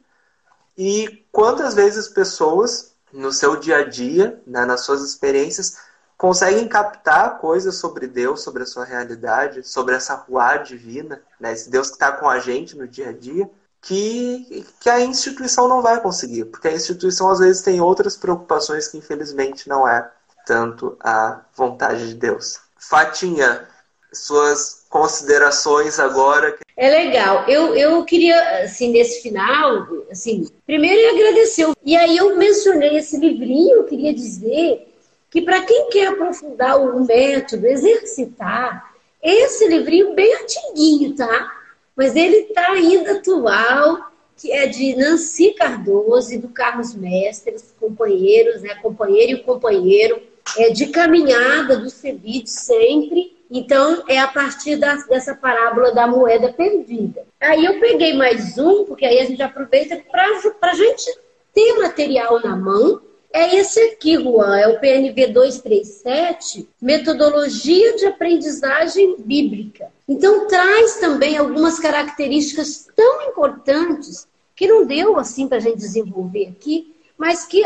E 0.78 1.26
quantas 1.34 1.74
vezes 1.74 2.08
pessoas, 2.08 2.96
no 3.12 3.32
seu 3.34 3.58
dia 3.58 3.78
a 3.78 3.84
dia, 3.84 4.42
né, 4.48 4.64
nas 4.66 4.82
suas 4.82 5.02
experiências, 5.02 5.78
conseguem 6.18 6.68
captar 6.68 7.40
coisas 7.40 7.76
sobre 7.76 8.08
Deus, 8.08 8.42
sobre 8.42 8.64
a 8.64 8.66
sua 8.66 8.86
realidade, 8.86 9.68
sobre 9.68 9.96
essa 9.96 10.16
rua 10.16 10.58
divina, 10.58 11.22
né? 11.40 11.54
esse 11.54 11.70
Deus 11.70 11.88
que 11.90 11.96
está 11.96 12.12
com 12.12 12.30
a 12.30 12.40
gente 12.40 12.78
no 12.78 12.88
dia 12.88 13.10
a 13.10 13.14
dia, 13.14 13.50
que, 13.82 14.66
que 14.80 14.90
a 14.90 15.02
instituição 15.02 15.68
não 15.68 15.82
vai 15.82 16.02
conseguir, 16.02 16.46
porque 16.46 16.68
a 16.68 16.74
instituição 16.74 17.30
às 17.30 17.40
vezes 17.40 17.62
tem 17.62 17.80
outras 17.80 18.18
preocupações 18.18 18.88
que 18.88 18.98
infelizmente 18.98 19.70
não 19.70 19.88
é 19.88 20.10
tanto 20.46 20.98
a 21.00 21.42
vontade 21.56 22.08
de 22.08 22.16
Deus. 22.16 22.60
Fatinha, 22.78 23.68
suas 24.14 24.86
considerações 24.90 26.00
agora. 26.00 26.58
É 26.78 26.90
legal. 26.90 27.48
Eu, 27.48 27.76
eu 27.76 28.04
queria, 28.06 28.64
assim, 28.64 28.92
nesse 28.92 29.22
final, 29.22 29.88
assim, 30.10 30.48
primeiro 30.66 31.16
agradecer. 31.16 31.72
E 31.84 31.96
aí 31.96 32.18
eu 32.18 32.36
mencionei 32.38 32.98
esse 32.98 33.18
livrinho, 33.18 33.78
eu 33.78 33.84
queria 33.86 34.14
dizer 34.14 34.95
que 35.36 35.42
para 35.42 35.66
quem 35.66 35.90
quer 35.90 36.08
aprofundar 36.08 36.80
o 36.80 37.06
método, 37.06 37.68
exercitar, 37.68 38.96
esse 39.22 39.68
livrinho 39.68 40.16
bem 40.16 40.34
antiguinho, 40.34 41.14
tá? 41.14 41.52
Mas 41.94 42.16
ele 42.16 42.38
está 42.38 42.72
ainda 42.72 43.18
atual, 43.18 44.12
que 44.38 44.50
é 44.50 44.66
de 44.66 44.96
Nancy 44.96 45.52
Cardoso 45.52 46.34
e 46.34 46.38
do 46.38 46.48
Carlos 46.48 46.96
Mestres, 46.96 47.76
companheiros, 47.78 48.62
né? 48.62 48.76
Companheiro 48.76 49.34
e 49.34 49.44
companheiro, 49.44 50.22
é 50.58 50.70
de 50.70 50.88
caminhada 50.88 51.76
do 51.76 51.90
Cebit 51.90 52.50
sempre. 52.50 53.36
Então, 53.52 54.06
é 54.08 54.18
a 54.18 54.30
partir 54.30 54.78
da, 54.78 54.96
dessa 54.96 55.36
parábola 55.36 55.94
da 55.94 56.08
moeda 56.08 56.54
perdida. 56.54 57.26
Aí 57.42 57.66
eu 57.66 57.78
peguei 57.82 58.14
mais 58.14 58.58
um, 58.58 58.86
porque 58.86 59.06
aí 59.06 59.20
a 59.20 59.26
gente 59.26 59.44
aproveita 59.44 60.02
para 60.10 60.72
a 60.72 60.74
gente 60.76 61.20
ter 61.54 61.74
material 61.74 62.40
na 62.42 62.56
mão 62.56 63.02
é 63.36 63.58
esse 63.58 63.82
aqui, 63.82 64.16
Juan, 64.16 64.58
é 64.58 64.66
o 64.70 64.80
PNV 64.80 65.28
237, 65.28 66.70
Metodologia 66.82 67.98
de 67.98 68.06
Aprendizagem 68.06 69.18
Bíblica. 69.20 69.92
Então, 70.08 70.48
traz 70.48 71.02
também 71.02 71.36
algumas 71.36 71.78
características 71.78 72.88
tão 72.96 73.24
importantes 73.24 74.26
que 74.56 74.66
não 74.66 74.86
deu 74.86 75.20
assim 75.20 75.50
para 75.50 75.58
a 75.58 75.60
gente 75.60 75.76
desenvolver 75.76 76.48
aqui, 76.48 76.96
mas 77.18 77.46
que 77.46 77.62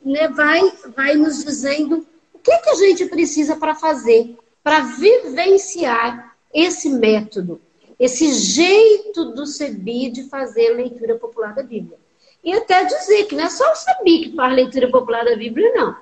né, 0.00 0.28
vai, 0.28 0.60
vai 0.96 1.16
nos 1.16 1.44
dizendo 1.44 2.06
o 2.32 2.38
que, 2.38 2.56
que 2.56 2.70
a 2.70 2.76
gente 2.76 3.06
precisa 3.06 3.56
para 3.56 3.74
fazer, 3.74 4.36
para 4.62 4.82
vivenciar 4.82 6.36
esse 6.54 6.90
método, 6.90 7.60
esse 7.98 8.32
jeito 8.32 9.32
do 9.32 9.44
CEBI 9.46 10.12
de 10.12 10.28
fazer 10.28 10.74
leitura 10.74 11.16
popular 11.16 11.56
da 11.56 11.62
Bíblia. 11.64 11.98
E 12.42 12.52
até 12.52 12.84
dizer 12.84 13.24
que 13.24 13.34
não 13.34 13.44
é 13.44 13.50
só 13.50 13.70
o 13.72 13.76
CEBI 13.76 14.30
que 14.30 14.36
faz 14.36 14.54
leitura 14.54 14.88
popular 14.90 15.24
da 15.24 15.36
Bíblia, 15.36 15.72
não. 15.74 15.96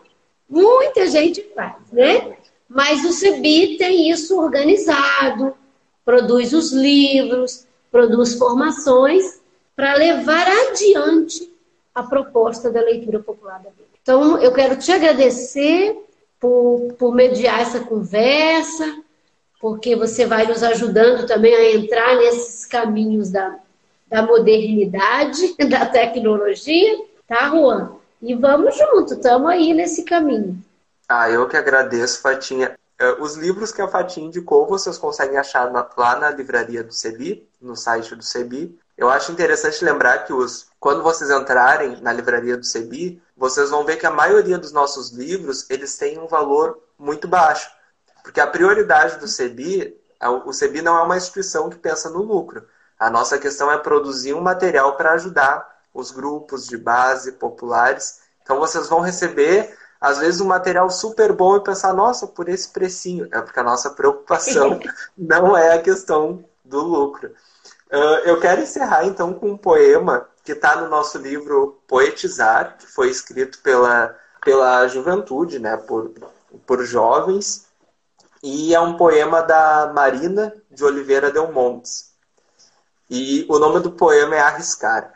Muita 0.48 1.06
gente 1.06 1.42
faz, 1.54 1.74
né? 1.92 2.36
Mas 2.68 3.04
o 3.04 3.12
CEBI 3.12 3.76
tem 3.78 4.10
isso 4.10 4.38
organizado, 4.40 5.54
produz 6.04 6.52
os 6.52 6.72
livros, 6.72 7.66
produz 7.90 8.34
formações 8.34 9.40
para 9.74 9.94
levar 9.94 10.46
adiante 10.46 11.52
a 11.94 12.02
proposta 12.02 12.70
da 12.70 12.80
leitura 12.80 13.18
popular 13.20 13.58
da 13.58 13.70
Bíblia. 13.70 13.86
Então, 14.02 14.38
eu 14.38 14.52
quero 14.52 14.76
te 14.76 14.92
agradecer 14.92 15.96
por, 16.38 16.94
por 16.98 17.14
mediar 17.14 17.60
essa 17.60 17.80
conversa, 17.80 19.02
porque 19.60 19.96
você 19.96 20.26
vai 20.26 20.46
nos 20.46 20.62
ajudando 20.62 21.26
também 21.26 21.54
a 21.54 21.74
entrar 21.74 22.16
nesses 22.16 22.64
caminhos 22.66 23.30
da, 23.30 23.58
da 24.06 24.22
modernidade, 24.22 25.56
da 25.68 25.86
tecnologia, 25.86 27.04
tá, 27.26 27.48
Juan? 27.50 27.92
E 28.22 28.34
vamos 28.34 28.76
junto, 28.76 29.14
estamos 29.14 29.50
aí 29.50 29.74
nesse 29.74 30.04
caminho. 30.04 30.62
Ah, 31.08 31.30
eu 31.30 31.48
que 31.48 31.56
agradeço, 31.56 32.20
Fatinha. 32.20 32.76
Eh, 32.98 33.16
os 33.20 33.36
livros 33.36 33.72
que 33.72 33.82
a 33.82 33.88
Fatinha 33.88 34.26
indicou, 34.26 34.66
vocês 34.66 34.96
conseguem 34.96 35.36
achar 35.36 35.70
lá 35.96 36.18
na 36.18 36.30
livraria 36.30 36.82
do 36.82 36.92
Sebi, 36.92 37.46
no 37.60 37.76
site 37.76 38.14
do 38.14 38.22
Sebi. 38.22 38.78
Eu 38.96 39.10
acho 39.10 39.30
interessante 39.30 39.84
lembrar 39.84 40.24
que 40.24 40.32
os, 40.32 40.68
quando 40.80 41.02
vocês 41.02 41.30
entrarem 41.30 42.00
na 42.00 42.12
livraria 42.12 42.56
do 42.56 42.64
Sebi, 42.64 43.22
vocês 43.36 43.70
vão 43.70 43.84
ver 43.84 43.96
que 43.96 44.06
a 44.06 44.10
maioria 44.10 44.56
dos 44.56 44.72
nossos 44.72 45.10
livros 45.10 45.68
eles 45.68 45.96
têm 45.98 46.18
um 46.18 46.26
valor 46.26 46.78
muito 46.98 47.28
baixo. 47.28 47.70
Porque 48.22 48.40
a 48.40 48.46
prioridade 48.46 49.18
do 49.18 49.28
Sebi, 49.28 49.94
o 50.46 50.52
Sebi 50.52 50.80
não 50.80 50.96
é 50.96 51.02
uma 51.02 51.16
instituição 51.18 51.68
que 51.68 51.76
pensa 51.76 52.08
no 52.08 52.22
lucro. 52.22 52.66
A 52.98 53.10
nossa 53.10 53.38
questão 53.38 53.70
é 53.70 53.78
produzir 53.78 54.34
um 54.34 54.40
material 54.40 54.96
para 54.96 55.12
ajudar 55.12 55.76
os 55.92 56.10
grupos 56.10 56.66
de 56.66 56.76
base 56.76 57.32
populares. 57.32 58.20
Então 58.42 58.58
vocês 58.58 58.88
vão 58.88 59.00
receber, 59.00 59.76
às 60.00 60.18
vezes, 60.18 60.40
um 60.40 60.46
material 60.46 60.88
super 60.90 61.32
bom 61.32 61.56
e 61.56 61.64
pensar, 61.64 61.92
nossa, 61.92 62.26
por 62.26 62.48
esse 62.48 62.68
precinho. 62.68 63.28
É 63.32 63.40
porque 63.40 63.60
a 63.60 63.64
nossa 63.64 63.90
preocupação 63.90 64.80
não 65.16 65.56
é 65.56 65.74
a 65.74 65.82
questão 65.82 66.44
do 66.64 66.80
lucro. 66.80 67.32
Uh, 67.90 68.18
eu 68.24 68.40
quero 68.40 68.62
encerrar 68.62 69.04
então 69.04 69.32
com 69.32 69.50
um 69.50 69.56
poema 69.56 70.28
que 70.42 70.52
está 70.52 70.76
no 70.76 70.88
nosso 70.88 71.18
livro 71.18 71.80
Poetizar, 71.86 72.76
que 72.78 72.86
foi 72.86 73.10
escrito 73.10 73.58
pela, 73.62 74.16
pela 74.44 74.86
juventude, 74.88 75.58
né, 75.58 75.76
por, 75.76 76.12
por 76.66 76.84
jovens, 76.84 77.66
e 78.42 78.74
é 78.74 78.80
um 78.80 78.96
poema 78.96 79.42
da 79.42 79.90
Marina 79.92 80.54
de 80.70 80.84
Oliveira 80.84 81.32
Del 81.32 81.52
Montes. 81.52 82.15
E 83.08 83.46
o 83.48 83.58
nome 83.58 83.80
do 83.80 83.92
poema 83.92 84.36
é 84.36 84.40
Arriscar. 84.40 85.12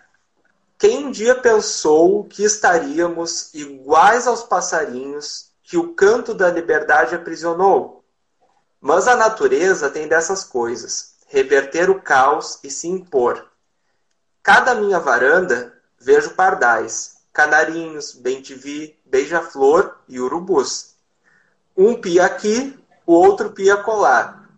Quem 0.78 1.06
um 1.06 1.10
dia 1.10 1.34
pensou 1.34 2.24
que 2.24 2.42
estaríamos 2.42 3.52
iguais 3.52 4.26
aos 4.26 4.42
passarinhos 4.42 5.50
que 5.62 5.76
o 5.76 5.94
canto 5.94 6.32
da 6.32 6.50
liberdade 6.50 7.14
aprisionou? 7.14 8.04
Mas 8.80 9.06
a 9.06 9.14
natureza 9.14 9.90
tem 9.90 10.08
dessas 10.08 10.42
coisas 10.42 11.10
reverter 11.30 11.88
o 11.88 12.02
caos 12.02 12.58
e 12.64 12.70
se 12.70 12.88
impor. 12.88 13.46
Cada 14.42 14.74
minha 14.74 14.98
varanda 14.98 15.72
vejo 15.98 16.30
pardais, 16.30 17.18
canarinhos, 17.32 18.12
bem-te-vi, 18.12 18.98
beija-flor 19.06 19.96
e 20.08 20.18
urubus. 20.18 20.96
Um 21.76 22.00
pia 22.00 22.24
aqui, 22.24 22.76
o 23.06 23.12
outro 23.12 23.50
pia 23.52 23.76
colar. 23.76 24.50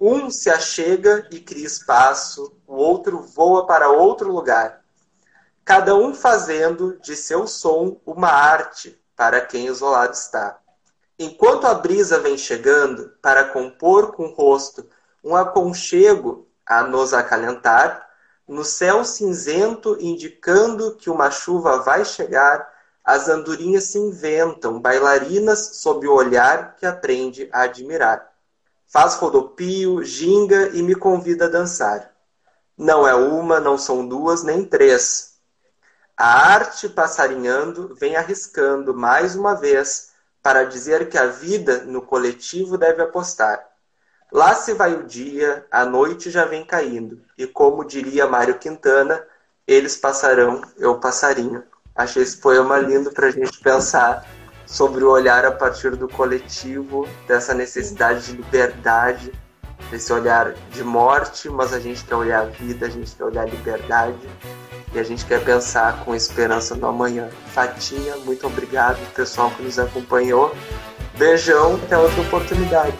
Um 0.00 0.30
se 0.30 0.48
achega 0.48 1.26
e 1.32 1.40
cria 1.40 1.66
espaço, 1.66 2.53
o 2.66 2.74
outro 2.76 3.20
voa 3.20 3.66
para 3.66 3.90
outro 3.90 4.32
lugar. 4.32 4.82
Cada 5.64 5.94
um 5.94 6.14
fazendo 6.14 6.98
de 7.00 7.16
seu 7.16 7.46
som 7.46 8.00
uma 8.04 8.28
arte 8.28 9.00
para 9.16 9.40
quem 9.40 9.66
isolado 9.66 10.12
está. 10.12 10.58
Enquanto 11.18 11.66
a 11.66 11.74
brisa 11.74 12.18
vem 12.18 12.36
chegando 12.36 13.12
para 13.22 13.44
compor 13.44 14.12
com 14.12 14.24
o 14.26 14.34
rosto 14.34 14.86
um 15.22 15.34
aconchego 15.34 16.48
a 16.66 16.82
nos 16.82 17.14
acalentar, 17.14 18.06
no 18.46 18.64
céu 18.64 19.04
cinzento 19.04 19.96
indicando 20.00 20.96
que 20.96 21.08
uma 21.08 21.30
chuva 21.30 21.78
vai 21.78 22.04
chegar, 22.04 22.68
as 23.02 23.28
andorinhas 23.28 23.84
se 23.84 23.98
inventam, 23.98 24.80
bailarinas 24.80 25.76
sob 25.76 26.06
o 26.06 26.14
olhar 26.14 26.76
que 26.76 26.84
aprende 26.84 27.48
a 27.52 27.62
admirar. 27.62 28.32
Faz 28.86 29.14
rodopio, 29.14 30.02
ginga 30.02 30.68
e 30.74 30.82
me 30.82 30.94
convida 30.94 31.46
a 31.46 31.48
dançar. 31.48 32.13
Não 32.76 33.06
é 33.06 33.14
uma, 33.14 33.60
não 33.60 33.78
são 33.78 34.06
duas, 34.06 34.42
nem 34.42 34.64
três. 34.64 35.34
A 36.16 36.52
arte 36.52 36.88
passarinhando 36.88 37.94
vem 37.94 38.16
arriscando 38.16 38.94
mais 38.94 39.36
uma 39.36 39.54
vez 39.54 40.12
para 40.42 40.64
dizer 40.64 41.08
que 41.08 41.16
a 41.16 41.26
vida 41.26 41.84
no 41.84 42.02
coletivo 42.02 42.76
deve 42.76 43.02
apostar. 43.02 43.64
Lá 44.32 44.54
se 44.54 44.74
vai 44.74 44.94
o 44.94 45.04
dia, 45.04 45.64
a 45.70 45.84
noite 45.84 46.30
já 46.30 46.44
vem 46.44 46.64
caindo, 46.64 47.22
e 47.38 47.46
como 47.46 47.84
diria 47.84 48.26
Mário 48.26 48.58
Quintana, 48.58 49.24
eles 49.66 49.96
passarão, 49.96 50.60
eu 50.76 50.98
passarinho. 50.98 51.62
Achei 51.94 52.22
esse 52.22 52.36
poema 52.38 52.78
lindo 52.78 53.12
para 53.12 53.28
a 53.28 53.30
gente 53.30 53.60
pensar 53.60 54.26
sobre 54.66 55.04
o 55.04 55.10
olhar 55.10 55.44
a 55.44 55.52
partir 55.52 55.94
do 55.94 56.08
coletivo, 56.08 57.08
dessa 57.26 57.54
necessidade 57.54 58.26
de 58.26 58.32
liberdade, 58.32 59.32
desse 59.90 60.12
olhar 60.12 60.54
de 60.72 60.82
morte, 60.82 61.48
mas 61.48 61.72
a 61.72 61.80
gente 61.80 62.04
quer 62.04 62.14
olhar 62.14 62.42
a 62.42 62.44
vida, 62.46 62.86
a 62.86 62.90
gente 62.90 63.14
quer 63.14 63.24
olhar 63.24 63.42
a 63.42 63.46
liberdade 63.46 64.28
e 64.92 64.98
a 64.98 65.02
gente 65.02 65.24
quer 65.24 65.44
pensar 65.44 66.04
com 66.04 66.14
esperança 66.14 66.74
no 66.74 66.86
amanhã. 66.86 67.28
Fatinha, 67.52 68.16
muito 68.18 68.46
obrigado, 68.46 68.98
pessoal 69.14 69.50
que 69.50 69.62
nos 69.62 69.78
acompanhou. 69.78 70.54
Beijão, 71.16 71.76
até 71.76 71.96
outra 71.96 72.20
oportunidade. 72.22 72.96